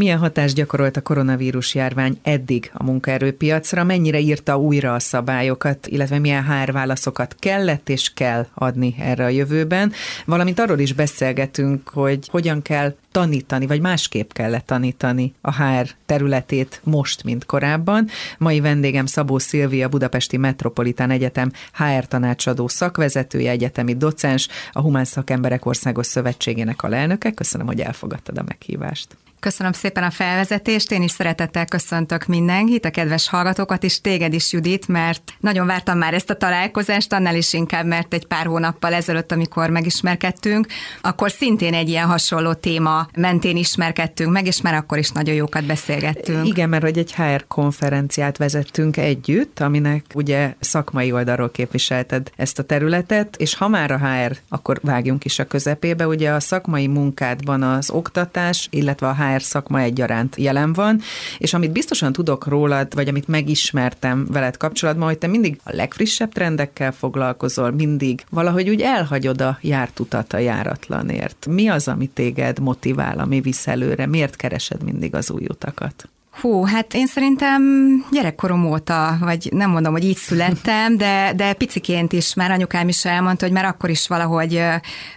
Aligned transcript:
Milyen 0.00 0.18
hatást 0.18 0.54
gyakorolt 0.54 0.96
a 0.96 1.00
koronavírus 1.00 1.74
járvány 1.74 2.18
eddig 2.22 2.70
a 2.74 2.82
munkaerőpiacra, 2.82 3.84
mennyire 3.84 4.18
írta 4.18 4.58
újra 4.58 4.94
a 4.94 4.98
szabályokat, 4.98 5.86
illetve 5.86 6.18
milyen 6.18 6.44
HR 6.44 6.72
válaszokat 6.72 7.36
kellett 7.38 7.88
és 7.88 8.12
kell 8.14 8.46
adni 8.54 8.94
erre 8.98 9.24
a 9.24 9.28
jövőben, 9.28 9.92
valamint 10.26 10.58
arról 10.58 10.78
is 10.78 10.92
beszélgetünk, 10.92 11.88
hogy 11.88 12.28
hogyan 12.28 12.62
kell 12.62 12.94
tanítani, 13.12 13.66
vagy 13.66 13.80
másképp 13.80 14.32
kellett 14.32 14.66
tanítani 14.66 15.34
a 15.40 15.62
HR 15.62 15.90
területét 16.06 16.80
most, 16.84 17.24
mint 17.24 17.46
korábban. 17.46 18.08
Mai 18.38 18.60
vendégem 18.60 19.06
Szabó 19.06 19.38
Szilvia, 19.38 19.88
Budapesti 19.88 20.36
Metropolitán 20.36 21.10
Egyetem 21.10 21.52
HR 21.72 22.06
tanácsadó 22.06 22.68
szakvezetője, 22.68 23.50
egyetemi 23.50 23.96
docens, 23.96 24.48
a 24.72 24.80
Humán 24.80 25.04
Szakemberek 25.04 25.66
Országos 25.66 26.06
Szövetségének 26.06 26.82
a 26.82 26.88
lelnöke. 26.88 27.30
Köszönöm, 27.30 27.66
hogy 27.66 27.80
elfogadtad 27.80 28.38
a 28.38 28.42
meghívást. 28.46 29.16
Köszönöm 29.40 29.72
szépen 29.72 30.02
a 30.02 30.10
felvezetést, 30.10 30.92
én 30.92 31.02
is 31.02 31.10
szeretettel 31.10 31.64
köszöntök 31.64 32.26
mindenkit, 32.26 32.84
a 32.84 32.90
kedves 32.90 33.28
hallgatókat, 33.28 33.84
és 33.84 34.00
téged 34.00 34.32
is, 34.32 34.52
Judit, 34.52 34.88
mert 34.88 35.22
nagyon 35.40 35.66
vártam 35.66 35.98
már 35.98 36.14
ezt 36.14 36.30
a 36.30 36.34
találkozást, 36.34 37.12
annál 37.12 37.36
is 37.36 37.52
inkább, 37.52 37.86
mert 37.86 38.14
egy 38.14 38.26
pár 38.26 38.46
hónappal 38.46 38.92
ezelőtt, 38.92 39.32
amikor 39.32 39.70
megismerkedtünk, 39.70 40.66
akkor 41.00 41.30
szintén 41.30 41.74
egy 41.74 41.88
ilyen 41.88 42.06
hasonló 42.06 42.52
téma 42.52 43.08
mentén 43.16 43.56
ismerkedtünk 43.56 44.32
meg, 44.32 44.46
és 44.46 44.60
már 44.60 44.74
akkor 44.74 44.98
is 44.98 45.10
nagyon 45.10 45.34
jókat 45.34 45.66
beszélgettünk. 45.66 46.46
Igen, 46.46 46.68
mert 46.68 46.82
hogy 46.82 46.98
egy 46.98 47.14
HR 47.14 47.44
konferenciát 47.48 48.36
vezettünk 48.36 48.96
együtt, 48.96 49.60
aminek 49.60 50.04
ugye 50.14 50.54
szakmai 50.58 51.12
oldalról 51.12 51.50
képviselted 51.50 52.30
ezt 52.36 52.58
a 52.58 52.62
területet, 52.62 53.36
és 53.36 53.54
ha 53.54 53.68
már 53.68 53.90
a 53.90 53.98
HR, 53.98 54.36
akkor 54.48 54.78
vágjunk 54.82 55.24
is 55.24 55.38
a 55.38 55.44
közepébe, 55.44 56.06
ugye 56.06 56.30
a 56.30 56.40
szakmai 56.40 56.86
munkádban 56.86 57.62
az 57.62 57.90
oktatás, 57.90 58.68
illetve 58.70 59.08
a 59.08 59.14
HR 59.14 59.29
HR 59.34 59.42
szakma 59.42 59.80
egyaránt 59.80 60.36
jelen 60.36 60.72
van, 60.72 61.00
és 61.38 61.54
amit 61.54 61.72
biztosan 61.72 62.12
tudok 62.12 62.46
rólad, 62.46 62.94
vagy 62.94 63.08
amit 63.08 63.28
megismertem 63.28 64.26
veled 64.30 64.56
kapcsolatban, 64.56 65.08
hogy 65.08 65.18
te 65.18 65.26
mindig 65.26 65.60
a 65.64 65.74
legfrissebb 65.74 66.32
trendekkel 66.32 66.92
foglalkozol, 66.92 67.70
mindig 67.70 68.24
valahogy 68.30 68.68
úgy 68.68 68.80
elhagyod 68.80 69.40
a 69.40 69.58
járt 69.60 70.00
utat 70.00 70.32
a 70.32 70.38
járatlanért. 70.38 71.46
Mi 71.50 71.68
az, 71.68 71.88
ami 71.88 72.06
téged 72.06 72.58
motivál, 72.58 73.18
ami 73.18 73.40
visz 73.40 73.66
előre? 73.66 74.06
Miért 74.06 74.36
keresed 74.36 74.82
mindig 74.82 75.14
az 75.14 75.30
új 75.30 75.44
utakat? 75.48 76.08
Hú, 76.40 76.64
hát 76.64 76.94
én 76.94 77.06
szerintem 77.06 77.62
gyerekkorom 78.10 78.66
óta, 78.66 79.16
vagy 79.20 79.48
nem 79.52 79.70
mondom, 79.70 79.92
hogy 79.92 80.04
így 80.04 80.16
születtem, 80.16 80.96
de, 80.96 81.32
de 81.36 81.52
piciként 81.52 82.12
is 82.12 82.34
már 82.34 82.50
anyukám 82.50 82.88
is 82.88 83.04
elmondta, 83.04 83.44
hogy 83.44 83.54
már 83.54 83.64
akkor 83.64 83.90
is 83.90 84.08
valahogy 84.08 84.62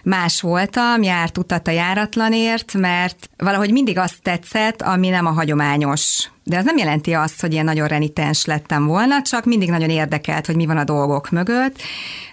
más 0.02 0.40
voltam, 0.40 1.02
járt 1.02 1.38
utat 1.38 1.68
a 1.68 1.70
járatlanért, 1.70 2.74
mert 2.74 3.30
valahogy 3.36 3.72
mindig 3.72 3.98
azt 3.98 4.22
tetszett, 4.22 4.82
ami 4.82 5.08
nem 5.08 5.26
a 5.26 5.30
hagyományos 5.30 6.28
de 6.44 6.56
ez 6.56 6.64
nem 6.64 6.76
jelenti 6.76 7.12
azt, 7.12 7.40
hogy 7.40 7.52
ilyen 7.52 7.64
nagyon 7.64 7.88
renitens 7.88 8.44
lettem 8.44 8.86
volna, 8.86 9.22
csak 9.22 9.44
mindig 9.44 9.70
nagyon 9.70 9.90
érdekelt, 9.90 10.46
hogy 10.46 10.56
mi 10.56 10.66
van 10.66 10.76
a 10.76 10.84
dolgok 10.84 11.30
mögött. 11.30 11.82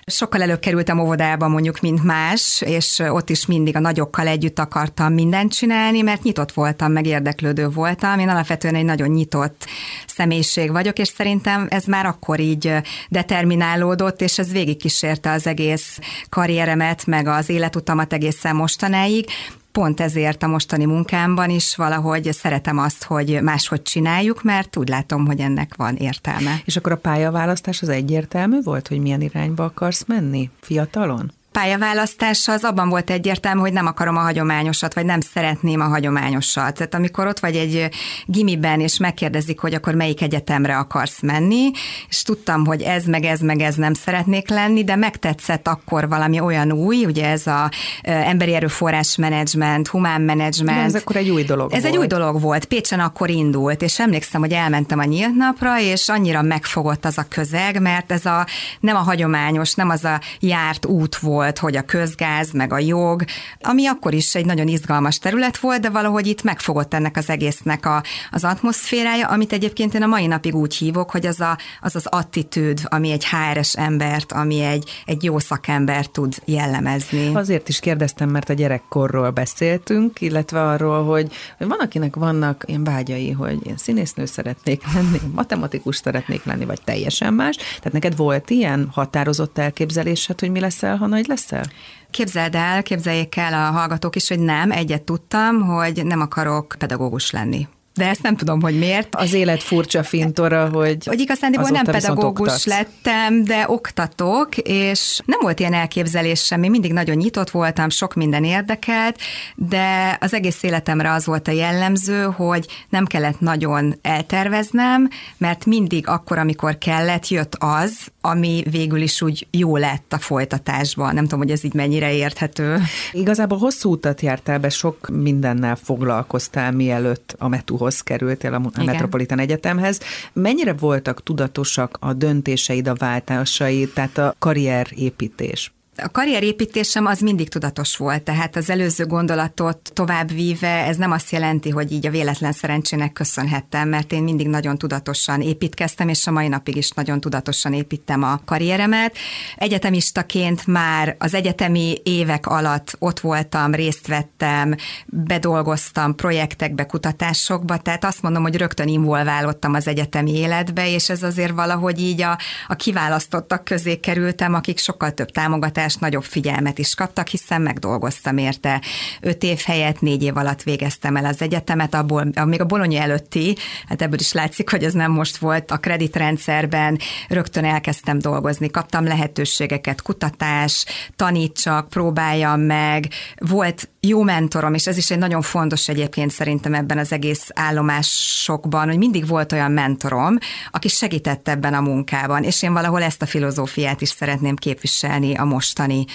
Sokkal 0.06 0.42
előbb 0.42 0.60
kerültem 0.60 1.00
óvodába 1.00 1.48
mondjuk, 1.48 1.80
mint 1.80 2.04
más, 2.04 2.62
és 2.66 3.00
ott 3.00 3.30
is 3.30 3.46
mindig 3.46 3.76
a 3.76 3.80
nagyokkal 3.80 4.28
együtt 4.28 4.60
akartam 4.60 5.14
mindent 5.14 5.54
csinálni, 5.54 6.02
mert 6.02 6.24
nyitott 6.24 6.52
voltam, 6.52 6.92
meg 6.92 7.06
érdeklődő 7.06 7.70
voltam. 7.70 8.20
Én 8.20 8.30
alapvetően 8.30 8.76
egy 8.76 8.86
nagyon 8.86 9.10
nyitott 9.10 9.66
személyiség 10.08 10.72
vagyok, 10.72 11.00
és 11.00 11.08
szerintem 11.08 11.68
ez 11.70 11.86
már 11.86 12.06
akkor 12.06 12.40
így 12.40 12.74
determinálódott, 13.10 14.22
és 14.22 14.40
ez 14.40 14.52
végigkísérte 14.52 15.32
az 15.32 15.48
egész 15.48 16.00
karrieremet, 16.30 17.06
meg 17.06 17.28
az 17.28 17.50
életutamat 17.50 18.14
egészen 18.14 18.56
mostanáig 18.56 19.26
pont 19.72 20.00
ezért 20.00 20.44
a 20.44 20.48
mostani 20.48 20.86
munkámban 20.86 21.50
is 21.50 21.76
valahogy 21.76 22.34
szeretem 22.34 22.78
azt, 22.78 23.04
hogy 23.04 23.40
máshogy 23.42 23.82
csináljuk, 23.82 24.44
mert 24.44 24.78
úgy 24.78 24.90
látom, 24.90 25.26
hogy 25.26 25.40
ennek 25.40 25.76
van 25.76 25.96
értelme. 25.96 26.62
És 26.66 26.76
akkor 26.78 26.92
a 26.92 26.98
pályaválasztás 26.98 27.82
az 27.82 27.90
egyértelmű 27.90 28.62
volt, 28.64 28.88
hogy 28.88 29.00
milyen 29.00 29.22
irányba 29.22 29.64
akarsz 29.64 30.04
menni 30.08 30.50
fiatalon? 30.62 31.32
Pályaválasztása 31.52 32.52
az 32.52 32.64
abban 32.64 32.90
volt 32.90 33.10
egyértelmű, 33.10 33.60
hogy 33.60 33.74
nem 33.74 33.86
akarom 33.86 34.18
a 34.18 34.20
hagyományosat, 34.20 34.94
vagy 34.94 35.06
nem 35.06 35.20
szeretném 35.22 35.82
a 35.82 35.88
hagyományosat. 35.88 36.74
Tehát 36.74 36.94
amikor 36.94 37.28
ott 37.28 37.40
vagy 37.40 37.56
egy 37.56 37.90
gimiben, 38.26 38.80
és 38.80 38.98
megkérdezik, 38.98 39.60
hogy 39.60 39.74
akkor 39.74 39.94
melyik 39.94 40.22
egyetemre 40.22 40.78
akarsz 40.78 41.22
menni, 41.22 41.72
és 42.10 42.24
tudtam, 42.24 42.66
hogy 42.66 42.82
ez, 42.82 43.06
meg 43.06 43.24
ez, 43.24 43.40
meg 43.40 43.62
ez 43.62 43.76
nem 43.76 43.94
szeretnék 43.94 44.50
lenni, 44.50 44.84
de 44.84 44.96
megtetszett 44.96 45.68
akkor 45.68 46.08
valami 46.08 46.40
olyan 46.40 46.72
új, 46.72 47.06
ugye 47.06 47.30
ez 47.30 47.48
a 47.48 47.72
emberi 48.02 48.54
erőforrás 48.54 49.16
menedzsment, 49.16 49.88
humán 49.88 50.22
menedzsment. 50.22 50.86
Ez 50.86 51.02
akkor 51.02 51.16
egy 51.16 51.30
új 51.30 51.44
dolog 51.44 51.74
Ez 51.74 51.82
volt. 51.82 51.94
egy 51.94 52.00
új 52.00 52.08
dolog 52.08 52.42
volt. 52.42 52.66
Pécsen 52.66 53.00
akkor 53.00 53.30
indult, 53.30 53.82
és 53.82 54.00
emlékszem, 54.00 54.42
hogy 54.42 54.52
elmentem 54.52 55.00
a 55.00 55.04
nyílt 55.04 55.36
napra, 55.36 55.80
és 55.80 56.10
annyira 56.10 56.42
megfogott 56.42 57.06
az 57.06 57.18
a 57.18 57.26
közeg, 57.30 57.82
mert 57.82 58.12
ez 58.12 58.26
a 58.26 58.48
nem 58.80 58.96
a 58.96 59.00
hagyományos, 59.00 59.74
nem 59.74 59.90
az 59.90 60.04
a 60.04 60.22
járt 60.40 60.86
út 60.86 61.18
volt, 61.18 61.40
volt, 61.42 61.60
hogy 61.60 61.76
a 61.76 61.82
közgáz, 61.82 62.52
meg 62.52 62.74
a 62.74 62.80
jog, 62.80 63.24
ami 63.62 63.88
akkor 63.88 64.14
is 64.14 64.36
egy 64.36 64.46
nagyon 64.46 64.68
izgalmas 64.68 65.20
terület 65.20 65.58
volt, 65.58 65.82
de 65.82 65.90
valahogy 65.90 66.28
itt 66.28 66.44
megfogott 66.44 66.94
ennek 66.94 67.18
az 67.18 67.30
egésznek 67.30 67.86
a, 67.86 68.04
az 68.32 68.44
atmoszférája, 68.44 69.28
amit 69.28 69.54
egyébként 69.54 69.94
én 69.94 70.04
a 70.04 70.08
mai 70.08 70.28
napig 70.28 70.56
úgy 70.56 70.76
hívok, 70.76 71.12
hogy 71.12 71.26
az 71.26 71.40
a, 71.40 71.58
az, 71.82 71.96
az 71.96 72.06
attitűd, 72.06 72.82
ami 72.84 73.12
egy 73.12 73.26
HRS 73.26 73.76
embert, 73.76 74.32
ami 74.32 74.62
egy, 74.62 74.90
egy 75.06 75.24
jó 75.24 75.40
szakember 75.40 76.06
tud 76.06 76.42
jellemezni. 76.46 77.36
Azért 77.36 77.70
is 77.70 77.80
kérdeztem, 77.80 78.30
mert 78.30 78.50
a 78.50 78.54
gyerekkorról 78.54 79.30
beszéltünk, 79.30 80.22
illetve 80.22 80.62
arról, 80.62 81.06
hogy, 81.06 81.32
hogy 81.58 81.68
van, 81.68 81.80
akinek 81.80 82.16
vannak 82.16 82.64
ilyen 82.68 82.84
vágyai, 82.84 83.32
hogy 83.32 83.68
én 83.68 83.78
színésznő 83.78 84.26
szeretnék 84.26 84.84
lenni, 84.94 85.22
matematikus 85.36 85.96
szeretnék 85.96 86.44
lenni, 86.44 86.66
vagy 86.66 86.82
teljesen 86.84 87.34
más. 87.34 87.56
Tehát 87.56 87.94
neked 87.94 88.16
volt 88.16 88.50
ilyen 88.50 88.90
határozott 88.92 89.58
elképzelésed, 89.58 90.40
hogy 90.40 90.52
mi 90.52 90.60
leszel, 90.60 90.98
ha 90.98 91.08
nagy 91.08 91.28
leszel? 91.32 91.64
Képzeld 92.10 92.56
el, 92.56 92.84
képzeljék 92.84 93.36
el 93.36 93.54
a 93.54 93.72
hallgatók 93.72 94.16
is, 94.16 94.28
hogy 94.28 94.40
nem, 94.40 94.72
egyet 94.72 95.02
tudtam, 95.02 95.62
hogy 95.62 96.06
nem 96.06 96.22
akarok 96.22 96.76
pedagógus 96.78 97.32
lenni 97.32 97.68
de 98.02 98.10
ezt 98.10 98.22
nem 98.22 98.36
tudom, 98.36 98.62
hogy 98.62 98.78
miért. 98.78 99.16
Az 99.16 99.34
élet 99.34 99.64
furcsa 99.64 100.04
fintora, 100.04 100.70
hogy 100.70 101.06
Hogy 101.06 101.20
igazándiból 101.20 101.70
nem 101.70 101.84
pedagógus 101.84 102.66
lettem, 102.66 103.44
de 103.44 103.66
oktatok, 103.68 104.58
és 104.58 105.20
nem 105.26 105.40
volt 105.42 105.60
ilyen 105.60 105.74
elképzelés 105.74 106.44
semmi, 106.44 106.70
mindig 106.70 106.94
nagyon 106.94 107.16
nyitott 107.16 107.50
voltam, 107.50 107.90
sok 107.90 108.14
minden 108.14 108.44
érdekelt, 108.44 109.18
de 109.56 110.18
az 110.20 110.34
egész 110.34 110.64
életemre 110.64 111.12
az 111.12 111.26
volt 111.26 111.48
a 111.48 111.52
jellemző, 111.52 112.24
hogy 112.24 112.66
nem 112.90 113.06
kellett 113.06 113.40
nagyon 113.40 113.96
elterveznem, 114.02 115.10
mert 115.38 115.66
mindig 115.66 116.08
akkor, 116.08 116.38
amikor 116.38 116.78
kellett, 116.78 117.28
jött 117.28 117.56
az, 117.60 118.08
ami 118.22 118.64
végül 118.72 119.02
is 119.02 119.22
úgy 119.22 119.48
jó 119.52 119.78
lett 119.78 120.14
a 120.14 120.18
folytatásban. 120.18 121.14
Nem 121.14 121.24
tudom, 121.24 121.40
hogy 121.40 121.52
ez 121.52 121.64
így 121.64 121.74
mennyire 121.74 122.14
érthető. 122.14 122.82
Igazából 123.12 123.58
hosszú 123.58 123.92
utat 123.92 124.22
jártál 124.22 124.60
be, 124.60 124.70
sok 124.70 125.10
mindennel 125.10 125.76
foglalkoztál, 125.76 126.72
mielőtt 126.72 127.36
a 127.38 127.48
metu 127.48 127.78
hoz 127.92 128.02
kerültél 128.02 128.54
a 128.54 128.62
Igen. 128.72 128.86
Metropolitan 128.86 129.40
Egyetemhez. 129.40 130.00
Mennyire 130.34 130.74
voltak 130.74 131.24
tudatosak 131.24 131.98
a 132.00 132.14
döntéseid, 132.14 132.88
a 132.88 132.96
váltásaid, 132.96 133.90
tehát 133.94 134.18
a 134.18 134.36
karrierépítés? 134.40 135.72
A 135.98 136.10
karrierépítésem 136.10 137.06
az 137.06 137.20
mindig 137.20 137.50
tudatos 137.50 137.98
volt, 137.98 138.24
tehát 138.24 138.56
az 138.56 138.70
előző 138.70 139.06
gondolatot 139.06 139.92
tovább 139.94 140.32
víve, 140.32 140.86
ez 140.86 140.98
nem 140.98 141.12
azt 141.12 141.32
jelenti, 141.32 141.70
hogy 141.70 141.92
így 141.92 142.06
a 142.06 142.10
véletlen 142.10 142.52
szerencsének 142.52 143.14
köszönhettem, 143.14 143.90
mert 143.90 144.12
én 144.12 144.24
mindig 144.24 144.48
nagyon 144.48 144.78
tudatosan 144.78 145.42
építkeztem, 145.42 146.10
és 146.10 146.28
a 146.28 146.32
mai 146.32 146.48
napig 146.48 146.76
is 146.76 146.90
nagyon 146.90 147.20
tudatosan 147.20 147.74
építem 147.74 148.24
a 148.24 148.42
karrieremet. 148.46 149.18
Egyetemistaként 149.56 150.68
már 150.68 151.16
az 151.20 151.34
egyetemi 151.34 151.96
évek 152.04 152.48
alatt 152.48 152.96
ott 153.00 153.20
voltam, 153.20 153.74
részt 153.74 154.08
vettem, 154.08 154.76
bedolgoztam 155.06 156.16
projektekbe, 156.16 156.86
kutatásokba, 156.86 157.78
tehát 157.78 158.06
azt 158.06 158.22
mondom, 158.22 158.44
hogy 158.44 158.58
rögtön 158.58 158.88
involválódtam 158.88 159.74
az 159.74 159.88
egyetemi 159.88 160.36
életbe, 160.36 160.90
és 160.90 161.10
ez 161.10 161.24
azért 161.24 161.54
valahogy 161.54 162.00
így 162.00 162.22
a, 162.22 162.38
a 162.68 162.76
kiválasztottak 162.76 163.64
közé 163.64 164.00
kerültem, 164.00 164.54
akik 164.54 164.78
sokkal 164.78 165.12
több 165.12 165.30
támogatást 165.32 165.80
támogatást, 165.82 166.00
nagyobb 166.00 166.24
figyelmet 166.24 166.78
is 166.78 166.96
kaptak, 166.96 167.28
hiszen 167.28 167.62
megdolgoztam 167.62 168.38
érte. 168.38 168.82
Öt 169.22 169.44
év 169.44 169.60
helyett 169.66 170.02
négy 170.02 170.24
év 170.24 170.38
alatt 170.38 170.64
végeztem 170.64 171.16
el 171.16 171.26
az 171.26 171.42
egyetemet, 171.42 171.94
abból, 171.94 172.26
még 172.46 172.62
a 172.62 172.66
Bologna 172.66 173.00
előtti, 173.00 173.56
hát 173.88 174.02
ebből 174.02 174.20
is 174.20 174.34
látszik, 174.34 174.70
hogy 174.70 174.84
ez 174.84 174.94
nem 174.94 175.12
most 175.12 175.38
volt 175.38 175.72
a 175.72 175.78
kreditrendszerben, 175.78 177.00
rögtön 177.28 177.66
elkezdtem 177.66 178.20
dolgozni, 178.20 178.70
kaptam 178.70 179.04
lehetőségeket, 179.04 180.02
kutatás, 180.02 180.86
tanítsak, 181.16 181.90
próbáljam 181.90 182.60
meg, 182.62 183.08
volt 183.38 183.90
jó 184.00 184.22
mentorom, 184.22 184.74
és 184.74 184.88
ez 184.88 184.98
is 184.98 185.12
egy 185.12 185.18
nagyon 185.18 185.42
fontos 185.42 185.88
egyébként 185.88 186.32
szerintem 186.32 186.74
ebben 186.74 186.98
az 186.98 187.12
egész 187.12 187.50
állomásokban, 187.54 188.88
hogy 188.88 188.98
mindig 188.98 189.28
volt 189.28 189.52
olyan 189.52 189.72
mentorom, 189.72 190.38
aki 190.72 190.88
segített 190.88 191.48
ebben 191.48 191.74
a 191.74 191.82
munkában, 191.82 192.44
és 192.44 192.64
én 192.64 192.74
valahol 192.74 193.02
ezt 193.02 193.22
a 193.22 193.26
filozófiát 193.26 194.02
is 194.02 194.10
szeretném 194.10 194.56
képviselni 194.56 195.36
a 195.36 195.44
most 195.44 195.71
mostani 195.72 196.06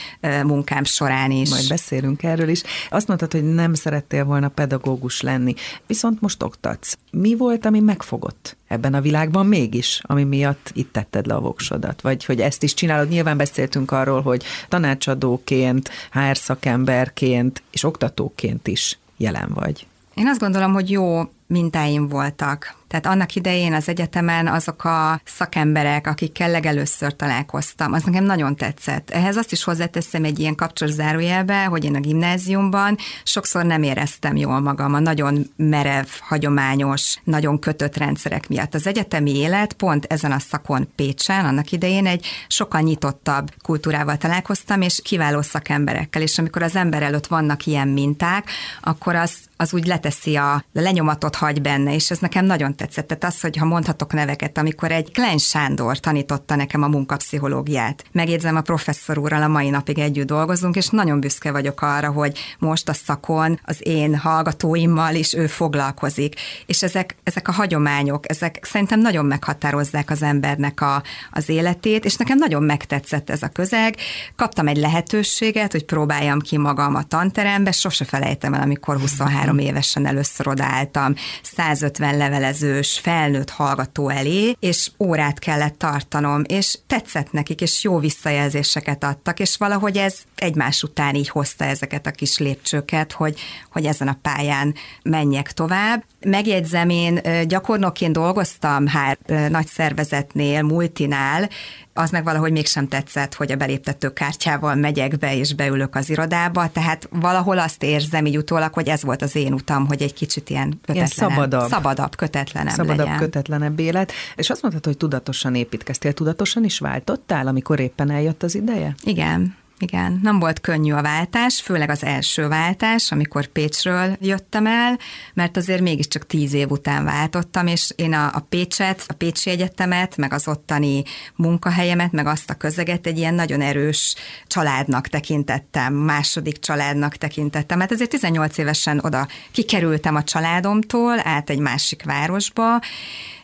munkám 0.45 0.85
során 0.85 1.31
is. 1.31 1.51
Majd 1.51 1.69
beszélünk 1.69 2.23
erről 2.23 2.49
is. 2.49 2.63
Azt 2.91 3.09
mondtad, 3.09 3.33
hogy 3.33 3.55
nem 3.55 3.75
szerettél 3.75 4.25
volna 4.25 4.49
pedagógus 4.49 5.21
lenni, 5.21 5.55
viszont 5.87 6.21
most 6.21 6.43
oktatsz. 6.43 6.97
Mi 7.11 7.37
volt, 7.37 7.67
ami 7.67 7.81
megfogott 7.81 8.57
ebben 8.69 8.95
a 8.95 9.01
világban 9.01 9.47
mégis, 9.47 10.01
ami 10.03 10.25
miatt 10.25 10.71
itt 10.73 10.93
tetted 10.93 11.27
le 11.27 11.35
a 11.35 11.41
voksodat? 11.41 12.01
Vagy 12.01 12.25
hogy 12.25 12.41
ezt 12.41 12.63
is 12.63 12.75
csinálod? 12.75 13.09
Nyilván 13.09 13.37
beszéltünk 13.37 13.91
arról, 13.91 14.23
hogy 14.23 14.45
tanácsadóként, 14.69 15.91
HR 16.13 16.37
szakemberként 16.37 17.63
és 17.71 17.85
oktatóként 17.85 18.67
is 18.67 18.99
jelen 19.17 19.51
vagy. 19.55 19.87
Én 20.15 20.27
azt 20.27 20.41
gondolom, 20.41 20.73
hogy 20.73 20.91
jó 20.91 21.23
mintáim 21.47 22.09
voltak. 22.09 22.75
Tehát 22.89 23.07
annak 23.07 23.35
idején 23.35 23.73
az 23.73 23.89
egyetemen 23.89 24.47
azok 24.47 24.85
a 24.85 25.21
szakemberek, 25.25 26.07
akikkel 26.07 26.51
legelőször 26.51 27.17
találkoztam, 27.17 27.93
az 27.93 28.03
nekem 28.03 28.25
nagyon 28.25 28.57
tetszett. 28.57 29.11
Ehhez 29.11 29.37
azt 29.37 29.53
is 29.53 29.65
hozzáteszem 29.65 30.25
egy 30.25 30.39
ilyen 30.39 30.55
kapcsolzárójelbe, 30.55 31.65
hogy 31.65 31.85
én 31.85 31.95
a 31.95 32.01
gimnáziumban 32.01 32.97
sokszor 33.25 33.65
nem 33.65 33.83
éreztem 33.83 34.37
jól 34.37 34.61
magam 34.61 34.95
a 34.95 34.99
nagyon 34.99 35.51
merev, 35.57 36.07
hagyományos, 36.21 37.17
nagyon 37.25 37.59
kötött 37.59 37.97
rendszerek 37.97 38.49
miatt. 38.49 38.75
Az 38.75 38.87
egyetemi 38.87 39.37
élet 39.37 39.73
pont 39.73 40.05
ezen 40.05 40.33
a 40.33 40.39
szakon 40.39 40.89
Pécsen, 40.97 41.45
annak 41.45 41.73
idején 41.73 42.07
egy 42.07 42.27
sokkal 42.49 42.81
nyitottabb 42.81 43.51
kultúrával 43.63 44.17
találkoztam, 44.17 44.81
és 44.81 45.01
kiváló 45.03 45.43
szakemberekkel, 45.43 46.23
és 46.23 46.39
amikor 46.39 46.63
az 46.63 46.77
ember 46.77 47.03
előtt 47.03 47.27
vannak 47.27 47.67
ilyen 47.67 47.89
minták, 47.89 48.51
akkor 48.81 49.15
az, 49.15 49.33
az 49.57 49.75
úgy 49.75 49.87
leteszi 49.87 50.37
a 50.37 50.65
lenyomatot 50.73 51.35
hagy 51.35 51.63
benne, 51.63 51.95
és 51.95 52.11
ez 52.11 52.19
nekem 52.19 52.45
nagyon 52.45 52.76
tetszett. 52.77 53.07
Tehát 53.07 53.25
az, 53.25 53.41
hogy 53.41 53.57
ha 53.57 53.65
mondhatok 53.65 54.13
neveket, 54.13 54.59
amikor 54.59 54.93
egy 54.93 55.13
Klein 55.13 55.39
Sándor 55.39 56.01
tanította 56.01 56.55
nekem 56.57 56.83
a 56.83 56.89
munkapszichológiát. 56.89 58.05
Megjegyzem, 58.13 58.57
a 58.57 58.61
professzor 58.61 59.19
úrral 59.19 59.43
a 59.43 59.49
mai 59.49 59.71
napig 59.71 59.99
együtt 59.99 60.27
dolgozunk, 60.27 60.77
és 60.77 60.89
nagyon 60.89 61.21
büszke 61.21 61.53
vagyok 61.53 61.83
arra, 61.83 62.11
hogy 62.11 62.39
most 62.59 62.89
a 62.89 62.93
szakon 62.93 63.61
az 63.65 63.79
én 63.83 64.17
hallgatóimmal 64.17 65.15
is 65.15 65.35
ő 65.35 65.47
foglalkozik. 65.47 66.35
És 66.67 66.83
ezek, 66.83 67.17
ezek 67.23 67.49
a 67.49 67.53
hagyományok, 67.53 68.31
ezek 68.31 68.59
szerintem 68.63 69.01
nagyon 69.01 69.25
meghatározzák 69.25 70.11
az 70.11 70.23
embernek 70.23 70.81
a, 70.81 71.03
az 71.31 71.49
életét, 71.49 72.05
és 72.05 72.17
nekem 72.17 72.39
nagyon 72.39 72.63
megtetszett 72.63 73.31
ez 73.31 73.43
a 73.43 73.49
közeg. 73.49 73.97
Kaptam 74.37 74.69
egy 74.69 74.77
lehetőséget, 74.77 75.73
hogy 75.73 75.85
próbáljam 75.85 76.41
ki 76.41 76.59
magam 76.59 76.95
a 76.95 77.03
tanterembe, 77.03 77.73
sose 77.73 78.05
felejtem 78.05 78.55
el, 78.55 78.63
amikor 78.63 78.99
23 78.99 79.59
évesen 79.59 80.07
először 80.07 80.49
odaálltam 80.49 81.15
150 81.43 82.17
levelezős 82.67 82.99
felnőtt 82.99 83.51
hallgató 83.51 84.09
elé, 84.09 84.57
és 84.61 84.91
órát 84.99 85.39
kellett 85.39 85.79
tartanom, 85.79 86.43
és 86.47 86.79
tetszett 86.87 87.33
nekik, 87.33 87.61
és 87.61 87.83
jó 87.83 87.99
visszajelzéseket 87.99 89.05
adtak, 89.05 89.41
és 89.41 89.57
valahogy 89.57 89.97
ez 89.97 90.19
egymás 90.37 90.83
után 90.83 91.15
így 91.15 91.29
hozta 91.29 91.65
ezeket 91.65 92.07
a 92.07 92.11
kis 92.11 92.39
lépcsőket, 92.39 93.13
hogy, 93.13 93.41
hogy 93.71 93.85
ezen 93.87 94.09
a 94.09 94.19
pályán 94.23 94.75
menjek 95.03 95.53
tovább. 95.53 96.05
Megjegyzem, 96.21 96.89
én 96.89 97.21
gyakornokként 97.47 98.13
dolgoztam 98.13 98.87
hát 98.87 99.19
nagy 99.51 99.67
szervezetnél, 99.67 100.63
multinál, 100.63 101.49
az 101.95 102.11
meg 102.11 102.25
valahogy 102.25 102.53
mégsem 102.53 102.89
tetszett, 102.89 103.35
hogy 103.35 103.53
a 103.53 103.57
beléptető 103.57 104.13
kártyával 104.13 104.75
megyek 104.75 105.19
be 105.19 105.37
és 105.37 105.55
beülök 105.55 105.95
az 105.95 106.11
irodába, 106.11 106.71
tehát 106.73 107.09
valahol 107.11 107.59
azt 107.59 107.83
érzem 107.83 108.27
így 108.27 108.37
utólag, 108.37 108.73
hogy 108.73 108.89
ez 108.89 109.03
volt 109.03 109.23
az 109.23 109.37
én 109.37 109.53
utam, 109.53 109.87
hogy 109.87 110.03
egy 110.03 110.15
kicsit 110.15 110.51
ilyen 110.51 110.69
kötetlenebb, 110.71 110.97
ilyen 110.97 111.31
szabadabb, 111.31 111.71
szabadabb 111.71 112.17
kötetlenebb 112.17 112.75
szabadabb, 112.75 112.99
legyen. 112.99 113.19
kötetlenebb 113.19 113.79
élet. 113.79 114.13
És 114.35 114.51
azt 114.51 114.63
mondtad, 114.63 114.85
hogy 114.85 114.97
tudatosan 114.97 115.55
építkeztél, 115.55 116.13
tudatosan 116.13 116.65
is 116.65 116.79
váltottál, 116.79 117.47
amikor 117.47 117.81
éppen 117.81 118.11
eljött 118.11 118.43
az 118.43 118.55
ideje? 118.55 118.95
Igen. 119.05 119.57
Igen, 119.79 120.21
nem 120.23 120.39
volt 120.39 120.61
könnyű 120.61 120.93
a 120.93 121.03
váltás, 121.03 121.61
főleg 121.61 121.91
az 121.91 122.05
első 122.05 122.49
váltás, 122.49 123.13
amikor 123.13 123.47
Pécsről 123.47 124.17
jöttem 124.21 124.67
el, 124.67 124.99
mert 125.35 125.57
azért 125.57 125.81
mégiscsak 125.81 126.27
tíz 126.27 126.53
év 126.53 126.71
után 126.71 127.05
váltottam, 127.05 127.67
és 127.67 127.93
én 127.97 128.13
a, 128.13 128.31
a 128.35 128.47
Pécset, 128.49 129.05
a 129.09 129.13
Pécsi 129.13 129.51
Egyetemet, 129.51 130.17
meg 130.17 130.33
az 130.33 130.49
ottani 130.49 131.03
munkahelyemet, 131.35 132.13
meg 132.13 132.27
azt 132.27 132.51
a 132.51 132.55
közeget 132.55 133.07
egy 133.07 133.19
ilyen 133.19 133.35
nagyon 133.35 133.61
erős 133.61 134.15
családnak 134.47 135.09
tekintettem, 135.09 135.95
második 135.95 136.59
családnak 136.59 137.17
tekintettem. 137.17 137.79
mert 137.79 137.93
ezért 137.93 138.11
18 138.11 138.59
évesen 138.59 139.01
oda 139.03 139.29
kikerültem 139.53 140.15
a 140.15 140.23
családomtól 140.23 141.21
át 141.25 141.51
egy 141.51 141.59
másik 141.59 142.05
városba, 142.05 142.81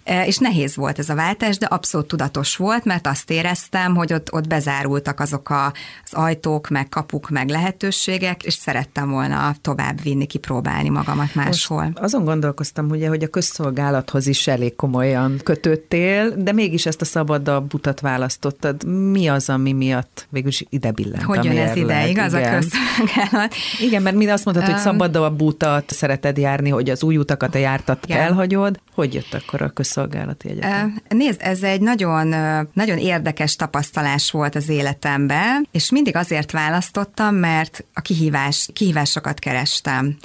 és 0.04 0.38
nehéz 0.38 0.76
volt 0.76 0.98
ez 0.98 1.08
a 1.08 1.14
váltás, 1.14 1.58
de 1.58 1.66
abszolút 1.66 2.06
tudatos 2.06 2.56
volt, 2.56 2.84
mert 2.84 3.06
azt 3.06 3.30
éreztem, 3.30 3.94
hogy 3.94 4.12
ott, 4.12 4.32
ott 4.32 4.46
bezárultak 4.46 5.20
azok 5.20 5.50
a, 5.50 5.64
az 6.04 6.12
ajtók, 6.12 6.68
meg 6.68 6.88
kapuk, 6.88 7.28
meg 7.28 7.48
lehetőségek, 7.48 8.42
és 8.42 8.54
szerettem 8.54 9.10
volna 9.10 9.54
tovább 9.60 10.02
vinni, 10.02 10.26
kipróbálni 10.26 10.88
magamat 10.88 11.34
máshol. 11.34 11.82
Most 11.82 11.98
azon 11.98 12.24
gondolkoztam, 12.24 12.90
ugye, 12.90 13.08
hogy 13.08 13.22
a 13.22 13.28
közszolgálathoz 13.28 14.26
is 14.26 14.46
elég 14.46 14.76
komolyan 14.76 15.40
kötöttél, 15.42 16.34
de 16.36 16.52
mégis 16.52 16.86
ezt 16.86 17.00
a 17.00 17.04
szabadabb 17.04 17.74
utat 17.74 18.00
választottad. 18.00 18.84
Mi 18.84 19.28
az, 19.28 19.48
ami 19.48 19.72
miatt 19.72 20.26
végülis 20.30 20.64
ide 20.68 20.90
billent 20.90 21.22
Hogy 21.22 21.44
jön 21.44 21.56
ez 21.56 21.76
ide, 21.76 22.08
igaz 22.08 22.32
Igen. 22.32 22.54
a 22.54 22.58
közszolgálat? 22.58 23.54
Igen, 23.80 24.02
mert 24.02 24.16
mi 24.16 24.28
azt 24.28 24.44
mondtad, 24.44 24.66
hogy 24.66 24.78
szabadabb 24.78 25.40
utat 25.40 25.90
szereted 25.90 26.38
járni, 26.38 26.68
hogy 26.68 26.90
az 26.90 27.02
új 27.02 27.16
utakat 27.16 27.54
a 27.54 27.58
jártat 27.58 28.04
Igen. 28.04 28.20
elhagyod. 28.20 28.80
Hogy 28.94 29.14
jött 29.14 29.34
akkor 29.34 29.62
a 29.62 29.68
közszolgálat? 29.68 29.91
Közszolgálati 29.92 30.48
egyetem? 30.48 31.00
Nézd, 31.08 31.40
ez 31.42 31.62
egy 31.62 31.80
nagyon, 31.80 32.34
nagyon 32.72 32.98
érdekes 32.98 33.56
tapasztalás 33.56 34.30
volt 34.30 34.54
az 34.54 34.68
életemben, 34.68 35.68
és 35.70 35.90
mindig 35.90 36.16
azért 36.16 36.50
választottam, 36.50 37.34
mert 37.34 37.84
a 37.92 38.00
kihívás, 38.00 38.68
kihívásokat 38.72 39.38
kerestem. 39.38 40.16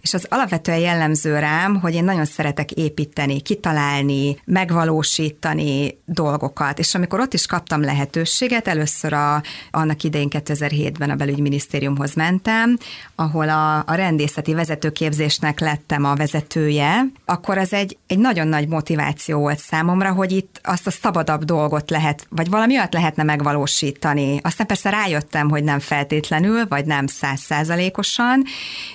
És 0.00 0.14
az 0.14 0.26
alapvetően 0.30 0.78
jellemző 0.78 1.38
rám, 1.38 1.80
hogy 1.80 1.94
én 1.94 2.04
nagyon 2.04 2.24
szeretek 2.24 2.70
építeni, 2.70 3.40
kitalálni, 3.40 4.36
megvalósítani 4.44 5.98
dolgokat, 6.04 6.78
és 6.78 6.94
amikor 6.94 7.20
ott 7.20 7.34
is 7.34 7.46
kaptam 7.46 7.80
lehetőséget, 7.80 8.68
először 8.68 9.12
a, 9.12 9.42
annak 9.70 10.02
idején 10.02 10.28
2007-ben 10.30 11.10
a 11.10 11.14
belügyminisztériumhoz 11.14 12.14
mentem, 12.14 12.78
ahol 13.14 13.48
a, 13.48 13.76
a 13.86 13.94
rendészeti 13.94 14.54
vezetőképzésnek 14.54 15.60
lettem 15.60 16.04
a 16.04 16.14
vezetője, 16.14 17.06
akkor 17.24 17.58
az 17.58 17.72
egy, 17.72 17.96
egy 18.06 18.18
nagyon 18.18 18.48
nagy 18.48 18.68
motiváció 18.68 19.13
motiváció 19.14 19.38
volt 19.38 19.58
számomra, 19.58 20.12
hogy 20.12 20.32
itt 20.32 20.60
azt 20.62 20.86
a 20.86 20.90
szabadabb 20.90 21.44
dolgot 21.44 21.90
lehet, 21.90 22.26
vagy 22.30 22.48
valami 22.48 22.76
olyat 22.76 22.92
lehetne 22.92 23.22
megvalósítani. 23.22 24.40
Aztán 24.42 24.66
persze 24.66 24.90
rájöttem, 24.90 25.50
hogy 25.50 25.64
nem 25.64 25.78
feltétlenül, 25.78 26.66
vagy 26.68 26.84
nem 26.84 27.06
százszázalékosan, 27.06 28.44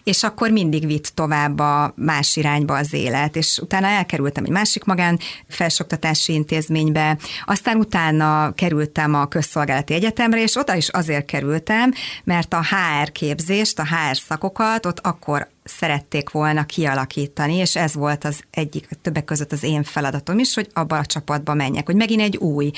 és 0.03 0.23
akkor 0.23 0.49
mindig 0.51 0.85
vitt 0.85 1.11
tovább 1.13 1.59
a 1.59 1.93
más 1.95 2.35
irányba 2.35 2.77
az 2.77 2.93
élet, 2.93 3.35
és 3.35 3.57
utána 3.61 3.87
elkerültem 3.87 4.43
egy 4.43 4.51
másik 4.51 4.83
magán 4.83 5.19
felsoktatási 5.47 6.33
intézménybe, 6.33 7.17
aztán 7.45 7.77
utána 7.77 8.51
kerültem 8.53 9.13
a 9.13 9.27
közszolgálati 9.27 9.93
egyetemre, 9.93 10.41
és 10.41 10.55
oda 10.55 10.75
is 10.75 10.89
azért 10.89 11.25
kerültem, 11.25 11.93
mert 12.23 12.53
a 12.53 12.63
HR 12.63 13.11
képzést, 13.11 13.79
a 13.79 13.85
HR 13.85 14.17
szakokat 14.17 14.85
ott 14.85 14.99
akkor 14.99 15.47
szerették 15.69 16.29
volna 16.29 16.65
kialakítani, 16.65 17.55
és 17.55 17.75
ez 17.75 17.93
volt 17.93 18.23
az 18.23 18.43
egyik, 18.51 18.87
többek 19.01 19.23
között 19.23 19.51
az 19.51 19.63
én 19.63 19.83
feladatom 19.83 20.39
is, 20.39 20.53
hogy 20.53 20.69
abba 20.73 20.97
a 20.97 21.05
csapatba 21.05 21.53
menjek, 21.53 21.85
hogy 21.85 21.95
megint 21.95 22.21
egy 22.21 22.37
új. 22.37 22.71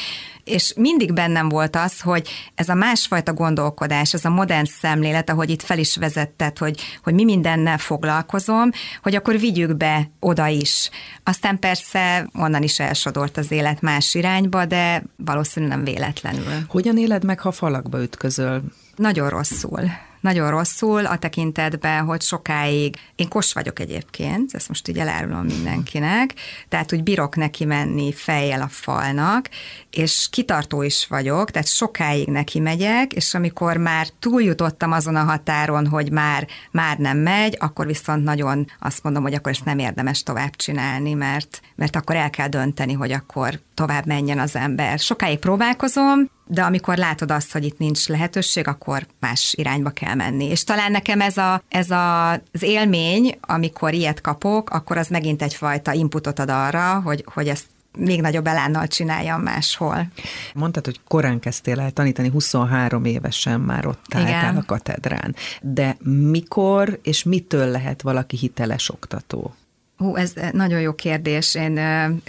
És 0.44 0.74
mindig 0.76 1.14
bennem 1.14 1.50
volt 1.50 1.76
az, 1.76 2.02
hogy 2.02 2.28
ez 2.56 2.70
a 2.70 2.74
másfajta 2.74 3.34
gondolkodás, 3.34 4.14
ez 4.14 4.26
a 4.26 4.30
modern 4.30 4.66
szemlélet, 4.66 5.30
ahogy 5.30 5.50
itt 5.50 5.62
fel 5.62 5.78
is 5.78 5.96
vezetted, 5.96 6.58
hogy, 6.58 6.82
hogy 7.04 7.14
mi 7.14 7.24
mindennel 7.24 7.78
foglalkozom, 7.78 8.70
hogy 9.02 9.16
akkor 9.16 9.40
vigyük 9.40 9.78
be 9.78 10.12
oda 10.20 10.48
is. 10.48 10.90
Aztán 11.24 11.60
persze 11.60 12.30
onnan 12.34 12.64
is 12.64 12.80
elsodort 12.80 13.38
az 13.38 13.52
élet 13.52 13.82
más 13.82 14.14
irányba, 14.16 14.66
de 14.66 15.04
valószínűleg 15.16 15.76
nem 15.76 15.86
véletlenül. 15.86 16.66
Hogyan 16.68 16.98
éled 16.98 17.24
meg, 17.24 17.40
ha 17.40 17.52
falakba 17.52 18.02
ütközöl? 18.02 18.62
Nagyon 18.96 19.30
rosszul 19.30 20.10
nagyon 20.22 20.50
rosszul 20.50 21.06
a 21.06 21.18
tekintetben, 21.18 22.04
hogy 22.04 22.22
sokáig, 22.22 22.96
én 23.16 23.28
kos 23.28 23.54
vagyok 23.54 23.80
egyébként, 23.80 24.54
ezt 24.54 24.68
most 24.68 24.88
így 24.88 24.98
elárulom 24.98 25.46
mindenkinek, 25.46 26.34
tehát 26.68 26.94
úgy 26.94 27.04
bírok 27.04 27.36
neki 27.36 27.66
menni 27.66 28.14
fejjel 28.14 28.62
a 28.62 28.68
falnak, 28.68 29.50
és 29.90 30.28
kitartó 30.32 30.82
is 30.82 31.08
vagyok, 31.10 31.52
tehát 31.52 31.68
sokáig 31.68 32.28
neki 32.28 32.60
megyek, 32.60 33.14
és 33.14 33.34
amikor 33.34 33.78
már 33.78 34.08
túljutottam 34.20 34.92
azon 34.92 35.16
a 35.16 35.24
határon, 35.24 35.88
hogy 35.88 36.12
már, 36.12 36.48
már 36.72 36.98
nem 36.98 37.18
megy, 37.18 37.58
akkor 37.60 37.86
viszont 37.86 38.24
nagyon 38.24 38.68
azt 38.80 39.04
mondom, 39.04 39.24
hogy 39.24 39.34
akkor 39.34 39.52
ezt 39.52 39.66
nem 39.66 39.80
érdemes 39.80 40.24
tovább 40.24 40.56
csinálni, 40.56 41.14
mert, 41.14 41.62
mert 41.76 41.96
akkor 41.96 42.16
el 42.16 42.30
kell 42.30 42.48
dönteni, 42.48 42.94
hogy 42.94 43.12
akkor 43.12 43.60
tovább 43.74 44.06
menjen 44.06 44.40
az 44.40 44.56
ember. 44.56 45.00
Sokáig 45.00 45.40
próbálkozom, 45.40 46.30
de 46.52 46.62
amikor 46.62 46.98
látod 46.98 47.32
azt, 47.32 47.52
hogy 47.52 47.66
itt 47.66 47.78
nincs 47.78 48.08
lehetőség, 48.08 48.68
akkor 48.68 49.08
más 49.20 49.54
irányba 49.58 49.90
kell 49.90 50.14
menni. 50.14 50.46
És 50.46 50.64
talán 50.64 50.92
nekem 50.92 51.22
ez, 51.22 51.38
a, 51.38 51.64
ez 51.68 51.90
a, 51.90 52.32
az 52.32 52.62
élmény, 52.62 53.38
amikor 53.42 53.94
ilyet 53.94 54.22
kapok, 54.22 54.70
akkor 54.70 54.98
az 54.98 55.08
megint 55.08 55.42
egyfajta 55.42 55.94
inputot 55.94 56.40
ad 56.40 56.50
arra, 56.50 57.00
hogy, 57.00 57.26
hogy 57.34 57.48
ezt 57.48 57.66
még 57.98 58.22
nagyobb 58.22 58.48
elánnal 58.48 58.88
csináljam 58.88 59.42
máshol. 59.42 60.08
Mondtad, 60.54 60.86
hogy 60.86 61.00
korán 61.08 61.40
kezdtél 61.40 61.80
el 61.80 61.92
tanítani, 61.92 62.30
23 62.30 63.06
évesen 63.06 63.60
már 63.60 63.86
ott 63.86 64.06
álltál 64.10 64.58
a 64.58 64.64
katedrán. 64.66 65.36
De 65.62 65.98
mikor 66.30 67.00
és 67.04 67.24
mitől 67.24 67.68
lehet 67.68 68.02
valaki 68.02 68.38
hiteles 68.38 68.90
oktató? 68.90 69.56
Hú, 69.98 70.16
ez 70.16 70.34
nagyon 70.52 70.80
jó 70.80 70.94
kérdés. 70.94 71.56
Én 71.56 71.80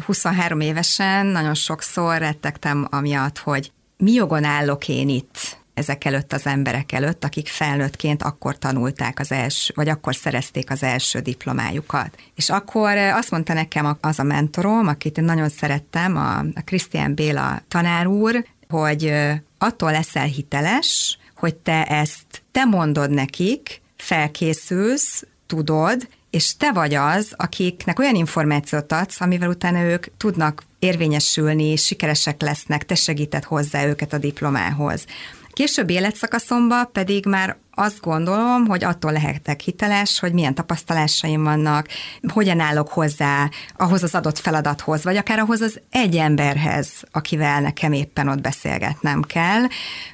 23 0.07 0.61
évesen 0.61 1.26
nagyon 1.26 1.55
sokszor 1.55 2.19
rettegtem 2.19 2.87
amiatt, 2.91 3.38
hogy 3.38 3.73
mi 4.02 4.12
jogon 4.12 4.44
állok 4.44 4.88
én 4.88 5.09
itt 5.09 5.56
ezek 5.75 6.04
előtt 6.04 6.32
az 6.32 6.47
emberek 6.47 6.92
előtt, 6.92 7.25
akik 7.25 7.49
felnőttként 7.49 8.23
akkor 8.23 8.59
tanulták 8.59 9.18
az 9.18 9.32
első, 9.32 9.73
vagy 9.76 9.88
akkor 9.88 10.14
szerezték 10.14 10.71
az 10.71 10.82
első 10.82 11.21
diplomájukat. 11.21 12.18
És 12.35 12.50
akkor 12.50 12.97
azt 12.97 13.30
mondta 13.30 13.52
nekem 13.52 13.97
az 14.00 14.18
a 14.18 14.23
mentorom, 14.23 14.87
akit 14.87 15.18
én 15.18 15.25
nagyon 15.25 15.49
szerettem, 15.49 16.16
a 16.16 16.61
Krisztián 16.64 17.14
Béla 17.14 17.62
tanár 17.68 18.06
úr, 18.06 18.47
hogy 18.68 19.14
attól 19.59 19.90
leszel 19.90 20.26
hiteles, 20.26 21.18
hogy 21.37 21.54
te 21.54 21.85
ezt, 21.85 22.42
te 22.52 22.64
mondod 22.64 23.11
nekik, 23.11 23.80
felkészülsz, 23.97 25.26
tudod, 25.47 26.09
és 26.33 26.57
te 26.57 26.73
vagy 26.73 26.95
az, 26.95 27.33
akiknek 27.37 27.99
olyan 27.99 28.15
információt 28.15 28.93
adsz, 28.93 29.21
amivel 29.21 29.49
utána 29.49 29.81
ők 29.83 30.07
tudnak 30.17 30.62
érvényesülni, 30.79 31.77
sikeresek 31.77 32.43
lesznek, 32.43 32.85
te 32.85 32.95
segített 32.95 33.45
hozzá 33.45 33.87
őket 33.87 34.12
a 34.12 34.19
diplomához. 34.19 35.05
Későbbi 35.52 35.92
életszakaszomban 35.92 36.88
pedig 36.92 37.26
már 37.26 37.56
azt 37.75 38.00
gondolom, 38.00 38.66
hogy 38.66 38.85
attól 38.85 39.12
lehetek 39.12 39.61
hiteles, 39.61 40.18
hogy 40.18 40.32
milyen 40.32 40.54
tapasztalásaim 40.54 41.42
vannak, 41.42 41.88
hogyan 42.28 42.61
állok 42.61 42.88
hozzá 42.88 43.50
ahhoz 43.76 44.02
az 44.02 44.14
adott 44.14 44.38
feladathoz, 44.38 45.04
vagy 45.04 45.16
akár 45.16 45.38
ahhoz 45.38 45.61
az 45.61 45.80
egy 45.90 46.16
emberhez, 46.16 46.88
akivel 47.11 47.61
nekem 47.61 47.92
éppen 47.92 48.28
ott 48.28 48.40
beszélgetnem 48.40 49.23
kell, 49.23 49.62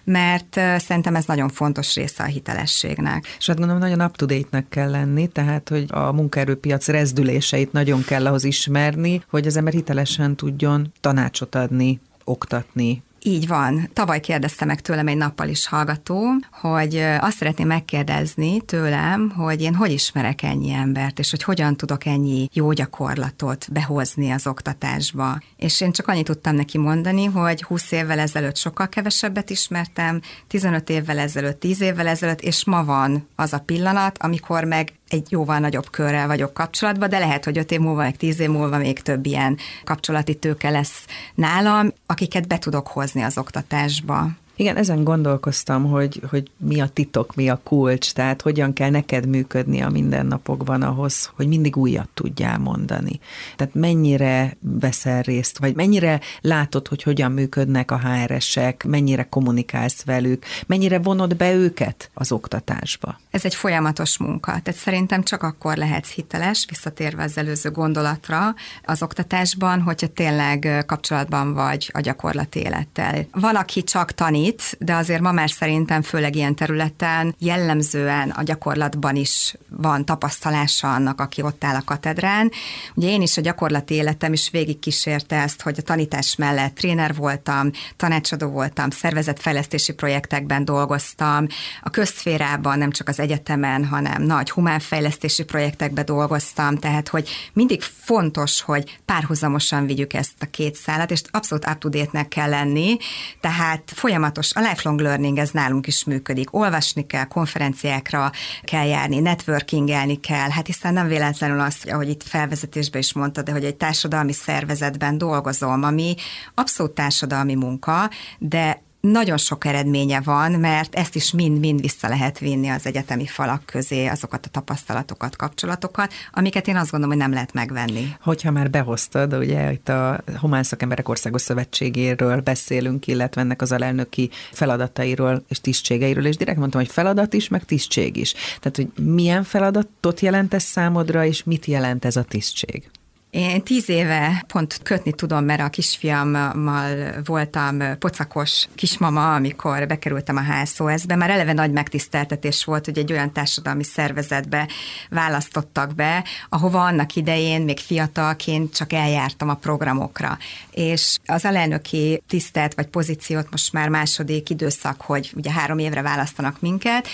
mert 0.05 0.61
szerintem 0.79 1.15
ez 1.15 1.25
nagyon 1.25 1.49
fontos 1.49 1.95
része 1.95 2.23
a 2.23 2.27
hitelességnek. 2.27 3.27
És 3.39 3.47
hát 3.47 3.57
gondolom 3.59 3.81
nagyon 3.81 4.01
up 4.01 4.17
to 4.17 4.27
date 4.27 4.65
kell 4.69 4.91
lenni, 4.91 5.27
tehát 5.27 5.69
hogy 5.69 5.85
a 5.89 6.13
munkaerőpiac 6.13 6.89
rezdüléseit 6.89 7.73
nagyon 7.73 8.05
kell 8.05 8.27
ahhoz 8.27 8.45
ismerni, 8.45 9.23
hogy 9.31 9.47
az 9.47 9.57
ember 9.57 9.73
hitelesen 9.73 10.37
tudjon 10.37 10.93
tanácsot 11.01 11.55
adni, 11.55 12.01
oktatni, 12.25 13.03
így 13.23 13.47
van. 13.47 13.91
Tavaly 13.93 14.21
kérdezte 14.21 14.65
meg 14.65 14.81
tőlem 14.81 15.07
egy 15.07 15.17
nappal 15.17 15.49
is 15.49 15.67
hallgató, 15.67 16.23
hogy 16.51 16.97
azt 17.19 17.37
szeretném 17.37 17.67
megkérdezni 17.67 18.61
tőlem, 18.61 19.31
hogy 19.31 19.63
én 19.63 19.75
hogy 19.75 19.91
ismerek 19.91 20.43
ennyi 20.43 20.73
embert, 20.73 21.19
és 21.19 21.31
hogy 21.31 21.43
hogyan 21.43 21.77
tudok 21.77 22.05
ennyi 22.05 22.49
jó 22.53 22.73
gyakorlatot 22.73 23.67
behozni 23.73 24.31
az 24.31 24.47
oktatásba. 24.47 25.41
És 25.57 25.81
én 25.81 25.93
csak 25.93 26.09
annyit 26.09 26.25
tudtam 26.25 26.55
neki 26.55 26.79
mondani, 26.79 27.25
hogy 27.25 27.63
20 27.63 27.93
évvel 27.93 28.19
ezelőtt 28.19 28.57
sokkal 28.57 28.89
kevesebbet 28.89 29.51
ismertem, 29.51 30.21
15 30.47 30.91
évvel 30.91 31.19
ezelőtt, 31.19 31.61
10 31.61 31.81
évvel 31.81 32.07
ezelőtt, 32.07 32.41
és 32.41 32.65
ma 32.65 32.85
van 32.85 33.29
az 33.37 33.53
a 33.53 33.59
pillanat, 33.59 34.19
amikor 34.19 34.65
meg 34.65 34.98
egy 35.09 35.27
jóval 35.31 35.59
nagyobb 35.59 35.91
körrel 35.91 36.27
vagyok 36.27 36.55
kapcsolatban, 36.55 37.09
de 37.09 37.19
lehet, 37.19 37.45
hogy 37.45 37.59
öt 37.59 37.71
év 37.71 37.81
múlva, 37.81 38.03
meg 38.03 38.17
tíz 38.17 38.41
év 38.41 38.49
múlva 38.49 38.79
még 38.79 39.03
több 39.03 39.27
ilyen 39.27 39.59
kapcsolati 39.85 40.35
tőke 40.35 40.71
lesz 40.71 41.05
nálam, 41.35 41.93
akiket 42.07 42.47
be 42.47 42.59
tudok 42.59 42.87
hozni 42.87 43.23
az 43.23 43.39
oktatásba. 43.39 44.29
Igen, 44.59 44.77
ezen 44.77 45.05
gondolkoztam, 45.05 45.85
hogy, 45.85 46.23
hogy 46.31 46.51
mi 46.57 46.81
a 46.81 46.89
titok, 46.89 47.35
mi 47.35 47.49
a 47.49 47.61
kulcs, 47.63 48.13
tehát 48.13 48.43
hogyan 48.43 48.73
kell 48.73 48.91
neked 48.91 49.27
működni 49.27 49.81
a 49.81 49.89
mindennapokban 49.89 50.83
ahhoz, 50.83 51.31
hogy 51.35 51.47
mindig 51.49 51.77
újat 51.77 52.09
tudjál 52.15 52.59
mondani. 52.59 53.21
Tehát 53.57 53.75
mennyire 53.75 54.57
veszel 54.61 55.23
részt, 55.23 55.59
vagy 55.59 55.75
mennyire 55.75 56.21
látod, 56.41 56.89
hogy 56.89 57.03
hogyan 57.03 57.33
működnek 57.33 57.91
a 57.91 57.99
HRS-ek, 57.99 58.85
mennyire 58.85 59.23
kommunikálsz 59.23 60.05
velük, 60.05 60.45
mennyire 60.67 60.99
vonod 60.99 61.37
be 61.37 61.53
őket 61.53 62.11
az 62.15 62.33
oktatásba? 62.33 63.21
Ez 63.31 63.45
egy 63.45 63.55
folyamatos 63.55 64.19
munka, 64.19 64.51
tehát 64.63 64.81
szerintem 64.81 65.23
csak 65.23 65.43
akkor 65.43 65.77
lehetsz 65.77 66.11
hiteles, 66.11 66.65
visszatérve 66.69 67.23
az 67.23 67.39
előző 67.39 67.71
gondolatra 67.71 68.55
az 68.85 69.03
oktatásban, 69.03 69.81
hogyha 69.81 70.07
tényleg 70.07 70.85
kapcsolatban 70.87 71.55
vagy 71.55 71.91
a 71.95 72.01
gyakorlati 72.01 72.59
élettel. 72.61 73.27
Van, 73.33 73.57
aki 73.57 73.83
csak 73.83 74.13
tanít, 74.13 74.47
tanít, 74.49 74.77
de 74.79 74.95
azért 74.95 75.21
ma 75.21 75.33
már 75.33 75.51
szerintem 75.51 76.03
főleg 76.03 76.37
ilyen 76.37 76.55
területen 76.55 77.35
jellemzően 77.39 78.31
a 78.31 78.43
gyakorlatban 78.43 79.17
is 79.17 79.55
van 79.69 80.05
tapasztalása 80.05 80.95
annak, 80.95 81.21
aki 81.21 81.43
ott 81.43 81.65
áll 81.65 81.75
a 81.75 81.83
katedrán. 81.85 82.51
Ugye 82.95 83.09
én 83.09 83.23
is 83.23 83.37
a 83.37 83.41
gyakorlati 83.41 83.95
életem 83.95 84.33
is 84.33 84.51
végigkísérte 84.51 85.37
ezt, 85.37 85.63
hogy 85.63 85.77
a 85.79 85.83
tanítás 85.83 86.37
mellett 86.37 86.75
tréner 86.75 87.15
voltam, 87.15 87.71
tanácsadó 87.97 88.49
voltam, 88.49 88.91
szervezetfejlesztési 88.91 89.93
projektekben 89.93 90.65
dolgoztam, 90.65 91.47
a 91.83 91.91
közszférában, 91.91 92.79
nem 92.79 92.91
csak 92.91 93.09
az 93.09 93.21
egyetemen, 93.21 93.85
hanem 93.85 94.23
nagy 94.23 94.51
humánfejlesztési 94.51 95.45
projektekben 95.45 96.05
dolgoztam, 96.05 96.77
tehát 96.77 97.09
hogy 97.09 97.29
mindig 97.53 97.83
fontos, 97.83 98.61
hogy 98.61 98.99
párhuzamosan 99.05 99.87
vigyük 99.87 100.13
ezt 100.13 100.35
a 100.41 100.47
két 100.47 100.75
szállat, 100.75 101.11
és 101.11 101.23
abszolút 101.31 101.67
up 101.69 102.29
kell 102.29 102.49
lenni, 102.49 102.97
tehát 103.41 103.83
folyamatos 103.95 104.38
folyamatos, 104.39 104.53
a 104.55 104.61
lifelong 104.61 105.01
learning 105.01 105.39
ez 105.39 105.51
nálunk 105.51 105.87
is 105.87 106.05
működik. 106.05 106.55
Olvasni 106.55 107.07
kell, 107.07 107.25
konferenciákra 107.25 108.31
kell 108.63 108.87
járni, 108.87 109.19
networkingelni 109.19 110.21
kell, 110.21 110.51
hát 110.51 110.67
hiszen 110.67 110.93
nem 110.93 111.07
véletlenül 111.09 111.61
az, 111.61 111.77
ahogy 111.87 112.09
itt 112.09 112.23
felvezetésben 112.23 113.01
is 113.01 113.13
mondtad, 113.13 113.45
de 113.45 113.53
hogy 113.53 113.65
egy 113.65 113.77
társadalmi 113.77 114.33
szervezetben 114.33 115.19
dolgozom, 115.19 115.83
ami 115.83 116.15
abszolút 116.55 116.93
társadalmi 116.93 117.55
munka, 117.55 118.11
de 118.39 118.83
nagyon 119.01 119.37
sok 119.37 119.65
eredménye 119.65 120.21
van, 120.21 120.53
mert 120.53 120.95
ezt 120.95 121.15
is 121.15 121.33
mind-mind 121.33 121.81
vissza 121.81 122.09
lehet 122.09 122.39
vinni 122.39 122.69
az 122.69 122.87
egyetemi 122.87 123.27
falak 123.27 123.67
közé, 123.67 124.07
azokat 124.07 124.47
a 124.47 124.49
tapasztalatokat, 124.49 125.37
kapcsolatokat, 125.37 126.13
amiket 126.33 126.69
én 126.69 126.77
azt 126.77 126.91
gondolom, 126.91 127.17
hogy 127.17 127.25
nem 127.25 127.33
lehet 127.33 127.53
megvenni. 127.53 128.15
Hogyha 128.21 128.51
már 128.51 128.71
behoztad, 128.71 129.35
ugye 129.35 129.73
itt 129.73 129.89
a 129.89 130.21
Humán 130.41 130.63
Szakemberek 130.63 131.09
Országos 131.09 131.43
Szövetségéről 131.43 132.41
beszélünk, 132.41 133.07
illetve 133.07 133.41
ennek 133.41 133.63
az 133.63 133.73
alelnöki 133.73 134.31
feladatairól 134.53 135.45
és 135.49 135.61
tisztségeiről, 135.61 136.27
és 136.27 136.37
direkt 136.37 136.59
mondtam, 136.59 136.81
hogy 136.81 136.91
feladat 136.91 137.33
is, 137.33 137.49
meg 137.49 137.65
tisztség 137.65 138.17
is. 138.17 138.33
Tehát, 138.33 138.77
hogy 138.77 139.05
milyen 139.05 139.45
feladatot 139.45 140.21
jelent 140.21 140.55
ez 140.55 140.63
számodra, 140.63 141.25
és 141.25 141.45
mit 141.45 141.67
jelent 141.67 142.05
ez 142.05 142.17
a 142.17 142.23
tisztség? 142.23 142.91
Én 143.31 143.63
tíz 143.63 143.89
éve 143.89 144.45
pont 144.47 144.81
kötni 144.83 145.13
tudom, 145.13 145.45
mert 145.45 145.61
a 145.61 145.69
kisfiammal 145.69 147.15
voltam 147.25 147.99
pocakos 147.99 148.69
kismama, 148.75 149.35
amikor 149.35 149.87
bekerültem 149.87 150.37
a 150.37 150.43
HSOS-be. 150.43 151.17
Már 151.17 151.31
eleve 151.31 151.53
nagy 151.53 151.71
megtiszteltetés 151.71 152.65
volt, 152.65 152.85
hogy 152.85 152.99
egy 152.99 153.13
olyan 153.13 153.33
társadalmi 153.33 153.85
szervezetbe 153.85 154.69
választottak 155.11 155.95
be, 155.95 156.25
ahova 156.49 156.85
annak 156.85 157.17
idején 157.17 157.63
még 157.63 157.79
fiatalként 157.79 158.75
csak 158.77 158.93
eljártam 158.93 159.49
a 159.49 159.55
programokra. 159.55 160.39
És 160.71 161.17
az 161.27 161.45
alelnöki 161.45 162.23
tisztelt 162.29 162.75
vagy 162.75 162.87
pozíciót 162.87 163.51
most 163.51 163.73
már 163.73 163.89
második 163.89 164.51
időszak, 164.51 165.01
hogy 165.01 165.33
ugye 165.35 165.53
három 165.53 165.79
évre 165.79 166.03
választanak 166.03 166.61
minket, 166.61 167.09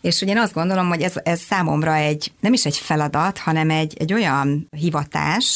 és 0.00 0.20
ugye 0.20 0.32
én 0.32 0.38
azt 0.38 0.54
gondolom, 0.54 0.88
hogy 0.88 1.02
ez, 1.02 1.14
ez 1.22 1.40
számomra 1.40 1.94
egy, 1.94 2.32
nem 2.40 2.52
is 2.52 2.64
egy 2.64 2.76
feladat, 2.76 3.38
hanem 3.38 3.70
egy, 3.70 3.94
egy 3.98 4.12
olyan 4.12 4.68
hivatás, 4.70 5.53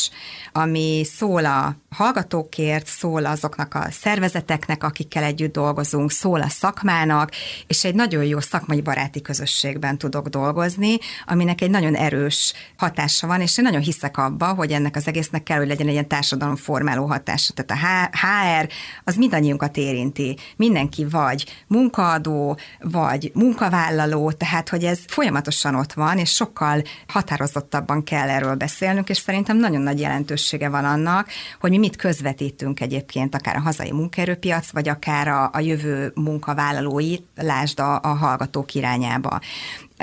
ami 0.52 1.04
szól 1.04 1.44
a 1.44 1.76
hallgatókért, 1.90 2.86
szól 2.86 3.24
azoknak 3.24 3.74
a 3.74 3.86
szervezeteknek, 3.90 4.84
akikkel 4.84 5.22
együtt 5.22 5.52
dolgozunk, 5.52 6.10
szól 6.10 6.40
a 6.40 6.48
szakmának, 6.48 7.30
és 7.66 7.84
egy 7.84 7.94
nagyon 7.94 8.24
jó 8.24 8.40
szakmai 8.40 8.80
baráti 8.80 9.22
közösségben 9.22 9.98
tudok 9.98 10.28
dolgozni, 10.28 10.98
aminek 11.26 11.60
egy 11.60 11.70
nagyon 11.70 11.94
erős 11.94 12.52
hatása 12.76 13.26
van, 13.26 13.40
és 13.40 13.58
én 13.58 13.64
nagyon 13.64 13.80
hiszek 13.80 14.16
abba, 14.16 14.46
hogy 14.46 14.72
ennek 14.72 14.96
az 14.96 15.06
egésznek 15.06 15.42
kell, 15.42 15.58
hogy 15.58 15.68
legyen 15.68 15.86
egy 15.86 15.92
ilyen 15.92 16.08
társadalomformáló 16.08 17.06
hatása. 17.06 17.52
Tehát 17.52 17.84
a 17.84 18.16
HR 18.16 18.68
az 19.04 19.14
mindannyiunkat 19.16 19.76
érinti. 19.76 20.36
Mindenki 20.56 21.04
vagy 21.04 21.64
munkaadó, 21.66 22.58
vagy 22.80 23.30
munkavállaló, 23.34 24.32
tehát 24.32 24.68
hogy 24.68 24.84
ez 24.84 24.98
folyamatosan 25.06 25.74
ott 25.74 25.92
van, 25.92 26.18
és 26.18 26.30
sokkal 26.30 26.82
határozottabban 27.06 28.04
kell 28.04 28.28
erről 28.28 28.54
beszélnünk, 28.54 29.08
és 29.08 29.18
szerintem 29.18 29.56
nagyon 29.56 29.82
nagy 29.88 30.00
jelentősége 30.00 30.68
van 30.68 30.84
annak, 30.84 31.28
hogy 31.60 31.70
mi 31.70 31.78
mit 31.78 31.96
közvetítünk 31.96 32.80
egyébként, 32.80 33.34
akár 33.34 33.56
a 33.56 33.60
hazai 33.60 33.92
munkaerőpiac, 33.92 34.70
vagy 34.70 34.88
akár 34.88 35.28
a, 35.28 35.50
a 35.52 35.60
jövő 35.60 36.12
munkavállalói, 36.14 37.16
lásd 37.36 37.80
a, 37.80 38.00
a 38.02 38.08
hallgatók 38.08 38.74
irányába. 38.74 39.40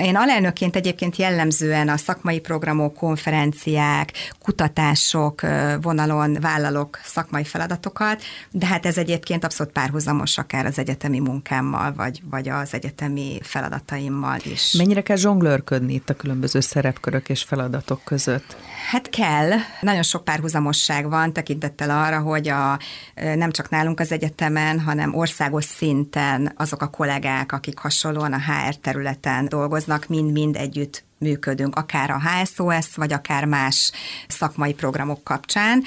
Én 0.02 0.16
alelnökként 0.16 0.76
egyébként 0.76 1.16
jellemzően 1.16 1.90
a 1.90 1.98
szakmai 1.98 2.40
programok, 2.40 2.94
konferenciák, 2.94 4.12
kutatások 4.40 5.42
vonalon 5.82 6.38
vállalok 6.42 7.00
szakmai 7.04 7.44
feladatokat, 7.44 8.22
de 8.52 8.66
hát 8.66 8.86
ez 8.86 8.98
egyébként 8.98 9.44
abszolút 9.44 9.74
párhuzamos 9.74 10.38
akár 10.38 10.66
az 10.66 10.78
egyetemi 10.80 11.20
munkámmal, 11.20 11.94
vagy, 11.94 12.22
vagy 12.30 12.50
az 12.50 12.74
egyetemi 12.74 13.40
feladataimmal 13.42 14.38
is. 14.44 14.72
Mennyire 14.72 15.02
kell 15.02 15.18
zsonglőrködni 15.18 15.94
itt 15.94 16.10
a 16.10 16.14
különböző 16.14 16.60
szerepkörök 16.60 17.30
és 17.30 17.44
feladatok 17.44 18.02
között? 18.04 18.56
Hát 18.86 19.10
kell. 19.10 19.52
Nagyon 19.82 20.04
sok 20.04 20.24
párhuzamosság 20.24 21.10
van 21.10 21.34
tekintettel 21.34 21.90
arra, 21.90 22.20
hogy 22.20 22.48
a, 22.48 22.80
nem 23.16 23.52
csak 23.52 23.70
nálunk 23.70 24.00
az 24.00 24.12
egyetemen, 24.12 24.80
hanem 24.80 25.16
országos 25.16 25.64
szinten 25.64 26.54
azok 26.58 26.82
a 26.82 26.88
kollégák, 26.88 27.52
akik 27.52 27.78
hasonlóan 27.78 28.34
a 28.34 28.40
HR 28.40 28.76
területen 28.76 29.48
dolgoznak, 29.48 30.08
mind-mind 30.08 30.56
együtt 30.56 31.04
működünk, 31.26 31.76
akár 31.76 32.10
a 32.10 32.22
HSOS, 32.22 32.96
vagy 32.96 33.14
akár 33.14 33.46
más 33.46 33.92
szakmai 34.28 34.74
programok 34.74 35.24
kapcsán, 35.24 35.84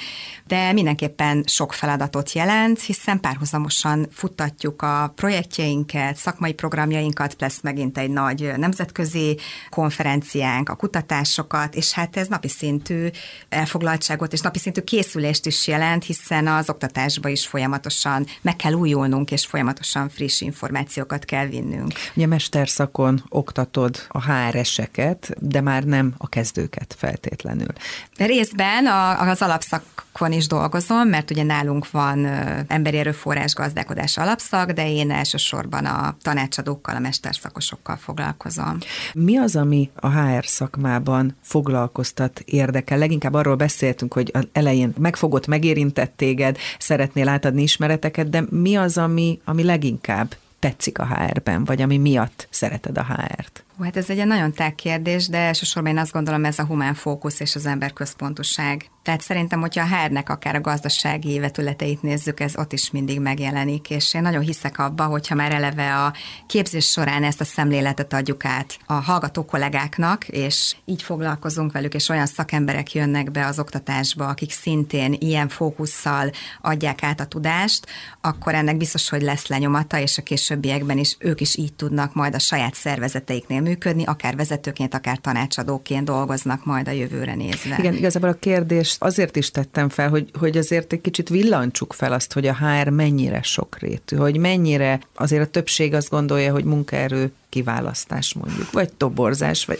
de 0.47 0.73
mindenképpen 0.73 1.43
sok 1.47 1.73
feladatot 1.73 2.31
jelent, 2.31 2.81
hiszen 2.81 3.19
párhuzamosan 3.19 4.07
futtatjuk 4.11 4.81
a 4.81 5.13
projektjeinket, 5.15 6.15
szakmai 6.15 6.53
programjainkat, 6.53 7.35
lesz 7.39 7.61
megint 7.61 7.97
egy 7.97 8.09
nagy 8.09 8.51
nemzetközi 8.57 9.37
konferenciánk, 9.69 10.69
a 10.69 10.75
kutatásokat, 10.75 11.75
és 11.75 11.91
hát 11.91 12.17
ez 12.17 12.27
napi 12.27 12.47
szintű 12.47 13.07
elfoglaltságot 13.49 14.33
és 14.33 14.41
napi 14.41 14.59
szintű 14.59 14.81
készülést 14.81 15.45
is 15.45 15.67
jelent, 15.67 16.03
hiszen 16.03 16.47
az 16.47 16.69
oktatásba 16.69 17.29
is 17.29 17.47
folyamatosan 17.47 18.25
meg 18.41 18.55
kell 18.55 18.73
újulnunk, 18.73 19.31
és 19.31 19.45
folyamatosan 19.45 20.09
friss 20.09 20.41
információkat 20.41 21.25
kell 21.25 21.45
vinnünk. 21.45 21.93
Ugye 22.15 22.27
mesterszakon 22.27 23.23
oktatod 23.29 24.05
a 24.07 24.31
HRS-eket, 24.31 25.28
de 25.39 25.61
már 25.61 25.83
nem 25.83 26.13
a 26.17 26.29
kezdőket 26.29 26.95
feltétlenül. 26.97 27.73
Részben 28.17 28.85
az 29.19 29.41
alapszakon 29.41 30.31
is 30.31 30.47
dolgozom, 30.47 31.07
mert 31.07 31.31
ugye 31.31 31.43
nálunk 31.43 31.91
van 31.91 32.25
emberi 32.67 32.97
erőforrás 32.97 33.53
gazdálkodás 33.53 34.17
alapszak, 34.17 34.71
de 34.71 34.91
én 34.91 35.11
elsősorban 35.11 35.85
a 35.85 36.17
tanácsadókkal, 36.21 36.95
a 36.95 36.99
mesterszakosokkal 36.99 37.95
foglalkozom. 37.95 38.77
Mi 39.13 39.37
az, 39.37 39.55
ami 39.55 39.89
a 39.95 40.09
HR 40.09 40.45
szakmában 40.45 41.35
foglalkoztat, 41.41 42.39
érdekel? 42.45 42.97
Leginkább 42.97 43.33
arról 43.33 43.55
beszéltünk, 43.55 44.13
hogy 44.13 44.29
az 44.33 44.47
elején 44.51 44.93
megfogott, 44.97 45.47
megérintett 45.47 46.13
téged, 46.15 46.57
szeretnél 46.79 47.27
átadni 47.27 47.61
ismereteket, 47.61 48.29
de 48.29 48.43
mi 48.49 48.75
az, 48.75 48.97
ami, 48.97 49.39
ami 49.45 49.63
leginkább 49.63 50.35
tetszik 50.59 50.99
a 50.99 51.05
HR-ben, 51.05 51.65
vagy 51.65 51.81
ami 51.81 51.97
miatt 51.97 52.47
szereted 52.49 52.97
a 52.97 53.05
HR-t? 53.05 53.63
Hát 53.83 53.97
ez 53.97 54.09
egy 54.09 54.25
nagyon 54.25 54.53
tág 54.53 54.75
kérdés, 54.75 55.27
de 55.27 55.37
elsősorban 55.37 55.91
én 55.91 55.97
azt 55.97 56.11
gondolom 56.11 56.45
ez 56.45 56.59
a 56.59 56.65
humán 56.65 56.93
fókusz 56.93 57.39
és 57.39 57.55
az 57.55 57.65
emberközpontoság. 57.65 58.89
Tehát 59.03 59.21
szerintem, 59.21 59.59
hogyha 59.59 59.83
a 59.83 59.87
hárnek 59.87 60.29
akár 60.29 60.55
a 60.55 60.61
gazdasági 60.61 61.39
vetületeit 61.39 62.01
nézzük, 62.01 62.39
ez 62.39 62.57
ott 62.57 62.73
is 62.73 62.91
mindig 62.91 63.19
megjelenik, 63.19 63.89
és 63.89 64.13
én 64.13 64.21
nagyon 64.21 64.41
hiszek 64.41 64.79
abba, 64.79 65.05
hogyha 65.05 65.35
már 65.35 65.51
eleve 65.51 65.95
a 65.95 66.13
képzés 66.47 66.85
során 66.85 67.23
ezt 67.23 67.41
a 67.41 67.43
szemléletet 67.43 68.13
adjuk 68.13 68.45
át 68.45 68.77
a 68.85 68.93
hallgató 68.93 69.45
kollégáknak, 69.45 70.27
és 70.27 70.75
így 70.85 71.01
foglalkozunk 71.01 71.71
velük, 71.71 71.93
és 71.93 72.09
olyan 72.09 72.25
szakemberek 72.25 72.93
jönnek 72.93 73.31
be 73.31 73.45
az 73.45 73.59
oktatásba, 73.59 74.27
akik 74.27 74.51
szintén 74.51 75.15
ilyen 75.19 75.47
fókusszal 75.47 76.31
adják 76.61 77.03
át 77.03 77.19
a 77.19 77.25
tudást, 77.25 77.87
akkor 78.21 78.53
ennek 78.55 78.77
biztos, 78.77 79.09
hogy 79.09 79.21
lesz 79.21 79.47
lenyomata, 79.47 79.99
és 79.99 80.17
a 80.17 80.21
későbbiekben 80.21 80.97
is 80.97 81.15
ők 81.19 81.41
is 81.41 81.57
így 81.57 81.73
tudnak 81.73 82.13
majd 82.13 82.35
a 82.35 82.39
saját 82.39 82.73
szervezeteiknél 82.73 83.61
működni, 83.69 84.03
akár 84.03 84.35
vezetőként, 84.35 84.93
akár 84.93 85.17
tanácsadóként 85.17 86.05
dolgoznak 86.05 86.65
majd 86.65 86.87
a 86.87 86.91
jövőre 86.91 87.35
nézve. 87.35 87.75
Igen, 87.77 87.95
igazából 87.95 88.29
a 88.29 88.33
kérdést 88.33 89.01
azért 89.01 89.35
is 89.35 89.51
tettem 89.51 89.89
fel, 89.89 90.09
hogy, 90.09 90.29
hogy 90.39 90.57
azért 90.57 90.93
egy 90.93 91.01
kicsit 91.01 91.29
villancsuk 91.29 91.93
fel 91.93 92.13
azt, 92.13 92.33
hogy 92.33 92.47
a 92.47 92.55
HR 92.55 92.89
mennyire 92.89 93.41
sokrétű, 93.41 94.15
hogy 94.15 94.37
mennyire 94.37 94.99
azért 95.15 95.41
a 95.41 95.51
többség 95.51 95.93
azt 95.93 96.09
gondolja, 96.09 96.51
hogy 96.51 96.63
munkaerő 96.63 97.31
kiválasztás 97.49 98.33
mondjuk, 98.33 98.71
vagy 98.71 98.93
toborzás, 98.93 99.65
vagy 99.65 99.79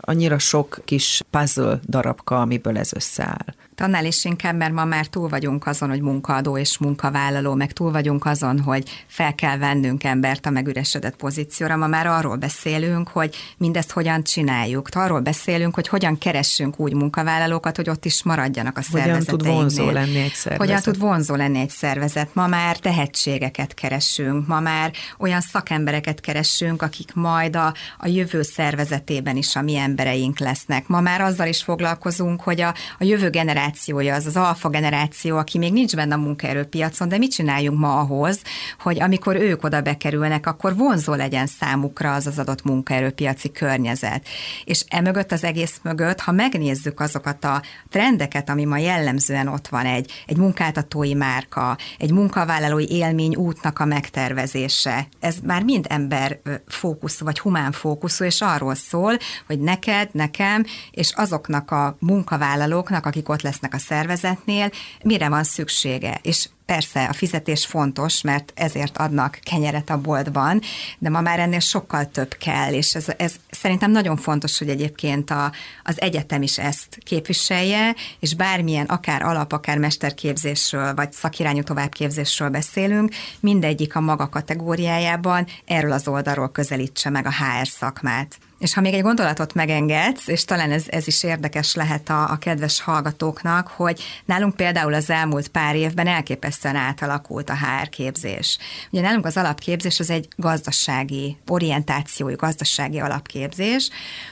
annyira 0.00 0.38
sok 0.38 0.80
kis 0.84 1.22
puzzle 1.30 1.80
darabka, 1.88 2.40
amiből 2.40 2.78
ez 2.78 2.92
összeáll. 2.92 3.54
Annál 3.76 4.04
is 4.04 4.24
inkább, 4.24 4.56
mert 4.56 4.72
ma 4.72 4.84
már 4.84 5.06
túl 5.06 5.28
vagyunk 5.28 5.66
azon, 5.66 5.88
hogy 5.88 6.00
munkaadó 6.00 6.58
és 6.58 6.78
munkavállaló, 6.78 7.54
meg 7.54 7.72
túl 7.72 7.92
vagyunk 7.92 8.24
azon, 8.24 8.60
hogy 8.60 9.04
fel 9.06 9.34
kell 9.34 9.58
vennünk 9.58 10.04
embert 10.04 10.46
a 10.46 10.50
megüresedett 10.50 11.16
pozícióra. 11.16 11.76
Ma 11.76 11.86
már 11.86 12.06
arról 12.06 12.36
beszélünk, 12.36 13.08
hogy 13.08 13.36
mindezt 13.56 13.90
hogyan 13.90 14.22
csináljuk. 14.22 14.88
Arról 14.92 15.20
beszélünk, 15.20 15.74
hogy 15.74 15.88
hogyan 15.88 16.18
keressünk 16.18 16.80
úgy 16.80 16.94
munkavállalókat, 16.94 17.76
hogy 17.76 17.88
ott 17.90 18.04
is 18.04 18.22
maradjanak 18.22 18.78
a 18.78 18.82
szervezeteinknél. 18.82 19.52
Hogyan 19.52 19.68
tud 19.68 19.76
vonzó 19.76 19.90
lenni 19.90 20.18
egy 20.20 20.32
szervezet. 20.32 20.66
Hogyan 20.66 20.82
tud 20.82 20.98
vonzó 20.98 21.34
lenni 21.34 21.58
egy 21.58 21.70
szervezet. 21.70 22.34
Ma 22.34 22.46
már 22.46 22.76
tehetségeket 22.76 23.74
keresünk, 23.74 24.46
ma 24.46 24.60
már 24.60 24.92
olyan 25.18 25.40
szakembereket 25.40 26.20
keresünk, 26.20 26.82
akik 26.82 26.99
majd 27.14 27.56
a, 27.56 27.74
a 27.98 28.06
jövő 28.06 28.42
szervezetében 28.42 29.36
is 29.36 29.56
a 29.56 29.62
mi 29.62 29.76
embereink 29.76 30.38
lesznek. 30.38 30.86
Ma 30.86 31.00
már 31.00 31.20
azzal 31.20 31.48
is 31.48 31.62
foglalkozunk, 31.62 32.40
hogy 32.40 32.60
a, 32.60 32.74
a 32.98 33.04
jövő 33.04 33.30
generáció 33.30 33.48
generációja, 33.50 34.14
az 34.14 34.26
az 34.26 34.36
alfa 34.36 34.68
generáció, 34.68 35.36
aki 35.36 35.58
még 35.58 35.72
nincs 35.72 35.96
benne 35.96 36.14
a 36.14 36.18
munkaerőpiacon, 36.18 37.08
de 37.08 37.18
mit 37.18 37.32
csináljunk 37.32 37.78
ma 37.78 37.98
ahhoz, 37.98 38.42
hogy 38.78 39.00
amikor 39.00 39.36
ők 39.36 39.64
oda 39.64 39.80
bekerülnek, 39.80 40.46
akkor 40.46 40.76
vonzó 40.76 41.14
legyen 41.14 41.46
számukra 41.46 42.14
az 42.14 42.26
az 42.26 42.38
adott 42.38 42.64
munkaerőpiaci 42.64 43.50
környezet. 43.50 44.28
És 44.64 44.84
emögött 44.88 45.32
az 45.32 45.44
egész 45.44 45.80
mögött, 45.82 46.20
ha 46.20 46.32
megnézzük 46.32 47.00
azokat 47.00 47.44
a 47.44 47.62
trendeket, 47.88 48.48
ami 48.50 48.64
ma 48.64 48.78
jellemzően 48.78 49.48
ott 49.48 49.68
van, 49.68 49.86
egy, 49.86 50.12
egy 50.26 50.36
munkáltatói 50.36 51.14
márka, 51.14 51.76
egy 51.98 52.10
munkavállalói 52.10 52.90
élmény 52.90 53.36
útnak 53.36 53.78
a 53.78 53.84
megtervezése, 53.84 55.08
ez 55.20 55.36
már 55.42 55.62
mind 55.62 55.86
ember 55.88 56.40
fókusz, 56.66 56.89
vagy 57.18 57.38
humán 57.38 57.72
fókuszú, 57.72 58.24
és 58.24 58.40
arról 58.40 58.74
szól, 58.74 59.16
hogy 59.46 59.60
neked, 59.60 60.08
nekem, 60.12 60.64
és 60.90 61.12
azoknak 61.16 61.70
a 61.70 61.96
munkavállalóknak, 61.98 63.06
akik 63.06 63.28
ott 63.28 63.42
lesznek 63.42 63.74
a 63.74 63.78
szervezetnél, 63.78 64.70
mire 65.02 65.28
van 65.28 65.44
szüksége. 65.44 66.18
És 66.22 66.48
Persze 66.70 67.04
a 67.04 67.12
fizetés 67.12 67.66
fontos, 67.66 68.22
mert 68.22 68.52
ezért 68.54 68.98
adnak 68.98 69.38
kenyeret 69.42 69.90
a 69.90 70.00
boltban, 70.00 70.60
de 70.98 71.08
ma 71.08 71.20
már 71.20 71.38
ennél 71.38 71.58
sokkal 71.58 72.10
több 72.10 72.34
kell, 72.38 72.72
és 72.72 72.94
ez, 72.94 73.06
ez 73.16 73.34
szerintem 73.50 73.90
nagyon 73.90 74.16
fontos, 74.16 74.58
hogy 74.58 74.68
egyébként 74.68 75.30
a, 75.30 75.52
az 75.84 76.00
egyetem 76.00 76.42
is 76.42 76.58
ezt 76.58 76.98
képviselje, 77.04 77.94
és 78.18 78.34
bármilyen 78.34 78.86
akár 78.86 79.22
alap, 79.22 79.52
akár 79.52 79.78
mesterképzésről, 79.78 80.94
vagy 80.94 81.12
szakirányú 81.12 81.62
továbbképzésről 81.62 82.48
beszélünk, 82.48 83.14
mindegyik 83.40 83.96
a 83.96 84.00
maga 84.00 84.28
kategóriájában 84.28 85.46
erről 85.66 85.92
az 85.92 86.08
oldalról 86.08 86.50
közelítse 86.50 87.10
meg 87.10 87.26
a 87.26 87.32
HR 87.32 87.66
szakmát. 87.66 88.38
És 88.60 88.74
ha 88.74 88.80
még 88.80 88.94
egy 88.94 89.02
gondolatot 89.02 89.54
megengedsz, 89.54 90.28
és 90.28 90.44
talán 90.44 90.70
ez, 90.70 90.84
ez 90.88 91.06
is 91.06 91.22
érdekes 91.22 91.74
lehet 91.74 92.08
a, 92.08 92.30
a 92.30 92.36
kedves 92.36 92.80
hallgatóknak, 92.80 93.68
hogy 93.68 94.02
nálunk 94.24 94.56
például 94.56 94.94
az 94.94 95.10
elmúlt 95.10 95.48
pár 95.48 95.76
évben 95.76 96.06
elképesztően 96.06 96.76
átalakult 96.76 97.50
a 97.50 97.56
HR 97.56 97.88
képzés. 97.88 98.58
Ugye 98.90 99.00
nálunk 99.00 99.26
az 99.26 99.36
alapképzés 99.36 100.00
az 100.00 100.10
egy 100.10 100.28
gazdasági 100.36 101.36
orientációjú, 101.46 102.36
gazdasági 102.36 103.00
alapképzés, 103.00 103.90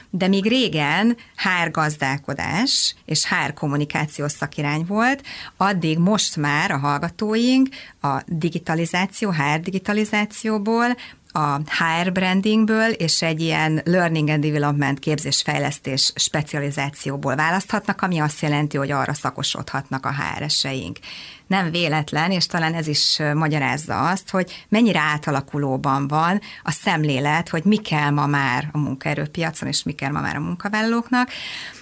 de 0.09 0.27
még 0.27 0.47
régen 0.47 1.17
HR 1.35 1.71
gazdálkodás 1.71 2.95
és 3.05 3.27
HR 3.27 3.53
kommunikációs 3.53 4.31
szakirány 4.31 4.85
volt, 4.87 5.23
addig 5.57 5.97
most 5.97 6.35
már 6.35 6.71
a 6.71 6.77
hallgatóink 6.77 7.67
a 8.01 8.21
digitalizáció, 8.25 9.31
HR 9.31 9.59
digitalizációból 9.59 10.95
a 11.39 11.61
HR 11.65 12.11
brandingből 12.11 12.89
és 12.89 13.21
egy 13.21 13.41
ilyen 13.41 13.81
learning 13.85 14.29
and 14.29 14.43
development 14.43 14.99
képzésfejlesztés 14.99 16.11
specializációból 16.15 17.35
választhatnak, 17.35 18.01
ami 18.01 18.19
azt 18.19 18.41
jelenti, 18.41 18.77
hogy 18.77 18.91
arra 18.91 19.13
szakosodhatnak 19.13 20.05
a 20.05 20.13
HR-eseink. 20.13 20.97
Nem 21.47 21.71
véletlen, 21.71 22.31
és 22.31 22.45
talán 22.45 22.73
ez 22.73 22.87
is 22.87 23.19
magyarázza 23.33 24.09
azt, 24.09 24.29
hogy 24.29 24.65
mennyire 24.69 24.99
átalakulóban 24.99 26.07
van 26.07 26.41
a 26.63 26.71
szemlélet, 26.71 27.49
hogy 27.49 27.63
mi 27.63 27.77
kell 27.77 28.09
ma 28.09 28.25
már 28.25 28.69
a 28.71 28.77
munkaerőpiacon, 28.77 29.67
és 29.67 29.83
mi 29.83 29.91
kell 29.91 30.11
ma 30.11 30.21
már 30.21 30.35
a 30.35 30.39
munkavállalóknak. 30.39 31.29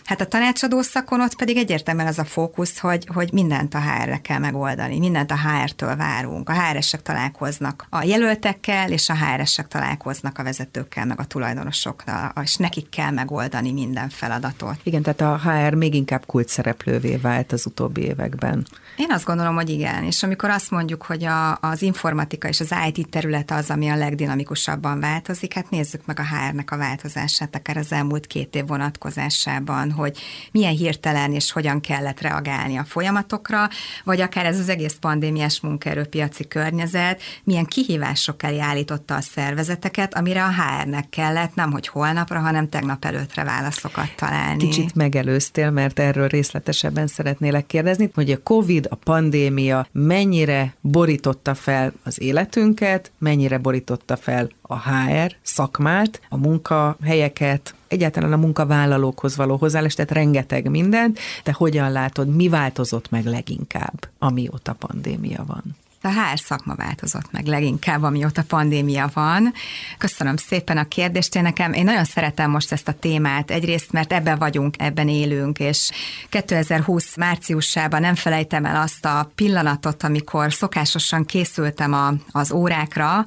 Hát 0.08 0.22
a 0.22 0.26
tanácsadó 0.26 0.82
szakon 0.82 1.22
ott 1.22 1.36
pedig 1.36 1.58
egyértelműen 1.58 2.08
az 2.08 2.20
a 2.20 2.26
fókusz, 2.26 2.80
hogy, 2.80 3.08
hogy 3.14 3.34
mindent 3.34 3.74
a 3.74 3.80
HR-re 3.80 4.18
kell 4.18 4.40
megoldani, 4.40 5.00
mindent 5.00 5.32
a 5.32 5.38
HR-től 5.38 5.96
várunk. 5.96 6.50
A 6.50 6.54
HR-esek 6.54 7.02
találkoznak 7.02 7.86
a 7.90 8.04
jelöltekkel, 8.04 8.92
és 8.92 9.10
a 9.10 9.16
HR-esek 9.16 9.68
találkoznak 9.68 10.38
a 10.38 10.44
vezetőkkel, 10.44 11.06
meg 11.06 11.20
a 11.20 11.24
tulajdonosokkal, 11.24 12.34
és 12.44 12.56
nekik 12.56 12.90
kell 12.90 13.12
megoldani 13.12 13.72
minden 13.72 14.10
feladatot. 14.10 14.76
Igen, 14.84 15.02
tehát 15.02 15.22
a 15.22 15.50
HR 15.50 15.74
még 15.74 15.94
inkább 15.94 16.26
kult 16.26 16.48
szereplővé 16.48 17.16
vált 17.16 17.52
az 17.52 17.66
utóbbi 17.66 18.02
években. 18.02 18.66
Én 18.98 19.12
azt 19.12 19.26
gondolom, 19.26 19.56
hogy 19.56 19.70
igen, 19.70 20.04
és 20.04 20.24
amikor 20.24 20.50
azt 20.50 20.72
mondjuk, 20.72 21.04
hogy 21.04 21.24
a, 21.24 21.58
az 21.62 21.82
informatika 21.82 22.48
és 22.48 22.60
az 22.60 22.74
IT 22.88 23.10
terület 23.10 23.52
az, 23.52 23.70
ami 23.70 23.90
a 23.90 23.96
legdinamikusabban 23.96 25.00
változik, 25.00 25.54
hát 25.54 25.70
nézzük 25.70 26.06
meg 26.06 26.20
a 26.20 26.24
HR-nek 26.24 26.72
a 26.72 26.78
változását, 26.78 27.56
akár 27.56 27.78
az 27.78 27.92
elmúlt 27.92 28.28
két 28.28 28.56
év 28.56 28.68
vonatkozásában, 28.68 29.96
hogy 29.98 30.18
milyen 30.52 30.76
hirtelen 30.76 31.34
és 31.34 31.52
hogyan 31.52 31.82
kellett 31.82 32.22
reagálni 32.22 32.78
a 32.78 32.84
folyamatokra, 32.84 33.70
vagy 34.04 34.22
akár 34.22 34.46
ez 34.46 34.60
az 34.60 34.70
egész 34.70 34.98
pandémiás 35.00 35.60
munkaerőpiaci 35.60 36.48
környezet, 36.48 37.22
milyen 37.44 37.66
kihívások 37.66 38.44
elé 38.44 38.60
állította 38.60 39.16
a 39.16 39.22
szervezeteket, 39.22 40.16
amire 40.16 40.44
a 40.44 40.52
HR-nek 40.52 41.10
kellett 41.10 41.56
nem 41.56 41.72
hogy 41.72 41.88
holnapra, 41.88 42.40
hanem 42.40 42.70
tegnap 42.70 43.06
előttre 43.06 43.44
válaszokat 43.44 44.16
találni. 44.16 44.68
Kicsit 44.68 44.96
megelőztél, 44.96 45.72
mert 45.72 46.00
erről 46.00 46.28
részletesebben 46.28 47.08
szeretnélek 47.08 47.66
kérdezni, 47.66 48.10
hogy 48.14 48.32
a 48.32 48.44
COVID, 48.44 48.88
a 48.90 48.96
pandémia 48.96 49.88
mennyire 49.92 50.74
borította 50.82 51.56
fel 51.56 51.94
az 52.04 52.22
életünket, 52.22 53.12
mennyire 53.18 53.58
borította 53.58 54.18
fel 54.18 54.50
a 54.62 54.90
HR 54.90 55.36
szakmát, 55.42 56.22
a 56.30 56.38
munkahelyeket, 56.38 57.76
egyáltalán 57.88 58.34
a 58.34 58.38
munkavállalókhoz 58.38 59.36
való 59.36 59.56
hozzáállás, 59.56 59.94
tehát 59.94 60.12
rengeteg 60.12 60.70
mindent, 60.70 61.20
de 61.44 61.54
hogyan 61.54 61.92
látod, 61.92 62.36
mi 62.36 62.50
változott 62.50 63.10
meg 63.10 63.26
leginkább, 63.26 64.08
amióta 64.20 64.74
pandémia 64.74 65.44
van? 65.48 65.64
A 66.08 66.10
HR 66.10 66.40
szakma 66.40 66.76
változott 66.76 67.32
meg 67.32 67.46
leginkább, 67.46 68.04
amióta 68.04 68.44
pandémia 68.48 69.10
van. 69.14 69.54
Köszönöm 69.98 70.38
szépen 70.38 70.78
a 70.78 70.88
kérdést. 70.88 71.36
Én 71.36 71.42
nekem, 71.42 71.74
én 71.74 71.84
nagyon 71.84 72.04
szeretem 72.04 72.52
most 72.52 72.72
ezt 72.72 72.88
a 72.88 72.94
témát. 72.94 73.52
Egyrészt, 73.52 73.92
mert 73.92 74.14
ebben 74.14 74.38
vagyunk, 74.38 74.76
ebben 74.78 75.08
élünk, 75.08 75.60
és 75.60 75.90
2020 76.30 77.16
márciusában 77.16 78.02
nem 78.02 78.16
felejtem 78.16 78.66
el 78.66 78.82
azt 78.82 79.06
a 79.06 79.32
pillanatot, 79.36 80.04
amikor 80.04 80.54
szokásosan 80.54 81.26
készültem 81.26 81.94
a, 81.94 82.14
az 82.32 82.52
órákra, 82.52 83.26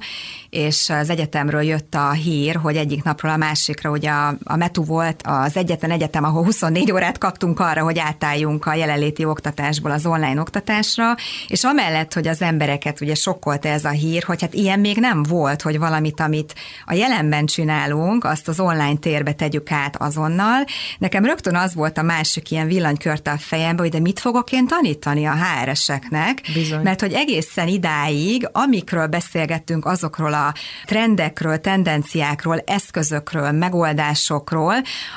és 0.49 0.89
az 0.89 1.09
egyetemről 1.09 1.61
jött 1.61 1.95
a 1.95 2.11
hír, 2.11 2.55
hogy 2.55 2.75
egyik 2.75 3.03
napról 3.03 3.31
a 3.31 3.37
másikra, 3.37 3.89
ugye 3.89 4.09
a, 4.09 4.35
a 4.43 4.55
METU 4.55 4.83
volt 4.83 5.21
az 5.23 5.57
egyetlen 5.57 5.91
egyetem, 5.91 6.23
ahol 6.23 6.43
24 6.43 6.91
órát 6.91 7.17
kaptunk 7.17 7.59
arra, 7.59 7.83
hogy 7.83 7.99
átálljunk 7.99 8.65
a 8.65 8.73
jelenléti 8.73 9.25
oktatásból 9.25 9.91
az 9.91 10.05
online 10.05 10.41
oktatásra, 10.41 11.15
és 11.47 11.63
amellett, 11.63 12.13
hogy 12.13 12.27
az 12.27 12.41
emberek 12.41 12.69
embereket 12.71 13.01
ugye 13.01 13.15
sokkolta 13.15 13.67
ez 13.67 13.85
a 13.85 13.89
hír, 13.89 14.23
hogy 14.23 14.41
hát 14.41 14.53
ilyen 14.53 14.79
még 14.79 14.97
nem 14.97 15.23
volt, 15.23 15.61
hogy 15.61 15.79
valamit, 15.79 16.19
amit 16.19 16.55
a 16.85 16.93
jelenben 16.93 17.45
csinálunk, 17.45 18.23
azt 18.23 18.47
az 18.47 18.59
online 18.59 18.95
térbe 18.95 19.33
tegyük 19.33 19.71
át 19.71 19.95
azonnal. 20.01 20.63
Nekem 20.97 21.25
rögtön 21.25 21.55
az 21.55 21.73
volt 21.73 21.97
a 21.97 22.01
másik 22.01 22.51
ilyen 22.51 22.67
villanykörte 22.67 23.31
a 23.31 23.37
fejembe, 23.37 23.81
hogy 23.81 23.91
de 23.91 23.99
mit 23.99 24.19
fogok 24.19 24.51
én 24.51 24.67
tanítani 24.67 25.25
a 25.25 25.35
HR-eseknek, 25.35 26.41
Bizony. 26.53 26.81
mert 26.81 27.01
hogy 27.01 27.13
egészen 27.13 27.67
idáig, 27.67 28.49
amikről 28.51 29.07
beszélgettünk, 29.07 29.85
azokról 29.85 30.33
a 30.33 30.53
trendekről, 30.85 31.59
tendenciákról, 31.59 32.63
eszközökről, 32.65 33.51
megoldásokról, 33.51 34.75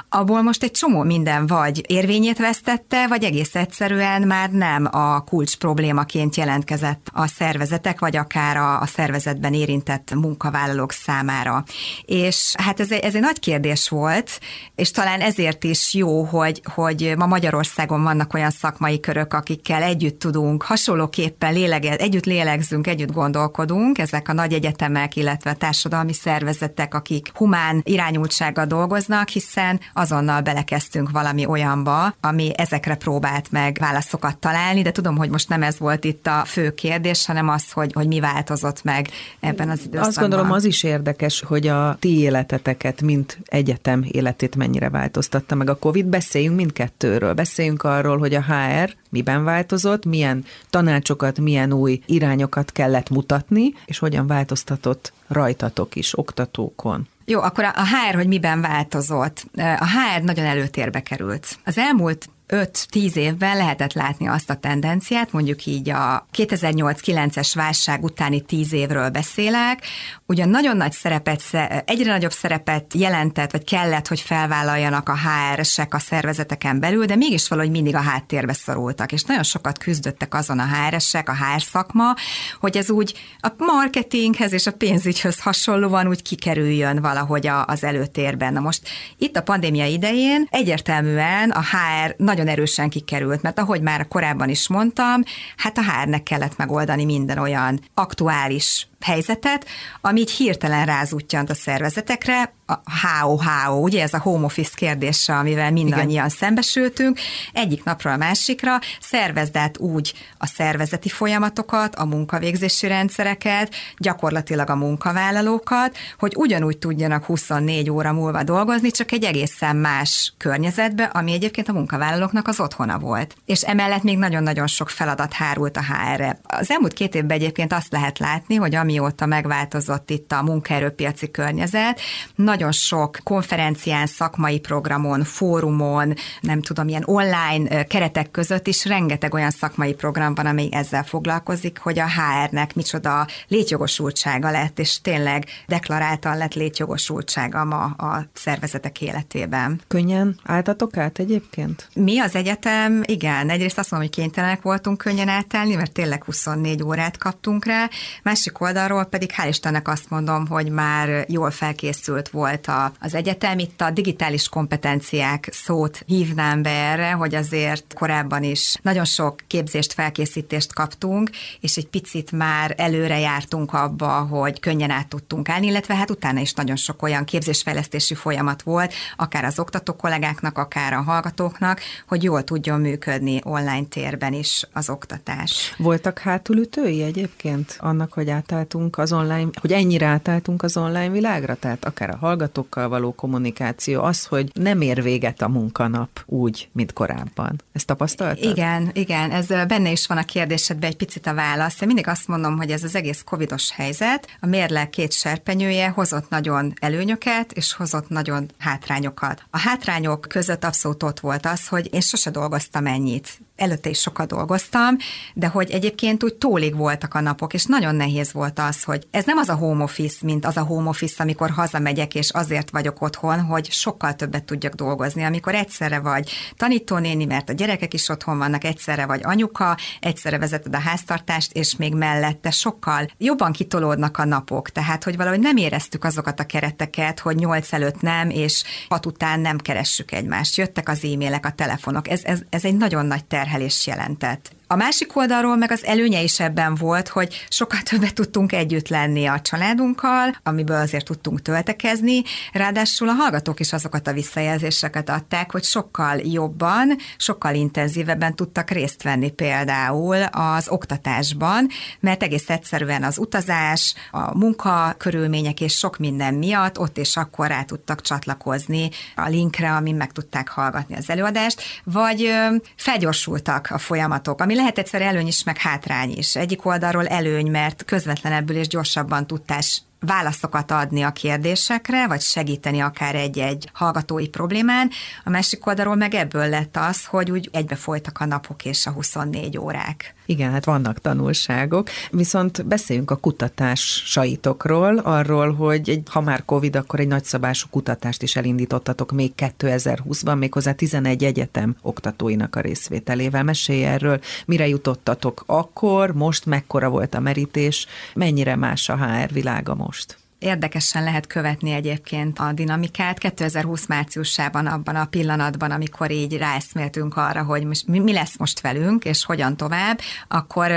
abból 0.09 0.43
most 0.43 0.63
egy 0.63 0.71
csomó 0.71 1.03
minden 1.03 1.47
vagy 1.47 1.85
érvényét 1.87 2.39
vesztette, 2.39 3.07
vagy 3.09 3.25
egész 3.25 3.55
egyszerűen 3.55 4.23
már 4.23 4.51
nem 4.51 4.89
a 4.91 5.21
kulcs 5.21 5.57
problémaként 5.57 6.37
jelentkezett 6.37 7.11
a 7.13 7.27
szervezetek, 7.37 7.99
vagy 7.99 8.17
akár 8.17 8.57
a, 8.57 8.81
a 8.81 8.87
szervezetben 8.87 9.55
érintett 9.55 10.15
munkavállalók 10.15 10.93
számára. 10.93 11.65
És 12.05 12.53
hát 12.59 12.81
ez 12.81 12.93
egy, 12.93 13.01
ez 13.01 13.15
egy 13.15 13.21
nagy 13.21 13.39
kérdés 13.39 13.89
volt, 13.89 14.41
és 14.75 14.91
talán 14.91 15.21
ezért 15.21 15.65
is 15.65 15.95
jó, 15.95 16.23
hogy, 16.23 16.63
hogy 16.75 17.15
ma 17.17 17.27
Magyarországon 17.27 18.03
vannak 18.03 18.35
olyan 18.35 18.51
szakmai 18.51 19.01
körök, 19.01 19.35
akikkel 19.35 19.83
együtt 19.83 20.19
tudunk, 20.19 20.63
hasonlóképpen 20.63 21.53
lélege, 21.53 21.97
együtt 21.97 22.25
lélegzünk, 22.25 22.87
együtt 22.87 23.13
gondolkodunk, 23.13 23.99
ezek 23.99 24.29
a 24.29 24.33
nagy 24.33 24.53
egyetemek, 24.53 25.17
illetve 25.17 25.53
társadalmi 25.53 26.13
szervezetek, 26.13 26.95
akik 26.95 27.31
humán 27.35 27.81
irányultsággal 27.85 28.67
dolgoznak, 28.67 29.29
hiszen 29.29 29.81
azonnal 29.95 30.41
belekezdtünk 30.41 31.11
valami 31.11 31.47
olyanba, 31.47 32.15
ami 32.21 32.51
ezekre 32.57 32.95
próbált 32.95 33.51
meg 33.51 33.77
válaszokat 33.81 34.39
találni, 34.39 34.83
de 34.83 34.93
tudom, 34.93 35.17
hogy 35.17 35.31
most 35.31 35.49
nem 35.49 35.63
ez 35.63 35.79
volt 35.79 36.05
itt 36.05 36.27
a 36.27 36.43
fő 36.47 36.71
kérdés, 36.71 37.24
hanem 37.27 37.49
az, 37.49 37.73
hogy, 37.73 37.93
hogy 37.93 38.07
mi 38.07 38.21
változott 38.21 38.85
meg 38.85 39.09
ebben 39.41 39.71
az 39.71 39.79
időszakban. 39.79 40.09
Azt 40.09 40.19
gondolom 40.19 40.53
az 40.53 40.65
is 40.65 40.83
érdekes, 40.83 41.41
hogy 41.41 41.67
a 41.67 41.97
ti 42.01 42.19
életeteket, 42.19 43.03
mint 43.03 43.39
egyetem 43.45 44.05
életét 44.11 44.57
mennyire 44.57 44.91
változtatta 44.91 45.55
meg 45.55 45.69
a 45.69 45.79
COVID. 45.79 46.07
Beszéljünk 46.07 46.57
mindkettőről. 46.57 47.35
Beszéljünk 47.35 47.83
arról, 47.83 48.19
hogy 48.19 48.35
a 48.35 48.43
HR 48.43 48.95
miben 49.11 49.45
változott, 49.45 50.05
milyen 50.05 50.45
tanácsokat, 50.71 51.41
milyen 51.41 51.73
új 51.73 52.01
irányokat 52.07 52.73
kellett 52.73 53.11
mutatni, 53.11 53.75
és 53.87 53.99
hogyan 53.99 54.27
változtatott 54.27 55.13
rajtatok 55.29 55.97
is, 55.97 56.19
oktatókon. 56.19 57.09
Jó, 57.25 57.41
akkor 57.41 57.65
a 57.65 57.73
HR, 57.73 58.15
hogy 58.15 58.27
miben 58.27 58.61
változott. 58.61 59.47
A 59.57 59.87
HR 59.87 60.23
nagyon 60.23 60.45
előtérbe 60.45 61.01
került. 61.01 61.59
Az 61.65 61.79
elmúlt 61.79 62.29
5-10 62.49 63.15
évben 63.15 63.57
lehetett 63.57 63.93
látni 63.93 64.29
azt 64.29 64.51
a 64.51 64.55
tendenciát, 64.55 65.33
mondjuk 65.33 65.67
így 65.67 65.91
a 65.91 66.27
2008-9-es 66.37 67.51
válság 67.55 68.05
utáni 68.05 68.41
10 68.41 68.73
évről 68.73 69.09
beszélek, 69.09 69.87
ugyan 70.27 70.49
nagyon 70.49 70.77
nagy 70.77 70.93
szerepet, 70.93 71.43
egyre 71.85 72.11
nagyobb 72.11 72.33
szerepet 72.33 72.95
jelentett, 72.95 73.51
vagy 73.51 73.65
kellett, 73.65 74.09
hogy 74.09 74.21
felvállaljanak 74.21 75.09
a 75.09 75.17
HR-esek 75.17 75.95
a 75.95 75.99
szervezeteken 75.99 76.81
belül, 76.81 77.05
de 77.05 77.17
mégis 77.17 77.49
valahogy 77.49 77.71
mindig 77.71 77.95
a 77.95 78.01
háttérbe 78.01 78.53
szorultak, 78.53 79.13
és 79.13 79.23
nagyon 79.23 79.43
sokat 79.43 79.79
küzdöttek 79.79 80.35
azon 80.35 80.59
a 80.59 80.67
HR-esek, 80.67 81.29
a 81.29 81.35
HR 81.35 81.63
szakma, 81.63 82.15
hogy 82.61 82.77
ez 82.77 82.91
úgy 82.91 83.15
a 83.41 83.49
marketinghez 83.57 84.53
és 84.53 84.67
a 84.67 84.73
pénzügyhöz 84.73 85.41
hasonlóan 85.41 86.09
úgy 86.09 86.23
kikerüljön 86.23 87.01
valahogy 87.01 87.51
az 87.67 87.85
előtérben. 87.85 88.53
Na 88.53 88.61
most 88.61 88.89
itt 89.19 89.37
a 89.37 89.43
pandémia 89.43 89.87
idején 89.87 90.47
egyértelműen 90.51 91.51
a 91.51 91.61
HR 91.61 92.15
nagyon 92.35 92.53
erősen 92.53 92.89
kikerült, 92.89 93.43
mert 93.43 93.59
ahogy 93.59 93.81
már 93.81 94.09
korábban 94.09 94.49
is 94.49 94.69
mondtam, 94.69 95.23
hát 95.57 95.79
a 95.79 95.83
HR-nek 95.83 96.23
kellett 96.23 96.57
megoldani 96.57 97.05
minden 97.05 97.39
olyan 97.39 97.81
aktuális 97.95 98.89
helyzetet, 99.05 99.67
ami 100.01 100.21
így 100.21 100.31
hirtelen 100.31 100.87
rázútjant 100.87 101.51
a 101.51 101.55
szervezetekre, 101.55 102.53
a 102.67 102.75
HO-HO, 103.07 103.79
ugye 103.79 104.03
ez 104.03 104.15
a 104.15 104.19
home 104.19 104.45
office 104.45 104.73
kérdése, 104.75 105.35
amivel 105.35 105.71
mindannyian 105.71 106.09
Igen. 106.09 106.29
szembesültünk, 106.29 107.19
egyik 107.53 107.85
napról 107.85 108.13
a 108.13 108.17
másikra 108.17 108.79
szervezd 109.01 109.57
át 109.57 109.79
úgy 109.79 110.15
a 110.39 110.47
szervezeti 110.47 111.09
folyamatokat, 111.09 111.95
a 111.95 112.05
munkavégzési 112.05 112.87
rendszereket, 112.87 113.75
gyakorlatilag 113.99 114.71
a 114.71 114.75
munkavállalókat, 114.75 115.97
hogy 116.19 116.33
ugyanúgy 116.37 116.79
tudjanak 116.79 117.25
24 117.25 117.91
óra 117.91 118.13
múlva 118.13 118.43
dolgozni, 118.43 118.91
csak 118.91 119.13
egy 119.13 119.25
egészen 119.25 119.77
más 119.77 120.33
környezetbe, 120.39 121.05
ami 121.05 121.33
egyébként 121.33 121.69
a 121.69 121.73
munkavállalóknak 121.73 122.49
az 122.49 122.61
otthona 122.61 122.99
volt. 122.99 123.37
És 123.47 123.63
emellett 123.63 124.03
még 124.03 124.19
nagyon-nagyon 124.19 124.67
sok 124.67 124.91
feladat 124.91 125.33
hárult 125.33 125.77
a 125.77 125.83
HR-re. 125.83 126.41
Az 126.43 126.71
elmúlt 126.71 126.93
két 126.93 127.15
évben 127.15 127.37
egyébként 127.37 127.73
azt 127.73 127.93
lehet 127.93 128.19
látni, 128.19 128.55
hogy 128.55 128.75
ami 128.75 128.94
amióta 128.95 129.27
megváltozott 129.27 130.11
itt 130.11 130.33
a 130.33 130.43
munkaerőpiaci 130.43 131.31
környezet, 131.31 132.01
nagyon 132.35 132.73
sok 132.73 133.19
konferencián, 133.23 134.07
szakmai 134.07 134.59
programon, 134.59 135.25
fórumon, 135.25 136.15
nem 136.41 136.63
tudom, 136.63 136.89
ilyen 136.89 137.03
online 137.07 137.85
keretek 137.85 138.31
között 138.31 138.67
is 138.67 138.85
rengeteg 138.85 139.35
olyan 139.35 139.51
szakmai 139.51 139.95
program 139.95 140.35
van, 140.35 140.47
amely 140.47 140.69
ezzel 140.71 141.03
foglalkozik, 141.03 141.79
hogy 141.79 141.99
a 141.99 142.07
HR-nek 142.07 142.75
micsoda 142.75 143.27
létjogosultsága 143.49 144.51
lett, 144.51 144.79
és 144.79 145.01
tényleg 145.01 145.45
deklaráltan 145.67 146.37
lett 146.37 146.55
létjogosultsága 146.55 147.65
ma 147.65 147.85
a 147.85 148.27
szervezetek 148.33 149.01
életében. 149.01 149.81
Könnyen 149.89 150.41
álltatok 150.45 150.97
át 150.97 151.19
egyébként? 151.19 151.89
Mi 151.95 152.19
az 152.19 152.35
egyetem, 152.35 153.03
igen, 153.05 153.51
egyrészt 153.51 153.79
azt 153.79 153.91
mondom, 153.91 154.09
hogy 154.09 154.19
kénytelenek 154.19 154.63
voltunk 154.63 154.99
könnyen 154.99 155.29
átállni, 155.29 155.75
mert 155.75 155.93
tényleg 155.93 156.25
24 156.25 156.83
órát 156.83 157.17
kaptunk 157.17 157.65
rá, 157.65 157.89
másik 158.23 158.61
oldal 158.61 158.84
oldalról 158.85 159.11
pedig 159.11 159.31
hál' 159.37 159.49
Istennek 159.49 159.89
azt 159.89 160.11
mondom, 160.11 160.47
hogy 160.47 160.69
már 160.69 161.25
jól 161.29 161.51
felkészült 161.51 162.29
volt 162.29 162.67
a, 162.67 162.93
az 163.01 163.15
egyetem. 163.15 163.59
Itt 163.59 163.81
a 163.81 163.91
digitális 163.91 164.49
kompetenciák 164.49 165.49
szót 165.53 166.03
hívnám 166.07 166.63
be 166.63 166.71
erre, 166.71 167.11
hogy 167.11 167.35
azért 167.35 167.95
korábban 167.95 168.43
is 168.43 168.75
nagyon 168.83 169.05
sok 169.05 169.37
képzést, 169.47 169.93
felkészítést 169.93 170.73
kaptunk, 170.73 171.31
és 171.61 171.77
egy 171.77 171.87
picit 171.87 172.33
már 172.33 172.75
előre 172.77 173.19
jártunk 173.19 173.73
abba, 173.73 174.11
hogy 174.11 174.61
könnyen 174.61 174.91
át 174.91 175.09
tudtunk 175.09 175.49
állni, 175.49 175.67
illetve 175.67 175.95
hát 175.95 176.11
utána 176.11 176.41
is 176.41 176.53
nagyon 176.53 176.77
sok 176.77 177.03
olyan 177.03 177.25
képzésfejlesztési 177.25 178.15
folyamat 178.15 178.63
volt, 178.63 178.95
akár 179.17 179.45
az 179.45 179.59
oktató 179.59 179.93
kollégáknak, 179.93 180.59
akár 180.59 180.93
a 180.93 181.03
hallgatóknak, 181.03 181.81
hogy 182.09 182.23
jól 182.23 182.45
tudjon 182.45 182.81
működni 182.81 183.41
online 183.45 183.87
térben 183.89 184.33
is 184.33 184.67
az 184.73 184.91
oktatás. 184.91 185.75
Voltak 185.79 186.19
hátulütői 186.19 187.03
egyébként 187.03 187.77
annak, 187.79 188.13
hogy 188.13 188.29
átálltunk 188.75 188.99
az 188.99 189.13
online, 189.13 189.51
hogy 189.61 189.73
ennyire 189.73 190.07
átálltunk 190.07 190.63
az 190.63 190.77
online 190.77 191.11
világra? 191.11 191.55
Tehát 191.55 191.85
akár 191.85 192.11
a 192.11 192.17
hallgatókkal 192.17 192.89
való 192.89 193.13
kommunikáció, 193.13 194.03
az, 194.03 194.25
hogy 194.25 194.51
nem 194.55 194.81
ér 194.81 195.03
véget 195.03 195.43
a 195.43 195.49
munkanap 195.49 196.23
úgy, 196.27 196.69
mint 196.73 196.93
korábban. 196.93 197.63
Ezt 197.73 197.87
tapasztaltad? 197.87 198.51
Igen, 198.51 198.91
igen, 198.93 199.31
ez 199.31 199.47
benne 199.47 199.91
is 199.91 200.07
van 200.07 200.19
a 200.19 200.25
kérdésedben 200.25 200.91
egy 200.91 200.97
picit 200.97 201.27
a 201.27 201.35
válasz. 201.35 201.81
Én 201.81 201.87
mindig 201.87 202.09
azt 202.09 202.29
mondom, 202.29 202.57
hogy 202.57 202.71
ez 202.71 202.85
az 202.85 202.95
egész 202.95 203.23
covidos 203.25 203.71
helyzet, 203.71 204.27
a 204.41 204.47
mérleg 204.47 204.91
két 204.91 205.13
serpenyője 205.13 205.89
hozott 205.89 206.29
nagyon 206.29 206.73
előnyöket, 206.81 207.53
és 207.53 207.75
hozott 207.75 208.09
nagyon 208.09 208.51
hátrányokat. 208.59 209.43
A 209.51 209.59
hátrányok 209.59 210.21
között 210.29 210.65
abszolút 210.65 211.03
ott 211.03 211.21
volt 211.21 211.47
az, 211.47 211.69
hogy 211.69 211.89
én 211.93 212.01
sose 212.01 212.31
dolgoztam 212.31 212.87
ennyit 212.87 213.39
előtte 213.57 213.89
is 213.89 214.01
sokat 214.01 214.29
dolgoztam, 214.29 214.97
de 215.35 215.47
hogy 215.47 215.71
egyébként 215.71 216.25
úgy 216.25 216.35
tólig 216.35 216.77
voltak 216.77 217.15
a 217.15 217.21
napok, 217.21 217.55
és 217.55 217.65
nagyon 217.65 217.95
nehéz 217.95 218.33
volt 218.33 218.59
az, 218.59 218.83
hogy 218.83 219.07
ez 219.11 219.25
nem 219.25 219.37
az 219.37 219.49
a 219.49 219.55
home 219.55 219.83
office, 219.83 220.17
mint 220.23 220.47
az 220.47 220.57
a 220.57 220.63
home 220.63 220.89
office, 220.89 221.23
amikor 221.23 221.51
hazamegyek, 221.51 222.15
és 222.15 222.31
azért 222.31 222.71
vagyok 222.71 223.03
otthon, 223.03 223.41
hogy 223.41 223.71
sokkal 223.71 224.15
többet 224.15 224.45
tudjak 224.45 224.75
dolgozni, 224.75 225.23
amikor 225.23 225.55
egyszerre 225.55 225.99
vagy 225.99 226.31
tanítónéni, 226.57 227.25
mert 227.25 227.49
a 227.49 227.53
gyerekek 227.53 227.95
is 227.95 228.09
otthon 228.09 228.39
vannak, 228.39 228.65
egyszerre 228.65 229.07
vagy 229.07 229.21
anyuka, 229.25 229.77
egyszerre 230.01 230.39
vezeted 230.39 230.75
a 230.75 230.79
háztartást, 230.79 231.53
és 231.53 231.77
még 231.77 231.95
mellette 231.95 232.51
sokkal 232.51 233.07
jobban 233.19 233.53
kitolódnak 233.53 234.19
a 234.19 234.25
napok, 234.25 234.71
tehát 234.71 235.05
hogy 235.05 235.17
valahogy 235.17 235.41
nem 235.41 235.57
éreztük 235.57 236.05
azokat 236.05 236.41
a 236.41 236.47
kereteket, 236.47 237.21
hogy 237.21 237.37
nyolc 237.37 237.73
előtt 237.73 238.01
nem, 238.01 238.31
és 238.31 238.63
hat 238.89 239.07
után 239.07 239.41
nem 239.41 239.59
keressük 239.59 240.13
egymást. 240.13 240.57
Jöttek 240.57 240.89
az 240.89 241.05
e-mailek, 241.05 241.47
a 241.47 241.51
telefonok, 241.51 242.09
ez, 242.09 242.21
ez, 242.25 242.41
ez 242.51 242.65
egy 242.65 242.77
nagyon 242.77 243.07
nagy 243.07 243.25
ter 243.25 243.44
terhelést 243.45 243.87
jelentett. 243.87 244.53
A 244.67 244.77
másik 244.77 245.17
oldalról 245.17 245.57
meg 245.57 245.71
az 245.71 245.85
előnye 245.85 246.23
is 246.23 246.41
ebben 246.41 246.75
volt, 246.75 247.09
hogy 247.09 247.47
sokkal 247.49 247.81
többet 247.81 248.15
tudtunk 248.15 248.53
együtt 248.53 248.89
lenni 248.89 249.27
a 249.27 249.41
családunkkal, 249.41 250.37
amiből 250.43 250.77
azért 250.77 251.05
tudtunk 251.05 251.43
töltekezni, 251.43 252.23
ráadásul 252.53 253.09
a 253.09 253.13
hallgatók 253.13 253.61
is 253.61 253.73
azokat 253.73 254.07
a 254.07 254.13
visszajelzéseket 254.13 255.11
adták, 255.11 255.53
hogy 255.53 255.65
sokkal 255.65 256.19
jobban, 256.19 256.97
sokkal 257.17 257.55
intenzívebben 257.55 258.35
tudtak 258.35 258.71
részt 258.71 259.03
venni 259.03 259.31
például 259.31 260.23
az 260.23 260.69
oktatásban, 260.69 261.69
mert 262.01 262.23
egész 262.23 262.51
egyszerűen 262.51 263.03
az 263.03 263.19
utazás, 263.19 263.95
a 264.11 264.39
munkakörülmények 264.39 265.61
és 265.61 265.77
sok 265.77 265.99
minden 265.99 266.35
miatt 266.35 266.79
ott 266.79 266.99
és 266.99 267.17
akkor 267.17 267.47
rá 267.49 267.63
tudtak 267.63 268.01
csatlakozni 268.01 268.91
a 269.17 269.29
linkre, 269.29 269.73
amin 269.73 269.95
meg 269.95 270.13
tudták 270.13 270.49
hallgatni 270.49 270.97
az 270.97 271.11
előadást, 271.11 271.63
vagy 271.85 272.33
felgyorsultak 272.77 273.69
a 273.71 273.79
folyamatok, 273.79 274.41
ami 274.41 274.54
lehet 274.55 274.79
egyszer 274.79 275.03
előny 275.03 275.27
is, 275.27 275.45
meg 275.45 275.59
hátrány 275.59 276.13
is. 276.17 276.37
Egyik 276.37 276.67
oldalról 276.67 277.07
előny, 277.07 277.51
mert 277.51 277.85
közvetlenebbül 277.85 278.57
és 278.57 278.67
gyorsabban 278.67 279.27
tudtás 279.27 279.83
válaszokat 280.01 280.71
adni 280.71 281.03
a 281.03 281.11
kérdésekre, 281.11 282.07
vagy 282.07 282.21
segíteni 282.21 282.81
akár 282.81 283.15
egy-egy 283.15 283.69
hallgatói 283.73 284.29
problémán. 284.29 284.91
A 285.25 285.31
másik 285.31 285.67
oldalról 285.67 285.95
meg 285.95 286.15
ebből 286.15 286.49
lett 286.49 286.77
az, 286.77 287.05
hogy 287.05 287.31
úgy 287.31 287.49
egybe 287.53 287.75
folytak 287.75 288.21
a 288.21 288.25
napok 288.25 288.65
és 288.65 288.87
a 288.87 288.91
24 288.91 289.59
órák. 289.59 290.15
Igen, 290.27 290.51
hát 290.51 290.65
vannak 290.65 291.01
tanulságok, 291.01 291.89
viszont 292.11 292.67
beszéljünk 292.67 293.11
a 293.11 293.17
kutatásaitokról, 293.17 294.99
arról, 294.99 295.53
hogy 295.53 295.91
egy, 295.91 296.03
ha 296.11 296.21
már 296.21 296.45
Covid, 296.45 296.77
akkor 296.77 297.01
egy 297.01 297.07
nagyszabású 297.07 297.67
kutatást 297.71 298.23
is 298.23 298.37
elindítottatok 298.37 299.13
még 299.13 299.33
2020-ban, 299.37 300.39
méghozzá 300.39 300.73
11 300.73 301.25
egyetem 301.25 301.77
oktatóinak 301.83 302.57
a 302.57 302.61
részvételével. 302.61 303.43
Mesélj 303.43 303.85
erről, 303.85 304.21
mire 304.47 304.69
jutottatok 304.69 305.43
akkor, 305.47 306.13
most 306.13 306.47
mekkora 306.47 306.89
volt 306.89 307.15
a 307.15 307.21
merítés, 307.21 307.87
mennyire 308.15 308.57
más 308.57 308.89
a 308.89 308.97
HR 308.97 309.33
világa 309.33 309.75
most? 309.75 310.24
Érdekesen 310.45 311.05
lehet 311.05 311.27
követni 311.27 311.71
egyébként 311.71 312.39
a 312.39 312.53
dinamikát. 312.53 313.19
2020 313.19 313.87
márciusában 313.87 314.67
abban 314.67 314.97
a 314.97 315.05
pillanatban, 315.05 315.71
amikor 315.71 316.11
így 316.11 316.37
ráeszméltünk 316.37 317.17
arra, 317.17 317.43
hogy 317.43 317.65
most 317.65 317.87
mi, 317.87 318.13
lesz 318.13 318.39
most 318.39 318.61
velünk, 318.61 319.05
és 319.05 319.25
hogyan 319.25 319.57
tovább, 319.57 320.01
akkor 320.29 320.71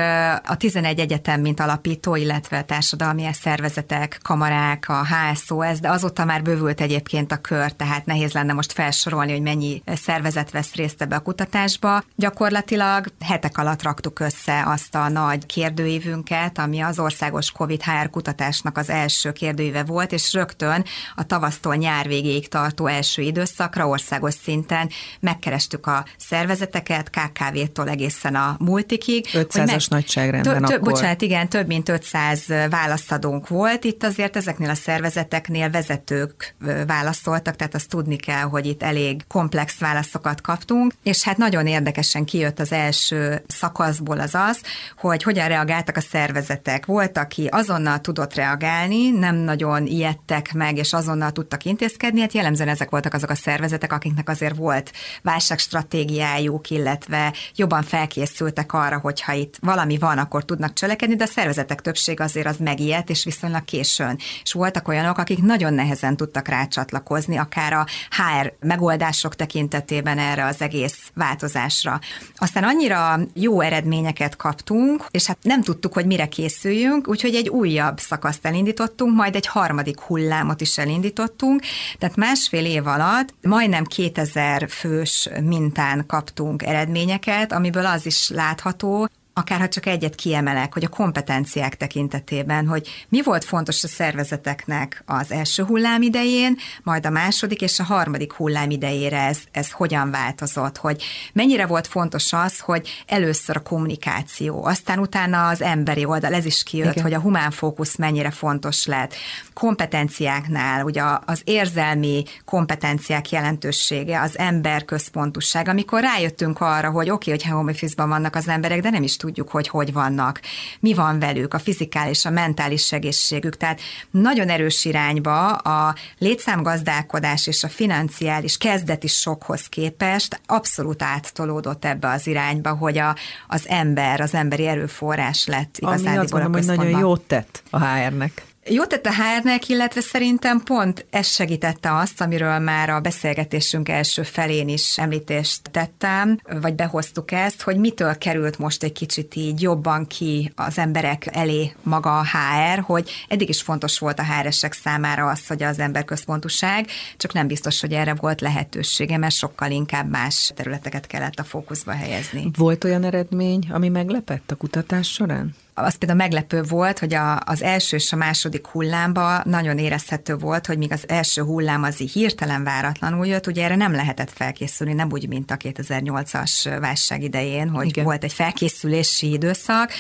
a 0.46 0.58
11 0.58 1.00
egyetem, 1.00 1.42
mint 1.42 1.60
alapító, 1.60 2.16
illetve 2.16 2.62
társadalmi 2.62 3.28
szervezetek, 3.34 4.20
kamarák, 4.24 4.86
a 4.90 5.06
HSOS, 5.06 5.80
de 5.80 5.90
azóta 5.90 6.26
már 6.26 6.42
bővült 6.42 6.82
egyébként 6.82 7.32
a 7.32 7.38
kör, 7.38 7.72
tehát 7.72 8.06
nehéz 8.06 8.32
lenne 8.32 8.54
most 8.54 8.72
felsorolni, 8.72 9.32
hogy 9.32 9.42
mennyi 9.42 9.82
szervezet 9.86 10.52
vesz 10.52 10.74
részt 10.74 11.02
ebbe 11.02 11.16
a 11.16 11.20
kutatásba. 11.20 12.04
Gyakorlatilag 12.16 13.06
hetek 13.20 13.58
alatt 13.58 13.84
raktuk 13.84 14.20
össze 14.20 14.64
azt 14.66 14.96
a 14.96 15.10
nagy 15.10 15.46
kérdőívünket, 15.46 16.58
ami 16.58 16.80
az 16.80 17.00
országos 17.00 17.52
COVID-HR 17.52 18.10
kutatásnak 18.10 18.78
az 18.78 18.90
első 18.90 19.32
kérdőív 19.32 19.56
kérdőíve 19.58 19.84
volt, 19.84 20.12
és 20.12 20.34
rögtön 20.34 20.86
a 21.16 21.26
tavasztól 21.26 21.76
nyár 21.76 22.08
végéig 22.08 22.48
tartó 22.48 22.88
első 22.88 23.22
időszakra 23.22 23.88
országos 23.88 24.34
szinten 24.34 24.90
megkerestük 25.20 25.88
a 25.88 26.06
szervezeteket, 26.18 27.10
KKV-tól 27.10 27.90
egészen 27.90 28.36
a 28.36 28.56
multikig. 28.60 29.28
500-as 29.34 29.66
meg... 29.66 29.82
nagyságrendben 29.90 30.54
tö- 30.54 30.66
tö- 30.68 30.78
akkor. 30.78 30.92
Bocsánat, 30.92 31.22
igen, 31.22 31.50
több 31.50 31.68
mint 31.68 31.90
500 31.90 32.46
választadónk 32.70 33.48
volt. 33.48 33.84
Itt 33.84 34.04
azért 34.04 34.36
ezeknél 34.36 34.70
a 34.70 34.76
szervezeteknél 34.76 35.70
vezetők 35.70 36.56
válaszoltak, 36.88 37.56
tehát 37.56 37.76
azt 37.76 37.90
tudni 37.90 38.16
kell, 38.16 38.44
hogy 38.44 38.66
itt 38.66 38.84
elég 38.84 39.22
komplex 39.28 39.80
válaszokat 39.80 40.42
kaptunk, 40.42 40.94
és 41.04 41.24
hát 41.24 41.38
nagyon 41.38 41.68
érdekesen 41.68 42.26
kijött 42.26 42.60
az 42.60 42.72
első 42.72 43.44
szakaszból 43.48 44.20
az 44.20 44.36
az, 44.36 44.62
hogy 44.98 45.24
hogyan 45.24 45.48
reagáltak 45.48 45.98
a 45.98 46.02
szervezetek. 46.02 46.86
Volt, 46.86 47.18
aki 47.18 47.48
azonnal 47.52 48.00
tudott 48.00 48.34
reagálni, 48.34 49.10
nem 49.10 49.36
nagyon 49.48 49.86
ijedtek 49.86 50.54
meg, 50.54 50.78
és 50.78 50.94
azonnal 50.94 51.32
tudtak 51.32 51.64
intézkedni, 51.64 52.20
hát 52.20 52.34
jellemzően 52.34 52.70
ezek 52.70 52.90
voltak 52.90 53.14
azok 53.14 53.30
a 53.30 53.36
szervezetek, 53.36 53.94
akiknek 53.94 54.30
azért 54.30 54.56
volt 54.56 54.92
válságstratégiájuk, 55.22 56.70
illetve 56.70 57.34
jobban 57.56 57.84
felkészültek 57.84 58.74
arra, 58.74 59.00
hogyha 59.00 59.34
itt 59.34 59.58
valami 59.62 59.98
van, 59.98 60.18
akkor 60.18 60.46
tudnak 60.46 60.74
cselekedni, 60.74 61.16
de 61.16 61.24
a 61.24 61.28
szervezetek 61.28 61.82
többség 61.82 62.20
azért 62.20 62.48
az 62.48 62.58
megijedt, 62.58 63.10
és 63.10 63.24
viszonylag 63.24 63.66
későn. 63.66 64.18
És 64.44 64.54
voltak 64.54 64.88
olyanok, 64.88 65.18
akik 65.18 65.42
nagyon 65.42 65.74
nehezen 65.74 66.18
tudtak 66.18 66.48
rácsatlakozni, 66.48 67.38
akár 67.38 67.74
a 67.74 67.86
HR 68.10 68.54
megoldások 68.60 69.36
tekintetében 69.36 70.18
erre 70.18 70.46
az 70.46 70.62
egész 70.62 71.12
változásra. 71.14 72.00
Aztán 72.36 72.64
annyira 72.64 73.20
jó 73.34 73.62
eredményeket 73.62 74.36
kaptunk, 74.36 75.06
és 75.12 75.26
hát 75.26 75.38
nem 75.42 75.62
tudtuk, 75.62 75.94
hogy 75.94 76.06
mire 76.06 76.28
készüljünk, 76.28 77.08
úgyhogy 77.08 77.36
egy 77.36 77.50
újabb 77.50 78.00
szakaszt 78.00 78.46
elindítottunk, 78.46 79.16
majd 79.16 79.27
egy 79.36 79.48
harmadik 79.48 80.00
hullámot 80.00 80.62
is 80.62 80.78
elindítottunk, 80.78 81.62
tehát 81.98 82.16
másfél 82.16 82.66
év 82.66 82.88
alatt 82.88 83.34
majdnem 83.42 83.84
2000 83.84 84.70
fős 84.70 85.30
mintán 85.44 86.06
kaptunk 86.06 86.64
eredményeket, 86.64 87.52
amiből 87.52 87.86
az 87.86 88.06
is 88.06 88.30
látható, 88.30 89.10
akár 89.38 89.60
ha 89.60 89.68
csak 89.68 89.86
egyet 89.86 90.16
kiemelek, 90.16 90.74
hogy 90.74 90.84
a 90.84 90.88
kompetenciák 90.88 91.78
tekintetében, 91.78 92.68
hogy 92.68 93.06
mi 93.10 93.22
volt 93.24 93.44
fontos 93.44 93.84
a 93.84 93.88
szervezeteknek 93.88 95.04
az 95.06 95.32
első 95.32 95.64
hullám 95.64 96.02
idején, 96.02 96.58
majd 96.84 97.06
a 97.06 97.10
második 97.10 97.62
és 97.62 97.80
a 97.80 97.84
harmadik 97.84 98.34
hullám 98.34 98.70
idejére 98.70 99.20
ez, 99.20 99.40
ez 99.52 99.72
hogyan 99.72 100.12
változott, 100.12 100.78
hogy 100.78 101.04
mennyire 101.34 101.66
volt 101.66 101.88
fontos 101.88 102.34
az, 102.34 102.60
hogy 102.60 103.04
először 103.06 103.56
a 103.56 103.60
kommunikáció, 103.60 104.66
aztán 104.66 105.00
utána 105.00 105.48
az 105.48 105.62
emberi 105.62 106.06
oldal, 106.06 106.34
ez 106.34 106.46
is 106.46 106.64
kijött, 106.64 106.92
Igen. 106.92 107.04
hogy 107.04 107.14
a 107.14 107.20
humán 107.20 107.52
fókusz 107.52 107.96
mennyire 107.96 108.32
fontos 108.32 108.86
lett. 108.86 109.14
Kompetenciáknál, 109.54 110.84
ugye 110.84 111.04
az 111.26 111.42
érzelmi 111.44 112.24
kompetenciák 112.46 113.30
jelentősége, 113.30 114.22
az 114.22 114.38
ember 114.38 114.86
központusság, 114.86 115.68
amikor 115.68 116.02
rájöttünk 116.02 116.62
arra, 116.62 116.90
hogy 116.90 117.10
oké, 117.10 117.32
okay, 117.32 117.44
hogy 117.44 117.54
home 117.54 117.72
office 117.72 118.06
vannak 118.06 118.36
az 118.36 118.48
emberek, 118.48 118.82
de 118.82 118.90
nem 118.90 119.04
is 119.04 119.18
tudjuk, 119.28 119.50
hogy 119.50 119.68
hogy 119.68 119.94
vannak, 119.94 120.40
mi 120.80 120.94
van 120.94 121.20
velük, 121.20 121.54
a 121.54 121.60
fizikális, 121.60 122.26
a 122.26 122.30
mentális 122.30 122.92
egészségük. 122.92 123.58
Tehát 123.58 123.80
nagyon 124.12 124.50
erős 124.50 124.86
irányba 124.86 125.56
a 125.56 125.96
létszámgazdálkodás 126.18 127.48
és 127.48 127.64
a 127.64 127.68
financiális 127.68 128.58
kezdeti 128.58 129.08
sokhoz 129.08 129.66
képest 129.66 130.42
abszolút 130.46 131.02
áttolódott 131.02 131.86
ebbe 131.86 132.10
az 132.10 132.28
irányba, 132.28 132.76
hogy 132.76 132.98
a, 132.98 133.16
az 133.48 133.68
ember, 133.68 134.22
az 134.22 134.34
emberi 134.34 134.68
erőforrás 134.68 135.46
lett 135.46 135.78
igazán 135.78 136.08
Ami 136.08 136.18
azt 136.18 136.32
gondolom, 136.32 136.54
hogy 136.54 136.66
nagyon 136.66 137.00
jót 137.00 137.22
tett 137.22 137.64
a 137.70 137.80
HR-nek. 137.80 138.46
Jó 138.70 138.86
tett 138.86 139.06
a 139.06 139.14
HR-nek, 139.14 139.70
illetve 139.70 140.02
szerintem 140.02 140.60
pont 140.64 141.06
ez 141.10 141.28
segítette 141.28 141.96
azt, 141.96 142.22
amiről 142.22 142.60
már 142.60 142.90
a 142.90 143.00
beszélgetésünk 143.00 143.90
első 143.90 144.24
felén 144.24 144.68
is 144.68 144.98
említést 144.98 145.62
tettem, 145.72 146.40
vagy 146.62 146.74
behoztuk 146.74 147.32
ezt, 147.32 147.62
hogy 147.62 147.78
mitől 147.78 148.18
került 148.18 148.58
most 148.58 148.84
egy 148.84 148.92
kicsit 148.92 149.36
így 149.36 149.62
jobban 149.62 150.08
ki 150.08 150.52
az 150.56 150.78
emberek 150.78 151.36
elé 151.36 151.74
maga 151.84 152.20
a 152.20 152.24
HR, 152.24 152.80
hogy 152.80 153.12
eddig 153.28 153.50
is 153.50 153.62
fontos 153.62 154.00
volt 154.00 154.20
a 154.20 154.24
HR-esek 154.24 154.74
számára 154.74 155.30
az, 155.30 155.48
hogy 155.48 155.64
az 155.64 155.80
emberközpontúság, 155.80 156.88
csak 157.18 157.34
nem 157.34 157.48
biztos, 157.48 157.82
hogy 157.82 157.94
erre 157.94 158.14
volt 158.14 158.42
lehetősége, 158.42 159.18
mert 159.18 159.36
sokkal 159.36 159.72
inkább 159.72 160.10
más 160.10 160.52
területeket 160.56 161.08
kellett 161.08 161.40
a 161.40 161.44
fókuszba 161.44 161.92
helyezni. 161.92 162.50
Volt 162.58 162.84
olyan 162.84 163.04
eredmény, 163.04 163.68
ami 163.72 163.90
meglepett 163.90 164.52
a 164.52 164.56
kutatás 164.56 165.12
során? 165.12 165.56
Az 165.80 165.96
például 165.96 166.20
meglepő 166.20 166.62
volt, 166.62 167.00
hogy 167.00 167.14
a, 167.14 167.40
az 167.46 167.62
első 167.62 167.96
és 167.96 168.14
a 168.14 168.16
második 168.16 168.68
hullámba 168.68 169.42
nagyon 169.44 169.78
érezhető 169.78 170.36
volt, 170.36 170.66
hogy 170.66 170.78
míg 170.78 170.92
az 170.92 171.04
első 171.08 171.42
hullám 171.42 171.84
az 171.84 172.02
így 172.02 172.12
hirtelen 172.12 172.64
váratlanul 172.64 173.28
jött, 173.28 173.48
ugye 173.48 173.64
erre 173.64 173.76
nem 173.76 173.92
lehetett 173.92 174.32
felkészülni, 174.32 174.94
nem 174.94 175.12
úgy, 175.12 175.28
mint 175.28 175.52
a 175.52 175.58
2008-as 175.58 176.78
válság 176.80 177.24
idején, 177.24 177.70
hogy 177.70 177.88
Igen. 177.88 178.04
volt 178.04 178.24
egy 178.24 178.34
felkészülési 178.34 179.32
időszak, 179.32 179.92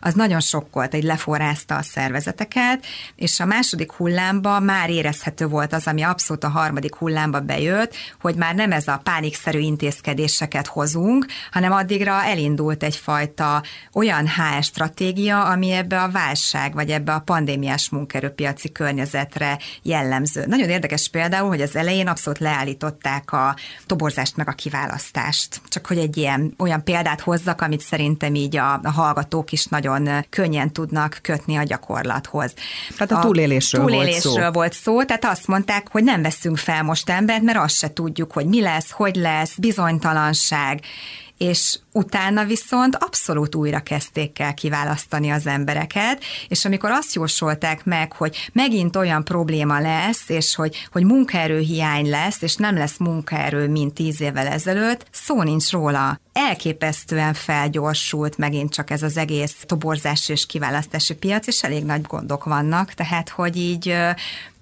az 0.00 0.14
nagyon 0.14 0.40
sok 0.40 0.66
volt, 0.72 0.94
egy 0.94 1.02
leforrázta 1.02 1.76
a 1.76 1.82
szervezeteket, 1.82 2.86
és 3.16 3.40
a 3.40 3.44
második 3.44 3.92
hullámba 3.92 4.60
már 4.60 4.90
érezhető 4.90 5.46
volt 5.46 5.72
az, 5.72 5.86
ami 5.86 6.02
abszolút 6.02 6.44
a 6.44 6.48
harmadik 6.48 6.94
hullámba 6.94 7.40
bejött, 7.40 7.94
hogy 8.20 8.34
már 8.34 8.54
nem 8.54 8.72
ez 8.72 8.88
a 8.88 9.00
pánikszerű 9.02 9.58
intézkedéseket 9.58 10.66
hozunk, 10.66 11.26
hanem 11.50 11.72
addigra 11.72 12.24
elindult 12.24 12.82
egyfajta 12.82 13.62
olyan 13.92 14.26
HR 14.26 14.62
stratégia, 14.62 15.16
stratégia, 15.18 15.44
ami 15.44 15.70
ebbe 15.70 16.02
a 16.02 16.08
válság, 16.08 16.74
vagy 16.74 16.90
ebbe 16.90 17.12
a 17.12 17.18
pandémiás 17.18 17.88
munkerőpiaci 17.88 18.72
környezetre 18.72 19.58
jellemző. 19.82 20.44
Nagyon 20.46 20.68
érdekes 20.68 21.08
például, 21.08 21.48
hogy 21.48 21.60
az 21.60 21.76
elején 21.76 22.06
abszolút 22.06 22.38
leállították 22.38 23.32
a 23.32 23.56
toborzást 23.86 24.36
meg 24.36 24.48
a 24.48 24.52
kiválasztást. 24.52 25.60
Csak 25.68 25.86
hogy 25.86 25.98
egy 25.98 26.16
ilyen 26.16 26.54
olyan 26.58 26.84
példát 26.84 27.20
hozzak, 27.20 27.60
amit 27.60 27.80
szerintem 27.80 28.34
így 28.34 28.56
a, 28.56 28.80
a 28.82 28.90
hallgatók 28.90 29.52
is 29.52 29.66
nagyon 29.66 30.08
könnyen 30.30 30.72
tudnak 30.72 31.18
kötni 31.22 31.56
a 31.56 31.62
gyakorlathoz. 31.62 32.54
Tehát 32.96 33.12
a, 33.12 33.18
a 33.18 33.20
túlélésről, 33.20 33.82
túlélésről 33.84 34.32
volt 34.32 34.44
szó. 34.44 34.52
volt 34.52 34.72
szó, 34.72 35.04
tehát 35.04 35.24
azt 35.24 35.46
mondták, 35.46 35.88
hogy 35.90 36.04
nem 36.04 36.22
veszünk 36.22 36.56
fel 36.56 36.82
most 36.82 37.10
embert, 37.10 37.42
mert 37.42 37.58
azt 37.58 37.76
se 37.76 37.92
tudjuk, 37.92 38.32
hogy 38.32 38.46
mi 38.46 38.60
lesz, 38.60 38.90
hogy 38.90 39.16
lesz, 39.16 39.56
bizonytalanság, 39.56 40.80
és 41.38 41.78
utána 41.98 42.44
viszont 42.44 42.96
abszolút 42.96 43.54
újra 43.54 43.80
kezdték 43.80 44.38
el 44.38 44.54
kiválasztani 44.54 45.30
az 45.30 45.46
embereket, 45.46 46.22
és 46.48 46.64
amikor 46.64 46.90
azt 46.90 47.14
jósolták 47.14 47.84
meg, 47.84 48.12
hogy 48.12 48.50
megint 48.52 48.96
olyan 48.96 49.24
probléma 49.24 49.80
lesz, 49.80 50.28
és 50.28 50.54
hogy, 50.54 50.88
hogy 50.92 51.04
munkaerőhiány 51.04 52.08
lesz, 52.08 52.42
és 52.42 52.56
nem 52.56 52.76
lesz 52.76 52.98
munkaerő, 52.98 53.68
mint 53.68 53.94
tíz 53.94 54.20
évvel 54.20 54.46
ezelőtt, 54.46 55.06
szó 55.10 55.42
nincs 55.42 55.70
róla. 55.70 56.20
Elképesztően 56.32 57.34
felgyorsult 57.34 58.38
megint 58.38 58.72
csak 58.72 58.90
ez 58.90 59.02
az 59.02 59.16
egész 59.16 59.56
toborzási 59.66 60.32
és 60.32 60.46
kiválasztási 60.46 61.14
piac, 61.14 61.46
és 61.46 61.62
elég 61.62 61.84
nagy 61.84 62.02
gondok 62.02 62.44
vannak, 62.44 62.92
tehát 62.92 63.28
hogy 63.28 63.56
így 63.56 63.94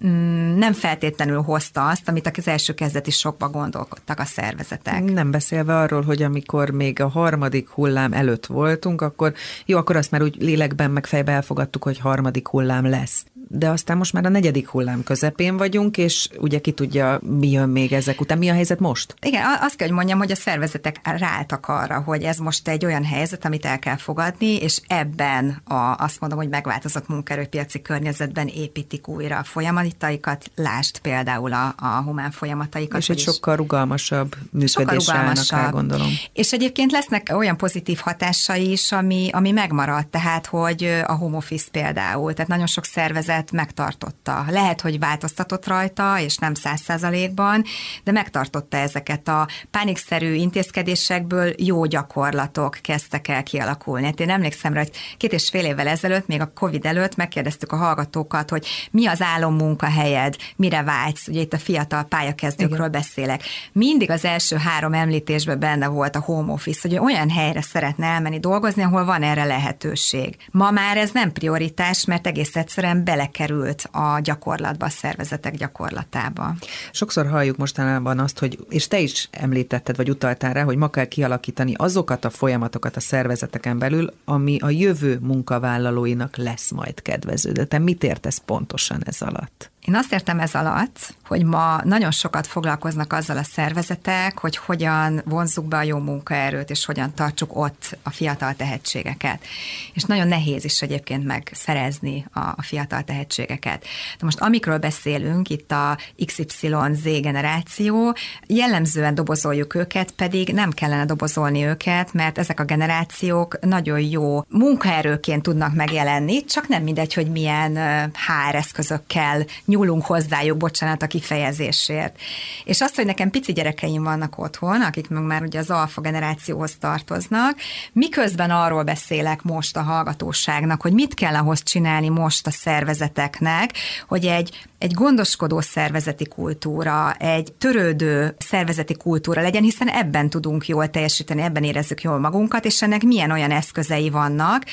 mm, 0.07 0.59
nem 0.59 0.73
feltétlenül 0.73 1.43
hozta 1.43 1.89
azt, 1.89 2.09
amit 2.09 2.31
az 2.37 2.49
első 2.49 2.75
kezdeti 2.75 3.11
sokba 3.11 3.49
gondolkodtak 3.49 4.21
a 4.21 4.25
szervezetek. 4.25 5.05
Nem 5.05 5.31
beszélve 5.31 5.79
arról, 5.79 6.03
hogy 6.03 6.23
amikor 6.23 6.71
még 6.71 7.01
a 7.01 7.09
harmadik 7.27 7.69
hullám 7.69 8.13
előtt 8.13 8.47
voltunk, 8.47 9.01
akkor 9.01 9.33
jó, 9.65 9.79
akkor 9.79 9.97
azt 9.97 10.11
már 10.11 10.23
úgy 10.23 10.37
lélekben 10.43 10.91
meg 10.91 11.07
fejbe 11.07 11.33
elfogadtuk, 11.33 11.85
hogy 11.85 11.99
harmadik 11.99 12.49
hullám 12.49 12.89
lesz 12.89 13.27
de 13.49 13.69
aztán 13.69 13.97
most 13.97 14.13
már 14.13 14.27
a 14.27 14.29
negyedik 14.29 14.69
hullám 14.69 15.03
közepén 15.03 15.57
vagyunk, 15.57 15.97
és 15.97 16.29
ugye 16.39 16.59
ki 16.59 16.73
tudja, 16.73 17.21
mi 17.23 17.51
jön 17.51 17.69
még 17.69 17.93
ezek 17.93 18.21
után. 18.21 18.39
Mi 18.39 18.49
a 18.49 18.53
helyzet 18.53 18.79
most? 18.79 19.15
Igen, 19.23 19.43
azt 19.61 19.77
kell, 19.77 19.87
hogy 19.87 19.97
mondjam, 19.97 20.19
hogy 20.19 20.31
a 20.31 20.35
szervezetek 20.35 21.01
ráálltak 21.03 21.69
arra, 21.69 22.01
hogy 22.01 22.23
ez 22.23 22.39
most 22.39 22.69
egy 22.69 22.85
olyan 22.85 23.05
helyzet, 23.05 23.45
amit 23.45 23.65
el 23.65 23.79
kell 23.79 23.97
fogadni, 23.97 24.57
és 24.57 24.81
ebben 24.87 25.63
a, 25.65 25.95
azt 25.99 26.21
mondom, 26.21 26.39
hogy 26.39 26.49
megváltozott 26.49 27.09
munkaerőpiaci 27.09 27.83
környezetben 27.83 28.47
építik 28.47 29.09
újra 29.09 29.39
a 29.39 29.45
folyamataikat, 29.45 30.51
lást 30.55 30.99
például 30.99 31.53
a, 31.53 31.75
a 31.77 32.03
humán 32.05 32.31
folyamataikat. 32.31 32.99
És 32.99 33.09
egy 33.09 33.19
sokkal 33.19 33.57
rugalmasabb 33.57 34.37
működés 34.51 35.07
rugalmasabb. 35.07 35.71
gondolom. 35.71 36.09
És 36.33 36.53
egyébként 36.53 36.93
lesznek 36.93 37.31
olyan 37.35 37.57
pozitív 37.57 37.99
hatásai 37.99 38.71
is, 38.71 38.93
ami, 38.93 39.29
ami 39.33 39.51
megmaradt, 39.51 40.09
tehát 40.09 40.47
hogy 40.47 41.03
a 41.07 41.13
home 41.13 41.37
office 41.37 41.69
például, 41.71 42.33
tehát 42.33 42.51
nagyon 42.51 42.67
sok 42.67 42.85
szervezet 42.85 43.36
szervezet 43.37 43.53
megtartotta. 43.53 44.45
Lehet, 44.49 44.81
hogy 44.81 44.99
változtatott 44.99 45.67
rajta, 45.67 46.21
és 46.21 46.37
nem 46.37 46.55
száz 46.55 46.81
százalékban, 46.81 47.65
de 48.05 48.13
megtartotta 48.13 48.77
ezeket 48.77 49.29
a 49.29 49.49
pánikszerű 49.71 50.35
intézkedésekből 50.35 51.53
jó 51.57 51.85
gyakorlatok 51.85 52.79
kezdtek 52.83 53.29
el 53.29 53.43
kialakulni. 53.43 54.05
Hát 54.05 54.21
én 54.21 54.31
emlékszem 54.31 54.73
rá, 54.73 54.81
hogy 54.81 54.91
két 55.17 55.33
és 55.33 55.49
fél 55.49 55.65
évvel 55.65 55.87
ezelőtt, 55.87 56.27
még 56.27 56.41
a 56.41 56.53
Covid 56.55 56.87
előtt 56.87 57.17
megkérdeztük 57.17 57.73
a 57.73 57.77
hallgatókat, 57.77 58.51
hogy 58.51 58.67
mi 58.91 59.07
az 59.07 59.23
álommunkahelyed, 59.23 60.37
mire 60.57 60.83
vágysz, 60.83 61.29
ugye 61.29 61.41
itt 61.41 61.53
a 61.53 61.59
fiatal 61.59 62.03
pályakezdőkről 62.03 62.79
Igen. 62.79 62.91
beszélek. 62.91 63.43
Mindig 63.73 64.11
az 64.11 64.25
első 64.25 64.57
három 64.57 64.93
említésben 64.93 65.59
benne 65.59 65.87
volt 65.87 66.17
a 66.17 66.21
home 66.21 66.53
office, 66.53 66.89
hogy 66.89 66.99
olyan 66.99 67.31
helyre 67.31 67.63
szeretne 67.63 68.07
elmenni 68.07 68.39
dolgozni, 68.41 68.83
ahol 68.83 69.05
van 69.05 69.23
erre 69.23 69.45
lehetőség. 69.45 70.37
Ma 70.51 70.71
már 70.71 70.97
ez 70.97 71.11
nem 71.13 71.33
prioritás, 71.33 72.05
mert 72.05 72.27
egész 72.27 72.57
egyszerűen 72.57 73.05
bele 73.05 73.26
belekerült 73.27 73.89
a 73.93 74.21
gyakorlatba, 74.21 74.87
a 74.87 74.89
szervezetek 74.89 75.57
gyakorlatába. 75.57 76.55
Sokszor 76.93 77.27
halljuk 77.27 77.57
mostanában 77.57 78.19
azt, 78.19 78.39
hogy, 78.39 78.59
és 78.69 78.89
te 78.89 79.01
is 79.01 79.29
említetted, 79.31 79.97
vagy 79.97 80.11
utaltál 80.11 80.53
rá, 80.53 80.63
hogy 80.63 80.77
ma 80.77 80.91
kell 80.91 81.05
kialakítani 81.05 81.75
azokat 81.77 82.25
a 82.25 82.31
folyamatokat 82.31 82.97
a 82.97 83.01
szervezeteken 83.01 83.79
belül, 83.79 84.13
ami 84.25 84.59
a 84.59 84.71
jövő 84.71 85.19
munkavállalóinak 85.23 86.37
lesz 86.37 86.71
majd 86.71 87.03
kedvező. 87.03 87.53
De 87.53 87.65
te 87.65 87.79
mit 87.79 88.05
értesz 88.05 88.43
pontosan 88.45 89.03
ez 89.05 89.23
alatt? 89.23 89.71
Én 89.87 89.95
azt 89.95 90.13
értem 90.13 90.41
ez 90.41 90.55
alatt, 90.55 91.15
hogy 91.27 91.45
ma 91.45 91.81
nagyon 91.85 92.11
sokat 92.11 92.47
foglalkoznak 92.47 93.13
azzal 93.13 93.37
a 93.37 93.43
szervezetek, 93.43 94.39
hogy 94.39 94.57
hogyan 94.57 95.23
vonzzuk 95.25 95.65
be 95.65 95.77
a 95.77 95.83
jó 95.83 95.99
munkaerőt, 95.99 96.71
és 96.71 96.85
hogyan 96.85 97.15
tartsuk 97.15 97.57
ott 97.57 97.99
a 98.03 98.11
fiatal 98.11 98.55
tehetségeket. 98.55 99.45
És 99.93 100.03
nagyon 100.03 100.29
nehéz 100.29 100.65
is 100.65 100.83
egyébként 100.83 101.25
megszerezni 101.25 102.27
a, 102.33 102.41
a 102.41 102.63
fiatal 102.63 103.03
tehetségeket. 103.03 103.85
De 104.19 104.25
most 104.25 104.41
amikről 104.41 104.79
beszélünk, 104.79 105.49
itt 105.49 105.73
a 105.73 105.99
XYZ 106.27 107.03
generáció, 107.21 108.17
jellemzően 108.47 109.15
dobozoljuk 109.15 109.75
őket, 109.75 110.11
pedig 110.11 110.53
nem 110.53 110.71
kellene 110.71 111.05
dobozolni 111.05 111.65
őket, 111.65 112.13
mert 112.13 112.39
ezek 112.39 112.61
a 112.61 112.65
generációk 112.65 113.59
nagyon 113.61 114.01
jó 114.01 114.45
munkaerőként 114.49 115.43
tudnak 115.43 115.75
megjelenni, 115.75 116.45
csak 116.45 116.69
nem 116.69 116.83
mindegy, 116.83 117.15
hogy 117.15 117.31
milyen 117.31 117.77
HR 118.11 118.55
eszközökkel 118.55 119.45
nyúlunk 119.77 120.05
hozzájuk, 120.05 120.57
bocsánat 120.57 121.03
a 121.03 121.07
kifejezésért. 121.07 122.19
És 122.65 122.81
azt, 122.81 122.97
hogy 122.97 123.07
nekem 123.07 123.31
pici 123.31 123.53
gyerekeim 123.53 124.03
vannak 124.03 124.39
otthon, 124.39 124.81
akik 124.83 125.09
meg 125.09 125.23
már 125.23 125.43
ugye 125.43 125.59
az 125.59 125.71
alfa 125.71 126.01
generációhoz 126.01 126.77
tartoznak, 126.81 127.57
miközben 127.93 128.51
arról 128.51 128.83
beszélek 128.83 129.43
most 129.43 129.77
a 129.77 129.83
hallgatóságnak, 129.83 130.83
hogy 130.83 130.93
mit 130.93 131.15
kell 131.15 131.35
ahhoz 131.35 131.63
csinálni 131.63 132.09
most 132.09 132.47
a 132.47 132.51
szervezeteknek, 132.51 133.73
hogy 134.09 134.25
egy, 134.25 134.67
egy 134.79 134.93
gondoskodó 134.93 135.61
szervezeti 135.61 136.27
kultúra, 136.27 137.13
egy 137.13 137.53
törődő 137.53 138.35
szervezeti 138.39 138.97
kultúra 138.97 139.43
legyen, 139.43 139.63
hiszen 139.63 139.89
ebben 139.89 140.31
tudunk 140.31 140.69
jól 140.69 140.91
teljesíteni, 140.91 141.43
ebben 141.43 141.65
érezzük 141.65 142.03
jól 142.03 142.19
magunkat, 142.19 142.65
és 142.65 142.83
ennek 142.83 143.03
milyen 143.03 143.31
olyan 143.31 143.51
eszközei 143.51 144.11
vannak. 144.11 144.65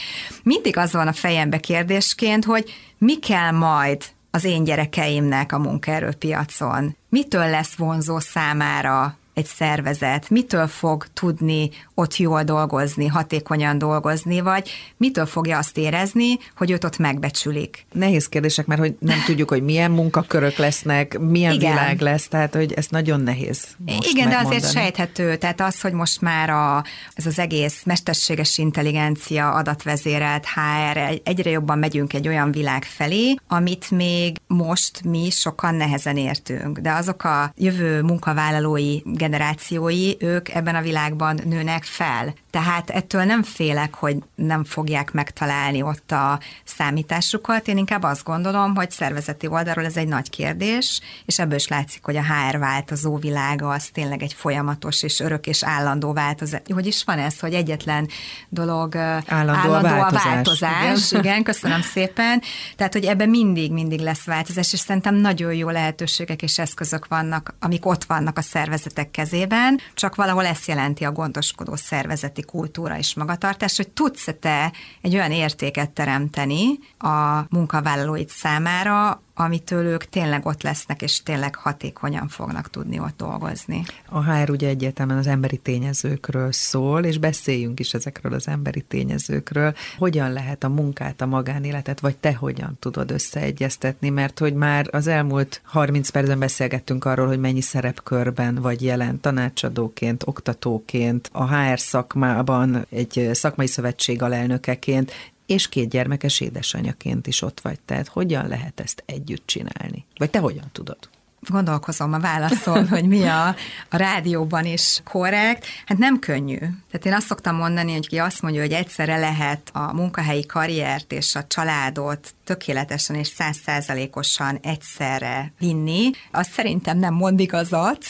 Mindig 0.44 0.78
az 0.78 0.92
van 0.92 1.08
a 1.08 1.14
fejembe 1.14 1.58
kérdésként, 1.58 2.46
hogy 2.46 2.74
mi 2.98 3.20
kell 3.20 3.52
majd 3.52 4.04
az 4.36 4.44
én 4.44 4.64
gyerekeimnek 4.64 5.52
a 5.52 5.58
munkaerőpiacon? 5.58 6.96
Mitől 7.10 7.50
lesz 7.50 7.76
vonzó 7.76 8.20
számára 8.20 9.18
egy 9.34 9.46
szervezet, 9.46 10.30
mitől 10.30 10.68
fog 10.68 11.06
tudni 11.14 11.70
ott 11.94 12.18
jól 12.18 12.44
dolgozni, 12.44 13.08
hatékonyan 13.08 13.78
dolgozni, 13.78 14.42
vagy 14.42 14.70
mitől 14.98 15.26
fogja 15.26 15.58
azt 15.58 15.78
érezni, 15.78 16.38
hogy 16.56 16.72
őt 16.72 16.84
ott 16.84 16.98
megbecsülik. 16.98 17.86
Nehéz 17.92 18.28
kérdések, 18.30 18.66
mert 18.66 18.82
hogy 18.82 18.96
nem 19.00 19.18
tudjuk, 19.26 19.50
hogy 19.50 19.64
milyen 19.64 19.92
munkakörök 19.92 20.58
lesznek, 20.58 21.20
milyen 21.20 21.54
Igen. 21.54 21.72
világ 21.72 22.02
lesz, 22.02 22.28
tehát 22.28 22.54
hogy 22.54 22.74
ez 22.74 22.88
nagyon 22.90 23.22
nehéz 23.22 23.68
most 23.86 24.10
Igen, 24.10 24.28
megmondani. 24.28 24.50
de 24.50 24.56
azért 24.56 24.74
sejthető, 24.74 25.36
tehát 25.36 25.62
az, 25.62 25.82
hogy 25.82 25.94
most 25.94 26.22
már 26.22 26.50
a, 26.50 26.84
ez 27.14 27.26
az 27.26 27.40
egész 27.40 27.82
mesterséges 27.86 28.58
intelligencia, 28.58 29.52
adatvezérelt 29.52 30.46
HR, 30.46 31.20
egyre 31.24 31.50
jobban 31.50 31.80
megyünk 31.80 32.14
egy 32.14 32.28
olyan 32.28 32.52
világ 32.52 32.84
felé, 32.84 33.36
amit 33.48 33.92
még 33.92 34.38
most 34.48 35.04
mi 35.04 35.30
sokan 35.30 35.76
nehezen 35.76 36.18
értünk, 36.18 36.78
de 36.78 36.92
azok 36.92 37.24
a 37.24 37.54
jövő 37.56 38.02
munkavállalói 38.02 39.00
generációi, 39.24 40.14
ők 40.20 40.50
ebben 40.50 40.76
a 40.76 40.82
világban 40.82 41.40
nőnek 41.46 41.84
fel. 41.84 42.34
Tehát 42.54 42.90
ettől 42.90 43.24
nem 43.24 43.44
félek, 43.44 43.94
hogy 43.94 44.18
nem 44.36 44.64
fogják 44.64 45.12
megtalálni 45.12 45.82
ott 45.82 46.12
a 46.12 46.40
számításukat. 46.64 47.68
Én 47.68 47.78
inkább 47.78 48.04
azt 48.04 48.24
gondolom, 48.24 48.76
hogy 48.76 48.92
szervezeti 48.92 49.48
oldalról 49.48 49.86
ez 49.86 49.98
egy 49.98 50.08
nagy 50.08 50.30
kérdés, 50.30 51.02
és 51.26 51.40
ebből 51.40 51.56
is 51.56 51.68
látszik, 51.68 52.06
hogy 52.06 52.16
a 52.16 52.24
HR 52.24 52.58
változó 52.58 53.18
világa 53.18 53.70
az 53.70 53.90
tényleg 53.94 54.24
egy 54.24 54.34
folyamatos 54.34 55.04
és 55.04 55.20
örök 55.20 55.48
és 55.48 55.64
állandó 55.64 56.14
változás. 56.14 56.62
Hogy 56.74 56.86
is 56.86 57.04
van 57.04 57.20
ez, 57.20 57.40
hogy 57.40 57.54
egyetlen 57.54 58.08
dolog 58.50 58.96
állandó, 58.96 59.54
állandó 59.54 59.74
a 59.74 59.82
változás. 59.82 60.26
A 60.26 60.30
változás. 60.30 61.12
Igen. 61.12 61.24
igen, 61.24 61.44
köszönöm 61.44 61.82
szépen. 61.82 62.42
Tehát, 62.76 62.94
hogy 62.94 63.06
ebben 63.06 63.30
mindig, 63.30 63.72
mindig 63.72 64.00
lesz 64.00 64.24
változás, 64.24 64.74
és 64.74 64.80
szerintem 64.80 65.16
nagyon 65.16 65.54
jó 65.54 65.70
lehetőségek 65.70 66.42
és 66.42 66.60
eszközök 66.60 67.08
vannak, 67.08 67.56
amik 67.60 67.86
ott 67.86 68.04
vannak 68.04 68.38
a 68.38 68.42
szervezetek 68.42 69.12
kezében, 69.12 69.80
csak 69.94 70.16
valahol 70.16 70.46
ezt 70.46 70.68
jelenti 70.68 71.04
a 71.04 71.12
gondoskodó 71.12 71.76
szervezeti 71.76 72.42
kultúra 72.46 72.98
és 72.98 73.16
magatartás, 73.16 73.78
hogy 73.78 73.90
tudsz 73.90 74.30
te 74.40 74.72
egy 75.02 75.14
olyan 75.14 75.32
értéket 75.32 75.90
teremteni 75.90 76.80
a 76.98 77.46
munkavállalóid 77.50 78.30
számára, 78.30 79.22
amitől 79.36 79.86
ők 79.86 80.06
tényleg 80.06 80.46
ott 80.46 80.62
lesznek, 80.62 81.02
és 81.02 81.24
tényleg 81.24 81.56
hatékonyan 81.56 82.28
fognak 82.28 82.70
tudni 82.70 83.00
ott 83.00 83.18
dolgozni. 83.18 83.84
A 84.10 84.24
HR 84.24 84.50
ugye 84.50 84.68
egyértelműen 84.68 85.18
az 85.18 85.28
emberi 85.28 85.58
tényezőkről 85.58 86.52
szól, 86.52 87.04
és 87.04 87.18
beszéljünk 87.18 87.80
is 87.80 87.94
ezekről 87.94 88.34
az 88.34 88.48
emberi 88.48 88.82
tényezőkről. 88.82 89.76
Hogyan 89.98 90.34
lehet 90.34 90.64
a 90.64 90.70
munkát, 90.70 91.22
a 91.22 91.26
magánéletet, 91.26 92.00
vagy 92.00 92.18
te 92.18 92.34
hogyan 92.34 92.78
tudod 92.80 93.12
összeegyeztetni, 93.12 94.10
mert 94.10 94.40
hogy 94.40 94.54
már 94.54 94.88
az 94.92 95.08
elmúlt 95.08 95.62
30 95.64 96.10
percben 96.10 96.40
beszélgettünk 96.40 97.06
arról, 97.06 97.28
hogy 97.28 97.40
mennyi 97.40 97.62
szerepkörben 97.62 98.56
vagy 98.56 98.84
jelen 98.84 99.20
tanácsadóként, 99.20 100.24
oktatóként, 100.26 101.30
a 101.32 101.56
HR 101.56 101.80
szakmában, 101.80 102.86
egy 102.90 103.30
szakmai 103.34 103.68
szövetség 103.68 104.22
alelnökeként, 104.22 105.12
és 105.46 105.70
két 105.70 105.90
gyermekes 105.90 106.40
édesanyaként 106.40 107.28
is 107.28 107.42
ott 107.42 107.60
vagy. 107.60 107.80
Tehát 107.86 108.08
hogyan 108.08 108.48
lehet 108.48 108.80
ezt 108.80 109.04
együtt 109.06 109.48
csinálni? 109.48 110.06
Vagy 110.18 110.30
te 110.30 110.40
hogyan 110.40 110.70
tudod? 110.72 111.10
Gondolkozom 111.50 112.14
a 112.14 112.20
válaszon, 112.20 112.88
hogy 112.88 113.08
mi 113.08 113.24
a, 113.24 113.48
a 113.90 113.98
rádióban 113.98 114.66
is 114.66 115.02
korrekt. 115.04 115.66
Hát 115.86 115.98
nem 115.98 116.20
könnyű. 116.20 116.58
Tehát 116.58 117.06
én 117.06 117.14
azt 117.14 117.28
szoktam 117.28 117.56
mondani, 117.56 117.92
hogy 117.94 118.08
ki 118.08 118.18
azt 118.18 118.42
mondja, 118.42 118.62
hogy 118.62 118.72
egyszerre 118.72 119.18
lehet 119.18 119.70
a 119.74 119.94
munkahelyi 119.94 120.46
karriert 120.46 121.12
és 121.12 121.36
a 121.36 121.46
családot 121.48 122.34
tökéletesen 122.44 123.16
és 123.16 123.28
százszázalékosan 123.28 124.60
egyszerre 124.62 125.54
vinni, 125.60 126.10
az 126.32 126.48
szerintem 126.52 126.98
nem 126.98 127.14
mond 127.14 127.40
igazat, 127.40 128.06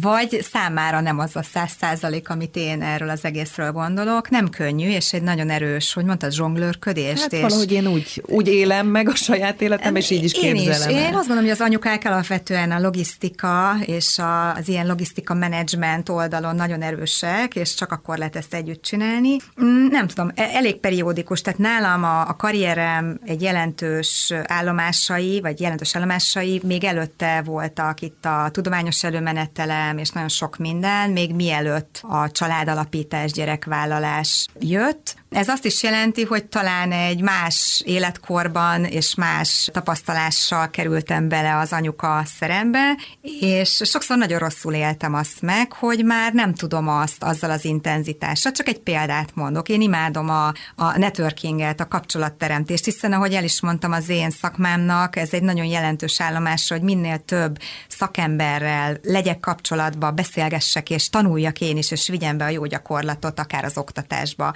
vagy 0.00 0.46
számára 0.52 1.00
nem 1.00 1.18
az 1.18 1.36
a 1.36 1.42
száz 1.42 1.72
százalék, 1.80 2.28
amit 2.28 2.56
én 2.56 2.82
erről 2.82 3.08
az 3.08 3.24
egészről 3.24 3.72
gondolok. 3.72 4.30
Nem 4.30 4.48
könnyű, 4.48 4.88
és 4.88 5.12
egy 5.12 5.22
nagyon 5.22 5.50
erős, 5.50 5.92
hogy 5.92 6.04
mondtad, 6.04 6.32
zsonglőrködést. 6.32 7.22
Hát 7.22 7.32
és 7.32 7.40
valahogy 7.40 7.72
én 7.72 7.86
úgy, 7.86 8.22
úgy 8.26 8.48
élem 8.48 8.86
meg 8.86 9.08
a 9.08 9.14
saját 9.14 9.60
életem, 9.60 9.96
és 9.96 10.10
így 10.10 10.24
is 10.24 10.32
én 10.32 10.54
képzelem. 10.54 10.90
Is. 10.90 10.96
Én 10.96 11.04
azt 11.04 11.14
gondolom, 11.14 11.42
hogy 11.42 11.50
az 11.50 11.60
anyukák 11.60 12.04
alapvetően 12.04 12.65
a 12.70 12.80
logisztika 12.80 13.74
és 13.84 14.18
a, 14.18 14.54
az 14.54 14.68
ilyen 14.68 14.86
logisztika 14.86 15.34
menedzsment 15.34 16.08
oldalon 16.08 16.54
nagyon 16.54 16.82
erősek, 16.82 17.54
és 17.54 17.74
csak 17.74 17.92
akkor 17.92 18.18
lehet 18.18 18.36
ezt 18.36 18.54
együtt 18.54 18.82
csinálni. 18.82 19.36
Mm, 19.62 19.86
nem 19.86 20.06
tudom, 20.06 20.30
e- 20.34 20.50
elég 20.52 20.80
periódikus, 20.80 21.40
tehát 21.40 21.58
nálam 21.58 22.04
a, 22.04 22.28
a 22.28 22.36
karrierem 22.36 23.20
egy 23.24 23.42
jelen 23.42 23.66
jelentős 23.66 24.32
állomásai, 24.46 25.40
vagy 25.40 25.60
jelentős 25.60 25.96
állomásai 25.96 26.60
még 26.64 26.84
előtte 26.84 27.42
voltak 27.44 28.00
itt 28.00 28.24
a 28.24 28.48
tudományos 28.52 29.04
előmenetelem, 29.04 29.98
és 29.98 30.10
nagyon 30.10 30.28
sok 30.28 30.56
minden, 30.56 31.10
még 31.10 31.34
mielőtt 31.34 32.00
a 32.02 32.30
családalapítás, 32.30 33.32
gyerekvállalás 33.32 34.46
jött. 34.58 35.16
Ez 35.36 35.48
azt 35.48 35.64
is 35.64 35.82
jelenti, 35.82 36.24
hogy 36.24 36.44
talán 36.44 36.92
egy 36.92 37.20
más 37.20 37.82
életkorban 37.84 38.84
és 38.84 39.14
más 39.14 39.68
tapasztalással 39.72 40.70
kerültem 40.70 41.28
bele 41.28 41.56
az 41.56 41.72
anyuka 41.72 42.22
szerembe, 42.38 42.96
és 43.40 43.80
sokszor 43.84 44.16
nagyon 44.16 44.38
rosszul 44.38 44.74
éltem 44.74 45.14
azt 45.14 45.42
meg, 45.42 45.72
hogy 45.72 46.04
már 46.04 46.32
nem 46.32 46.54
tudom 46.54 46.88
azt 46.88 47.22
azzal 47.22 47.50
az 47.50 47.64
intenzitással. 47.64 48.52
Csak 48.52 48.68
egy 48.68 48.78
példát 48.78 49.34
mondok. 49.34 49.68
Én 49.68 49.80
imádom 49.80 50.28
a, 50.28 50.46
a 50.74 50.98
networkinget, 50.98 51.80
a 51.80 51.88
kapcsolatteremtést, 51.88 52.84
hiszen 52.84 53.12
ahogy 53.12 53.34
el 53.34 53.44
is 53.44 53.60
mondtam, 53.60 53.92
az 53.92 54.08
én 54.08 54.30
szakmámnak 54.30 55.16
ez 55.16 55.32
egy 55.32 55.42
nagyon 55.42 55.66
jelentős 55.66 56.20
állomás, 56.20 56.68
hogy 56.68 56.82
minél 56.82 57.18
több 57.18 57.58
szakemberrel 57.88 58.98
legyek 59.02 59.40
kapcsolatba, 59.40 60.10
beszélgessek 60.10 60.90
és 60.90 61.10
tanuljak 61.10 61.60
én 61.60 61.76
is, 61.76 61.90
és 61.90 62.08
vigyem 62.08 62.36
be 62.36 62.44
a 62.44 62.48
jó 62.48 62.64
gyakorlatot 62.64 63.38
akár 63.38 63.64
az 63.64 63.78
oktatásba. 63.78 64.54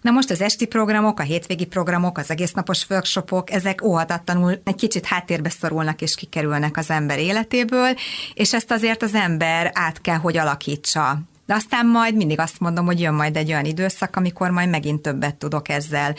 Na 0.00 0.16
most 0.18 0.30
az 0.30 0.40
esti 0.40 0.66
programok, 0.66 1.20
a 1.20 1.22
hétvégi 1.22 1.66
programok, 1.66 2.18
az 2.18 2.30
egésznapos 2.30 2.86
workshopok, 2.90 3.50
ezek 3.50 3.82
óhatatlanul 3.82 4.60
egy 4.64 4.74
kicsit 4.74 5.06
háttérbe 5.06 5.48
szorulnak 5.48 6.02
és 6.02 6.14
kikerülnek 6.14 6.76
az 6.76 6.90
ember 6.90 7.18
életéből, 7.18 7.94
és 8.34 8.54
ezt 8.54 8.70
azért 8.70 9.02
az 9.02 9.14
ember 9.14 9.70
át 9.74 10.00
kell, 10.00 10.16
hogy 10.16 10.36
alakítsa. 10.36 11.18
De 11.48 11.54
aztán 11.54 11.86
majd 11.86 12.14
mindig 12.14 12.40
azt 12.40 12.60
mondom, 12.60 12.86
hogy 12.86 13.00
jön 13.00 13.14
majd 13.14 13.36
egy 13.36 13.50
olyan 13.50 13.64
időszak, 13.64 14.16
amikor 14.16 14.50
majd 14.50 14.68
megint 14.68 15.02
többet 15.02 15.34
tudok 15.34 15.68
ezzel 15.68 16.14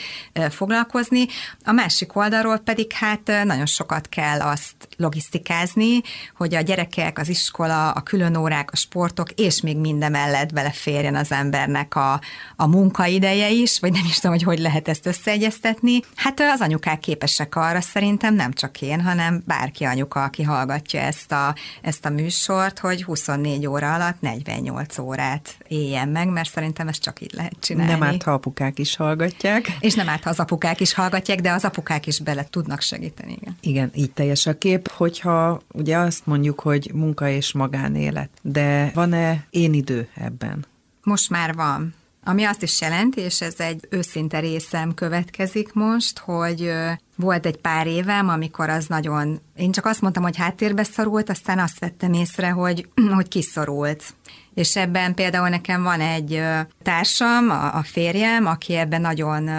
foglalkozni. 0.49 1.25
A 1.65 1.71
másik 1.71 2.15
oldalról 2.15 2.57
pedig 2.57 2.91
hát 2.91 3.31
nagyon 3.43 3.65
sokat 3.65 4.09
kell 4.09 4.41
azt 4.41 4.73
logisztikázni, 4.97 6.01
hogy 6.37 6.55
a 6.55 6.61
gyerekek, 6.61 7.19
az 7.19 7.29
iskola, 7.29 7.91
a 7.91 8.01
különórák, 8.01 8.71
a 8.71 8.75
sportok, 8.75 9.31
és 9.31 9.61
még 9.61 9.77
minden 9.77 10.11
mellett 10.11 10.53
beleférjen 10.53 11.15
az 11.15 11.31
embernek 11.31 11.95
a, 11.95 12.21
a 12.55 12.67
munkaideje 12.67 13.49
is, 13.49 13.79
vagy 13.79 13.91
nem 13.91 14.05
is 14.05 14.15
tudom, 14.15 14.31
hogy 14.31 14.43
hogy 14.43 14.59
lehet 14.59 14.87
ezt 14.87 15.05
összeegyeztetni. 15.05 15.99
Hát 16.15 16.39
az 16.39 16.61
anyukák 16.61 16.99
képesek 16.99 17.55
arra 17.55 17.81
szerintem, 17.81 18.35
nem 18.35 18.53
csak 18.53 18.81
én, 18.81 19.01
hanem 19.01 19.43
bárki 19.45 19.83
anyuka, 19.83 20.23
aki 20.23 20.43
hallgatja 20.43 20.99
ezt 20.99 21.31
a, 21.31 21.55
ezt 21.81 22.05
a 22.05 22.09
műsort, 22.09 22.79
hogy 22.79 23.03
24 23.03 23.67
óra 23.67 23.93
alatt 23.93 24.21
48 24.21 24.97
óra 24.97 25.17
órát 25.19 25.57
éljen 25.67 26.09
meg, 26.09 26.27
mert 26.27 26.49
szerintem 26.49 26.87
ezt 26.87 27.01
csak 27.01 27.21
így 27.21 27.33
lehet 27.33 27.55
csinálni. 27.59 27.91
Nem 27.91 28.03
árt, 28.03 28.23
ha 28.23 28.31
apukák 28.31 28.79
is 28.79 28.95
hallgatják. 28.95 29.77
És 29.79 29.93
nem 29.93 30.09
árt, 30.09 30.23
ha 30.23 30.29
az 30.29 30.39
apukák 30.39 30.79
is 30.79 30.93
hallgatják, 30.93 31.41
de 31.41 31.51
az 31.51 31.63
apukák 31.63 32.07
is 32.07 32.19
bele 32.19 32.47
tudnak 32.49 32.81
segíteni. 32.81 33.37
Igen, 33.41 33.55
igen 33.61 33.91
így 33.95 34.11
teljes 34.11 34.45
a 34.45 34.57
kép, 34.57 34.87
hogyha 34.91 35.61
ugye 35.71 35.97
azt 35.97 36.25
mondjuk, 36.25 36.59
hogy 36.59 36.91
munka 36.93 37.29
és 37.29 37.51
magánélet, 37.51 38.29
de 38.41 38.91
van-e 38.93 39.45
én 39.49 39.73
idő 39.73 40.09
ebben? 40.15 40.65
Most 41.03 41.29
már 41.29 41.53
van. 41.53 41.93
Ami 42.23 42.43
azt 42.43 42.63
is 42.63 42.81
jelenti, 42.81 43.21
és 43.21 43.41
ez 43.41 43.59
egy 43.59 43.87
őszinte 43.89 44.39
részem 44.39 44.93
következik 44.93 45.73
most, 45.73 46.19
hogy 46.19 46.71
volt 47.15 47.45
egy 47.45 47.57
pár 47.57 47.87
évem, 47.87 48.29
amikor 48.29 48.69
az 48.69 48.85
nagyon, 48.85 49.39
én 49.55 49.71
csak 49.71 49.85
azt 49.85 50.01
mondtam, 50.01 50.23
hogy 50.23 50.37
háttérbe 50.37 50.83
szorult, 50.83 51.29
aztán 51.29 51.59
azt 51.59 51.79
vettem 51.79 52.13
észre, 52.13 52.49
hogy, 52.49 52.89
hogy 53.15 53.27
kiszorult. 53.27 54.13
És 54.59 54.75
ebben 54.75 55.13
például 55.13 55.49
nekem 55.49 55.83
van 55.83 56.01
egy 56.01 56.41
társam, 56.83 57.49
a 57.49 57.83
férjem, 57.83 58.45
aki 58.45 58.75
ebben 58.75 59.01
nagyon 59.01 59.49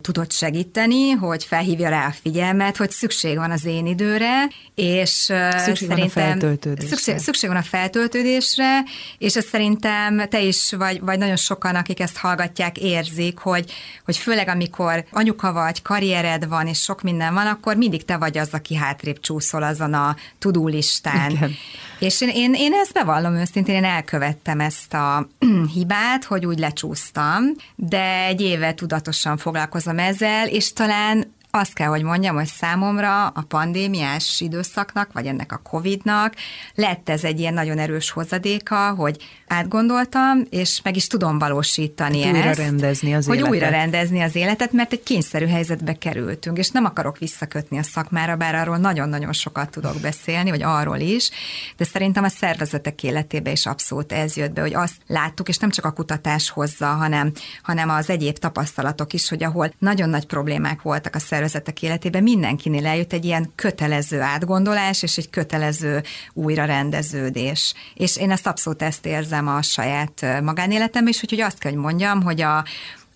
tudott 0.00 0.32
segíteni, 0.32 1.10
hogy 1.10 1.44
felhívja 1.44 1.88
rá 1.88 2.06
a 2.06 2.14
figyelmet, 2.22 2.76
hogy 2.76 2.90
szükség 2.90 3.36
van 3.36 3.50
az 3.50 3.64
én 3.64 3.86
időre, 3.86 4.48
és 4.74 5.10
szükség 5.10 5.88
szerintem 5.88 5.98
van 5.98 6.06
a 6.06 6.08
feltöltődésre. 6.08 6.88
Szükség, 6.88 7.18
szükség 7.18 7.48
van 7.50 7.58
a 7.58 7.62
feltöltődésre, 7.62 8.82
és 9.18 9.36
ezt 9.36 9.48
szerintem 9.48 10.28
te 10.28 10.40
is, 10.40 10.72
vagy, 10.72 11.00
vagy 11.00 11.18
nagyon 11.18 11.36
sokan, 11.36 11.74
akik 11.74 12.00
ezt 12.00 12.16
hallgatják, 12.16 12.78
érzik, 12.78 13.38
hogy, 13.38 13.72
hogy 14.04 14.16
főleg 14.16 14.48
amikor 14.48 15.04
anyuka 15.10 15.52
vagy, 15.52 15.82
karriered 15.82 16.48
van, 16.48 16.66
és 16.66 16.82
sok 16.82 17.02
minden 17.02 17.34
van, 17.34 17.46
akkor 17.46 17.76
mindig 17.76 18.04
te 18.04 18.16
vagy 18.16 18.38
az, 18.38 18.48
aki 18.52 18.74
hátrébb 18.74 19.20
csúszol 19.20 19.62
azon 19.62 19.94
a 19.94 20.16
tudulistán. 20.38 21.30
Igen. 21.30 21.54
És 21.98 22.20
én, 22.20 22.28
én, 22.28 22.54
én 22.54 22.72
ezt 22.72 22.92
bevallom 22.92 23.34
őszintén, 23.34 23.74
én 23.74 23.84
elkövettem 23.84 24.60
ezt 24.60 24.94
a 24.94 25.28
hibát, 25.74 26.24
hogy 26.24 26.46
úgy 26.46 26.58
lecsúsztam, 26.58 27.44
de 27.74 28.24
egy 28.24 28.40
éve 28.40 28.74
tudatosan 28.74 29.36
foglalkozom 29.36 29.98
ezzel, 29.98 30.48
és 30.48 30.72
talán 30.72 31.34
azt 31.56 31.72
kell, 31.72 31.88
hogy 31.88 32.02
mondjam, 32.02 32.34
hogy 32.34 32.46
számomra 32.46 33.26
a 33.26 33.44
pandémiás 33.48 34.40
időszaknak, 34.40 35.12
vagy 35.12 35.26
ennek 35.26 35.52
a 35.52 35.60
Covid-nak 35.70 36.34
lett 36.74 37.08
ez 37.08 37.24
egy 37.24 37.40
ilyen 37.40 37.54
nagyon 37.54 37.78
erős 37.78 38.10
hozadéka, 38.10 38.94
hogy 38.94 39.16
átgondoltam, 39.46 40.42
és 40.50 40.80
meg 40.82 40.96
is 40.96 41.06
tudom 41.06 41.38
valósítani 41.38 42.22
ezt. 42.22 42.34
Újra 42.34 42.52
rendezni 42.52 43.14
az 43.14 43.26
hogy 43.26 43.36
életet. 43.36 43.52
újra 43.52 43.68
rendezni 43.68 44.20
az 44.20 44.34
életet, 44.34 44.72
mert 44.72 44.92
egy 44.92 45.02
kényszerű 45.02 45.46
helyzetbe 45.46 45.92
kerültünk, 45.92 46.58
és 46.58 46.70
nem 46.70 46.84
akarok 46.84 47.18
visszakötni 47.18 47.78
a 47.78 47.82
szakmára, 47.82 48.36
bár 48.36 48.54
arról 48.54 48.76
nagyon-nagyon 48.76 49.32
sokat 49.32 49.70
tudok 49.70 50.00
beszélni, 50.00 50.50
vagy 50.50 50.62
arról 50.62 50.98
is, 50.98 51.30
de 51.76 51.84
szerintem 51.84 52.24
a 52.24 52.28
szervezetek 52.28 53.02
életébe 53.02 53.50
is 53.50 53.66
abszolút 53.66 54.12
ez 54.12 54.36
jött 54.36 54.52
be, 54.52 54.60
hogy 54.60 54.74
azt 54.74 54.96
láttuk, 55.06 55.48
és 55.48 55.58
nem 55.58 55.70
csak 55.70 55.84
a 55.84 55.90
kutatás 55.90 56.50
hozza, 56.50 56.86
hanem, 56.86 57.32
hanem 57.62 57.88
az 57.88 58.10
egyéb 58.10 58.38
tapasztalatok 58.38 59.12
is, 59.12 59.28
hogy 59.28 59.44
ahol 59.44 59.72
nagyon 59.78 60.08
nagy 60.08 60.26
problémák 60.26 60.82
voltak 60.82 61.14
a 61.14 61.18
szervezetek 61.18 61.45
életében, 61.80 62.22
mindenkinél 62.22 62.86
eljött 62.86 63.12
egy 63.12 63.24
ilyen 63.24 63.52
kötelező 63.54 64.20
átgondolás, 64.20 65.02
és 65.02 65.16
egy 65.16 65.30
kötelező 65.30 66.02
újrarendeződés. 66.32 67.74
És 67.94 68.16
én 68.16 68.30
ezt 68.30 68.46
abszolút 68.46 68.82
ezt 68.82 69.06
érzem 69.06 69.48
a 69.48 69.62
saját 69.62 70.40
magánéletemben 70.42 71.12
is, 71.12 71.22
úgyhogy 71.22 71.40
azt 71.40 71.58
kell, 71.58 71.72
hogy 71.72 71.80
mondjam, 71.80 72.22
hogy 72.22 72.40
a, 72.40 72.64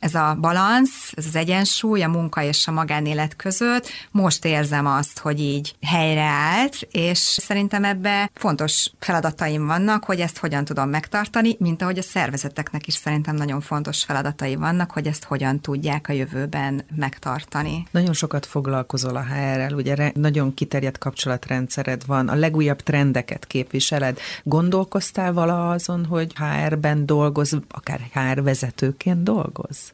ez 0.01 0.15
a 0.15 0.37
balansz, 0.41 1.13
ez 1.17 1.27
az 1.27 1.37
egyensúly 1.37 2.03
a 2.03 2.09
munka 2.09 2.43
és 2.43 2.67
a 2.67 2.71
magánélet 2.71 3.37
között, 3.37 3.89
most 4.11 4.45
érzem 4.45 4.87
azt, 4.87 5.19
hogy 5.19 5.41
így 5.41 5.75
helyreállt, 5.83 6.89
és 6.91 7.19
szerintem 7.19 7.85
ebbe 7.85 8.31
fontos 8.35 8.91
feladataim 8.99 9.67
vannak, 9.67 10.05
hogy 10.05 10.21
ezt 10.21 10.39
hogyan 10.39 10.65
tudom 10.65 10.89
megtartani, 10.89 11.57
mint 11.59 11.83
ahogy 11.83 11.99
a 11.99 12.03
szervezeteknek 12.03 12.87
is 12.87 12.95
szerintem 12.95 13.35
nagyon 13.35 13.61
fontos 13.61 14.05
feladatai 14.05 14.55
vannak, 14.55 14.91
hogy 14.91 15.07
ezt 15.07 15.25
hogyan 15.25 15.61
tudják 15.61 16.09
a 16.09 16.13
jövőben 16.13 16.85
megtartani. 16.97 17.87
Nagyon 17.91 18.13
sokat 18.13 18.47
foglalkozol 18.47 19.17
a 19.17 19.25
HR-rel, 19.25 19.73
ugye 19.75 20.13
nagyon 20.15 20.55
kiterjedt 20.55 20.99
kapcsolatrendszered 20.99 22.07
van, 22.07 22.29
a 22.29 22.35
legújabb 22.35 22.81
trendeket 22.83 23.47
képviseled. 23.47 24.19
Gondolkoztál 24.43 25.33
vala 25.33 25.71
azon, 25.71 26.05
hogy 26.05 26.33
HR-ben 26.37 27.07
dolgoz, 27.07 27.59
akár 27.69 28.01
HR 28.13 28.43
vezetőként 28.43 29.23
dolgoz? 29.23 29.90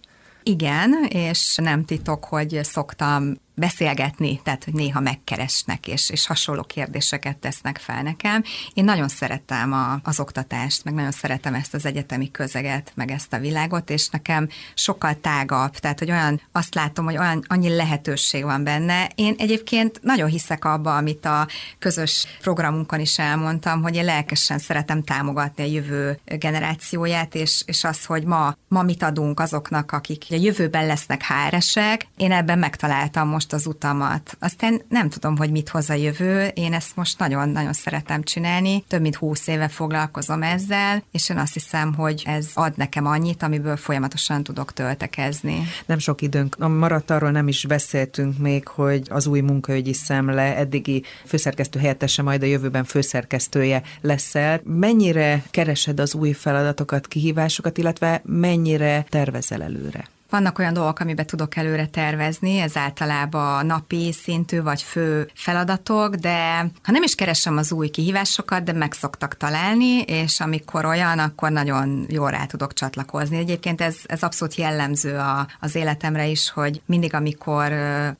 Igen, 0.49 1.05
és 1.09 1.57
nem 1.57 1.84
titok, 1.84 2.24
hogy 2.24 2.61
szoktam 2.62 3.34
beszélgetni, 3.57 4.41
tehát 4.45 4.65
hogy 4.65 4.75
néha 4.75 5.01
megkeresnek, 5.01 5.87
és, 5.87 6.11
és 6.11 6.27
hasonló 6.27 6.63
kérdéseket 6.63 7.37
tesznek 7.37 7.79
fel 7.79 8.03
nekem. 8.03 8.43
Én 8.75 8.85
nagyon 8.85 9.09
szeretem 9.09 9.73
a, 9.73 10.01
az 10.03 10.21
oktatást, 10.21 10.85
meg 10.85 10.95
nagyon 10.95 11.11
szeretem 11.11 11.55
ezt 11.55 11.75
az 11.75 11.87
egyetemi 11.87 12.31
közeget, 12.31 12.93
meg 12.95 13.11
ezt 13.11 13.33
a 13.33 13.39
világot, 13.39 13.91
és 13.91 14.09
nekem 14.09 14.49
sokkal 14.75 15.21
tágabb, 15.21 15.77
tehát 15.77 15.99
hogy 15.99 16.11
olyan, 16.11 16.41
azt 16.53 16.75
látom, 16.75 17.05
hogy 17.05 17.17
olyan 17.17 17.45
annyi 17.47 17.77
lehetőség 17.77 18.45
van 18.45 18.65
benne. 18.65 19.11
Én 19.15 19.35
egyébként 19.39 20.01
nagyon 20.03 20.29
hiszek 20.29 20.65
abba, 20.65 20.97
amit 20.97 21.25
a 21.25 21.47
közös 21.79 22.27
programunkon 22.41 23.01
is 23.01 23.19
elmondtam, 23.19 23.83
hogy 23.83 23.95
én 23.95 24.05
lelkesen 24.05 24.59
szeretem 24.59 25.03
támogatni 25.03 25.63
a 25.63 25.67
jövő 25.67 26.21
generációját, 26.25 27.35
és, 27.35 27.63
és 27.67 27.85
az, 27.85 28.05
hogy 28.05 28.25
ma, 28.25 28.57
ma 28.69 28.83
mit 28.83 29.03
adunk 29.03 29.41
azoknak, 29.41 29.93
akik 29.93 30.25
a 30.31 30.35
jövőben 30.35 30.87
lesznek 30.87 31.23
háresek. 31.23 32.07
Én 32.17 32.33
ebben 32.33 32.59
megtaláltam 32.59 33.29
most 33.29 33.45
most 33.53 33.64
az 33.64 33.74
utamat. 33.74 34.36
Aztán 34.40 34.82
nem 34.88 35.09
tudom, 35.09 35.36
hogy 35.36 35.51
mit 35.51 35.68
hoz 35.68 35.90
a 35.90 35.94
jövő, 35.94 36.47
én 36.47 36.72
ezt 36.72 36.97
most 36.97 37.18
nagyon-nagyon 37.18 37.72
szeretem 37.72 38.22
csinálni, 38.22 38.84
több 38.88 39.01
mint 39.01 39.16
húsz 39.16 39.47
éve 39.47 39.68
foglalkozom 39.68 40.42
ezzel, 40.42 41.03
és 41.12 41.28
én 41.30 41.38
azt 41.38 41.53
hiszem, 41.53 41.94
hogy 41.94 42.22
ez 42.24 42.51
ad 42.55 42.76
nekem 42.76 43.07
annyit, 43.07 43.42
amiből 43.42 43.76
folyamatosan 43.76 44.42
tudok 44.42 44.72
töltekezni. 44.72 45.62
Nem 45.86 45.99
sok 45.99 46.22
időnk 46.22 46.57
maradt, 46.59 47.11
arról 47.11 47.30
nem 47.30 47.49
is 47.49 47.66
beszéltünk 47.66 48.38
még, 48.38 48.68
hogy 48.68 49.07
az 49.11 49.26
új 49.26 49.40
munkaügyi 49.40 49.92
szemle 49.92 50.57
eddigi 50.57 51.03
főszerkesztő 51.26 51.78
helyettese, 51.78 52.22
majd 52.22 52.42
a 52.42 52.47
jövőben 52.47 52.84
főszerkesztője 52.84 53.82
leszel. 54.01 54.61
Mennyire 54.64 55.42
keresed 55.51 56.01
az 56.01 56.14
új 56.14 56.32
feladatokat, 56.32 57.07
kihívásokat, 57.07 57.78
illetve 57.78 58.20
mennyire 58.24 59.07
tervezel 59.09 59.62
előre? 59.62 60.14
Vannak 60.31 60.59
olyan 60.59 60.72
dolgok, 60.72 60.99
amiben 60.99 61.27
tudok 61.27 61.57
előre 61.57 61.87
tervezni, 61.87 62.59
ez 62.59 62.77
általában 62.77 63.66
napi 63.66 64.12
szintű 64.12 64.62
vagy 64.62 64.83
fő 64.83 65.31
feladatok, 65.35 66.14
de 66.14 66.59
ha 66.83 66.93
nem 66.93 67.03
is 67.03 67.14
keresem 67.14 67.57
az 67.57 67.72
új 67.72 67.89
kihívásokat, 67.89 68.62
de 68.62 68.72
meg 68.72 68.93
szoktak 68.93 69.37
találni, 69.37 70.01
és 70.01 70.41
amikor 70.41 70.85
olyan, 70.85 71.18
akkor 71.18 71.51
nagyon 71.51 72.07
jól 72.09 72.31
rá 72.31 72.45
tudok 72.45 72.72
csatlakozni. 72.72 73.37
Egyébként 73.37 73.81
ez, 73.81 73.97
ez 74.07 74.22
abszolút 74.22 74.55
jellemző 74.55 75.16
a, 75.16 75.47
az 75.61 75.74
életemre 75.74 76.27
is, 76.27 76.51
hogy 76.51 76.81
mindig, 76.87 77.14
amikor 77.14 77.68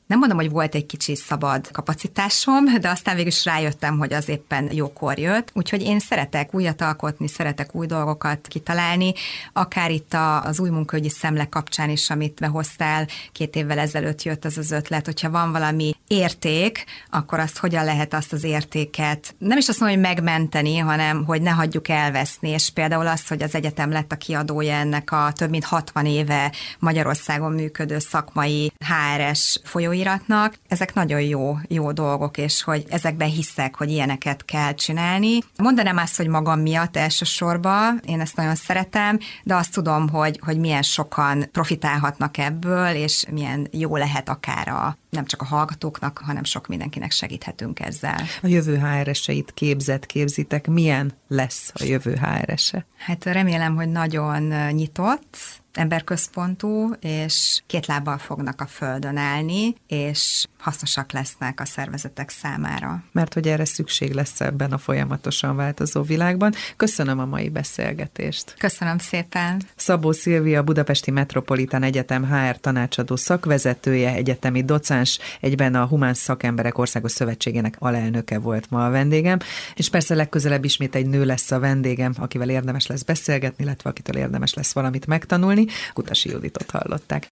nem 0.07 0.19
mondom, 0.19 0.37
hogy 0.37 0.49
volt 0.49 0.75
egy 0.75 0.85
kicsi 0.85 1.15
szabad 1.15 1.71
kapacitásom, 1.71 2.65
de 2.81 2.89
aztán 2.89 3.15
végül 3.15 3.31
is 3.31 3.45
rájöttem, 3.45 3.97
hogy 3.97 4.13
az 4.13 4.29
éppen 4.29 4.69
jókor 4.71 5.17
jött. 5.19 5.49
Úgyhogy 5.53 5.81
én 5.81 5.99
szeretek 5.99 6.53
újat 6.53 6.81
alkotni, 6.81 7.27
szeretek 7.27 7.75
új 7.75 7.85
dolgokat 7.85 8.47
kitalálni, 8.47 9.13
akár 9.53 9.91
itt 9.91 10.13
az 10.43 10.59
új 10.59 10.69
munkaügyi 10.69 11.09
szemle 11.09 11.49
kapcsán 11.49 11.89
is, 11.89 11.96
amit 12.09 12.39
behoztál, 12.39 13.07
két 13.31 13.55
évvel 13.55 13.79
ezelőtt 13.79 14.23
jött 14.23 14.45
az 14.45 14.57
az 14.57 14.71
ötlet, 14.71 15.05
hogyha 15.05 15.29
van 15.29 15.51
valami 15.51 15.95
érték, 16.07 16.85
akkor 17.09 17.39
azt 17.39 17.57
hogyan 17.57 17.85
lehet 17.85 18.13
azt 18.13 18.33
az 18.33 18.43
értéket, 18.43 19.35
nem 19.37 19.57
is 19.57 19.67
azt 19.67 19.79
mondom, 19.79 19.97
hogy 19.97 20.07
megmenteni, 20.07 20.77
hanem 20.77 21.25
hogy 21.25 21.41
ne 21.41 21.49
hagyjuk 21.49 21.87
elveszni, 21.87 22.49
és 22.49 22.69
például 22.69 23.07
az, 23.07 23.27
hogy 23.27 23.43
az 23.43 23.55
egyetem 23.55 23.91
lett 23.91 24.11
a 24.11 24.15
kiadója 24.15 24.73
ennek 24.73 25.11
a 25.11 25.31
több 25.35 25.49
mint 25.49 25.63
60 25.63 26.05
éve 26.05 26.51
Magyarországon 26.79 27.51
működő 27.51 27.99
szakmai 27.99 28.71
HRS 28.79 29.59
folyóiratnak, 29.63 30.55
ezek 30.67 30.93
nagyon 30.93 31.21
jó, 31.21 31.57
jó 31.67 31.91
dolgok, 31.91 32.37
és 32.37 32.63
hogy 32.63 32.83
ezekben 32.89 33.29
hiszek, 33.29 33.75
hogy 33.75 33.89
ilyeneket 33.89 34.45
kell 34.45 34.73
csinálni. 34.73 35.39
Mondanám 35.57 35.97
azt, 35.97 36.17
hogy 36.17 36.27
magam 36.27 36.59
miatt 36.59 36.97
elsősorban, 36.97 38.01
én 38.05 38.21
ezt 38.21 38.35
nagyon 38.35 38.55
szeretem, 38.55 39.19
de 39.43 39.55
azt 39.55 39.73
tudom, 39.73 40.09
hogy, 40.09 40.39
hogy 40.43 40.57
milyen 40.57 40.81
sokan 40.81 41.49
profitálnak 41.51 41.86
profitálhatnak 41.87 42.37
ebből, 42.37 42.87
és 42.87 43.25
milyen 43.31 43.67
jó 43.71 43.95
lehet 43.95 44.29
akár 44.29 44.67
a, 44.67 44.97
nem 45.09 45.25
csak 45.25 45.41
a 45.41 45.45
hallgatóknak, 45.45 46.21
hanem 46.25 46.43
sok 46.43 46.67
mindenkinek 46.67 47.11
segíthetünk 47.11 47.79
ezzel. 47.79 48.21
A 48.41 48.47
jövő 48.47 48.77
HRS-eit 48.77 49.51
képzett, 49.53 50.05
képzitek, 50.05 50.67
milyen 50.67 51.13
lesz 51.27 51.71
a 51.73 51.83
jövő 51.83 52.19
HRS-e? 52.21 52.85
Hát 52.97 53.25
remélem, 53.25 53.75
hogy 53.75 53.89
nagyon 53.89 54.43
nyitott, 54.71 55.37
emberközpontú, 55.77 56.93
és 56.99 57.61
két 57.65 57.85
lábbal 57.85 58.17
fognak 58.17 58.61
a 58.61 58.65
földön 58.65 59.17
állni, 59.17 59.75
és 59.87 60.45
hasznosak 60.59 61.11
lesznek 61.11 61.59
a 61.59 61.65
szervezetek 61.65 62.29
számára. 62.29 63.03
Mert 63.11 63.33
hogy 63.33 63.47
erre 63.47 63.65
szükség 63.65 64.13
lesz 64.13 64.41
ebben 64.41 64.71
a 64.71 64.77
folyamatosan 64.77 65.55
változó 65.55 66.01
világban. 66.01 66.53
Köszönöm 66.77 67.19
a 67.19 67.25
mai 67.25 67.49
beszélgetést. 67.49 68.55
Köszönöm 68.57 68.97
szépen. 68.97 69.61
Szabó 69.75 70.11
Szilvia, 70.11 70.63
Budapesti 70.63 71.11
Metropolitán 71.11 71.83
Egyetem 71.83 72.25
HR 72.25 72.59
tanácsadó 72.59 73.15
szakvezetője, 73.15 74.13
egyetemi 74.13 74.63
docens, 74.63 75.19
egyben 75.39 75.75
a 75.75 75.85
Humán 75.85 76.13
Szakemberek 76.13 76.77
Országos 76.77 77.11
Szövetségének 77.11 77.75
alelnöke 77.79 78.39
volt 78.39 78.69
ma 78.69 78.85
a 78.85 78.89
vendégem, 78.89 79.39
és 79.75 79.89
persze 79.89 80.15
legközelebb 80.15 80.63
ismét 80.63 80.95
egy 80.95 81.07
nő 81.07 81.25
lesz 81.25 81.51
a 81.51 81.59
vendégem, 81.59 82.13
akivel 82.17 82.49
érdemes 82.49 82.87
lesz 82.87 83.03
beszélgetni, 83.03 83.63
illetve 83.63 83.89
akitől 83.89 84.17
érdemes 84.17 84.53
lesz 84.53 84.73
valamit 84.73 85.05
megtanulni. 85.05 85.65
Kutasi 85.93 86.29
Juditot 86.29 86.71
hallották. 86.71 87.25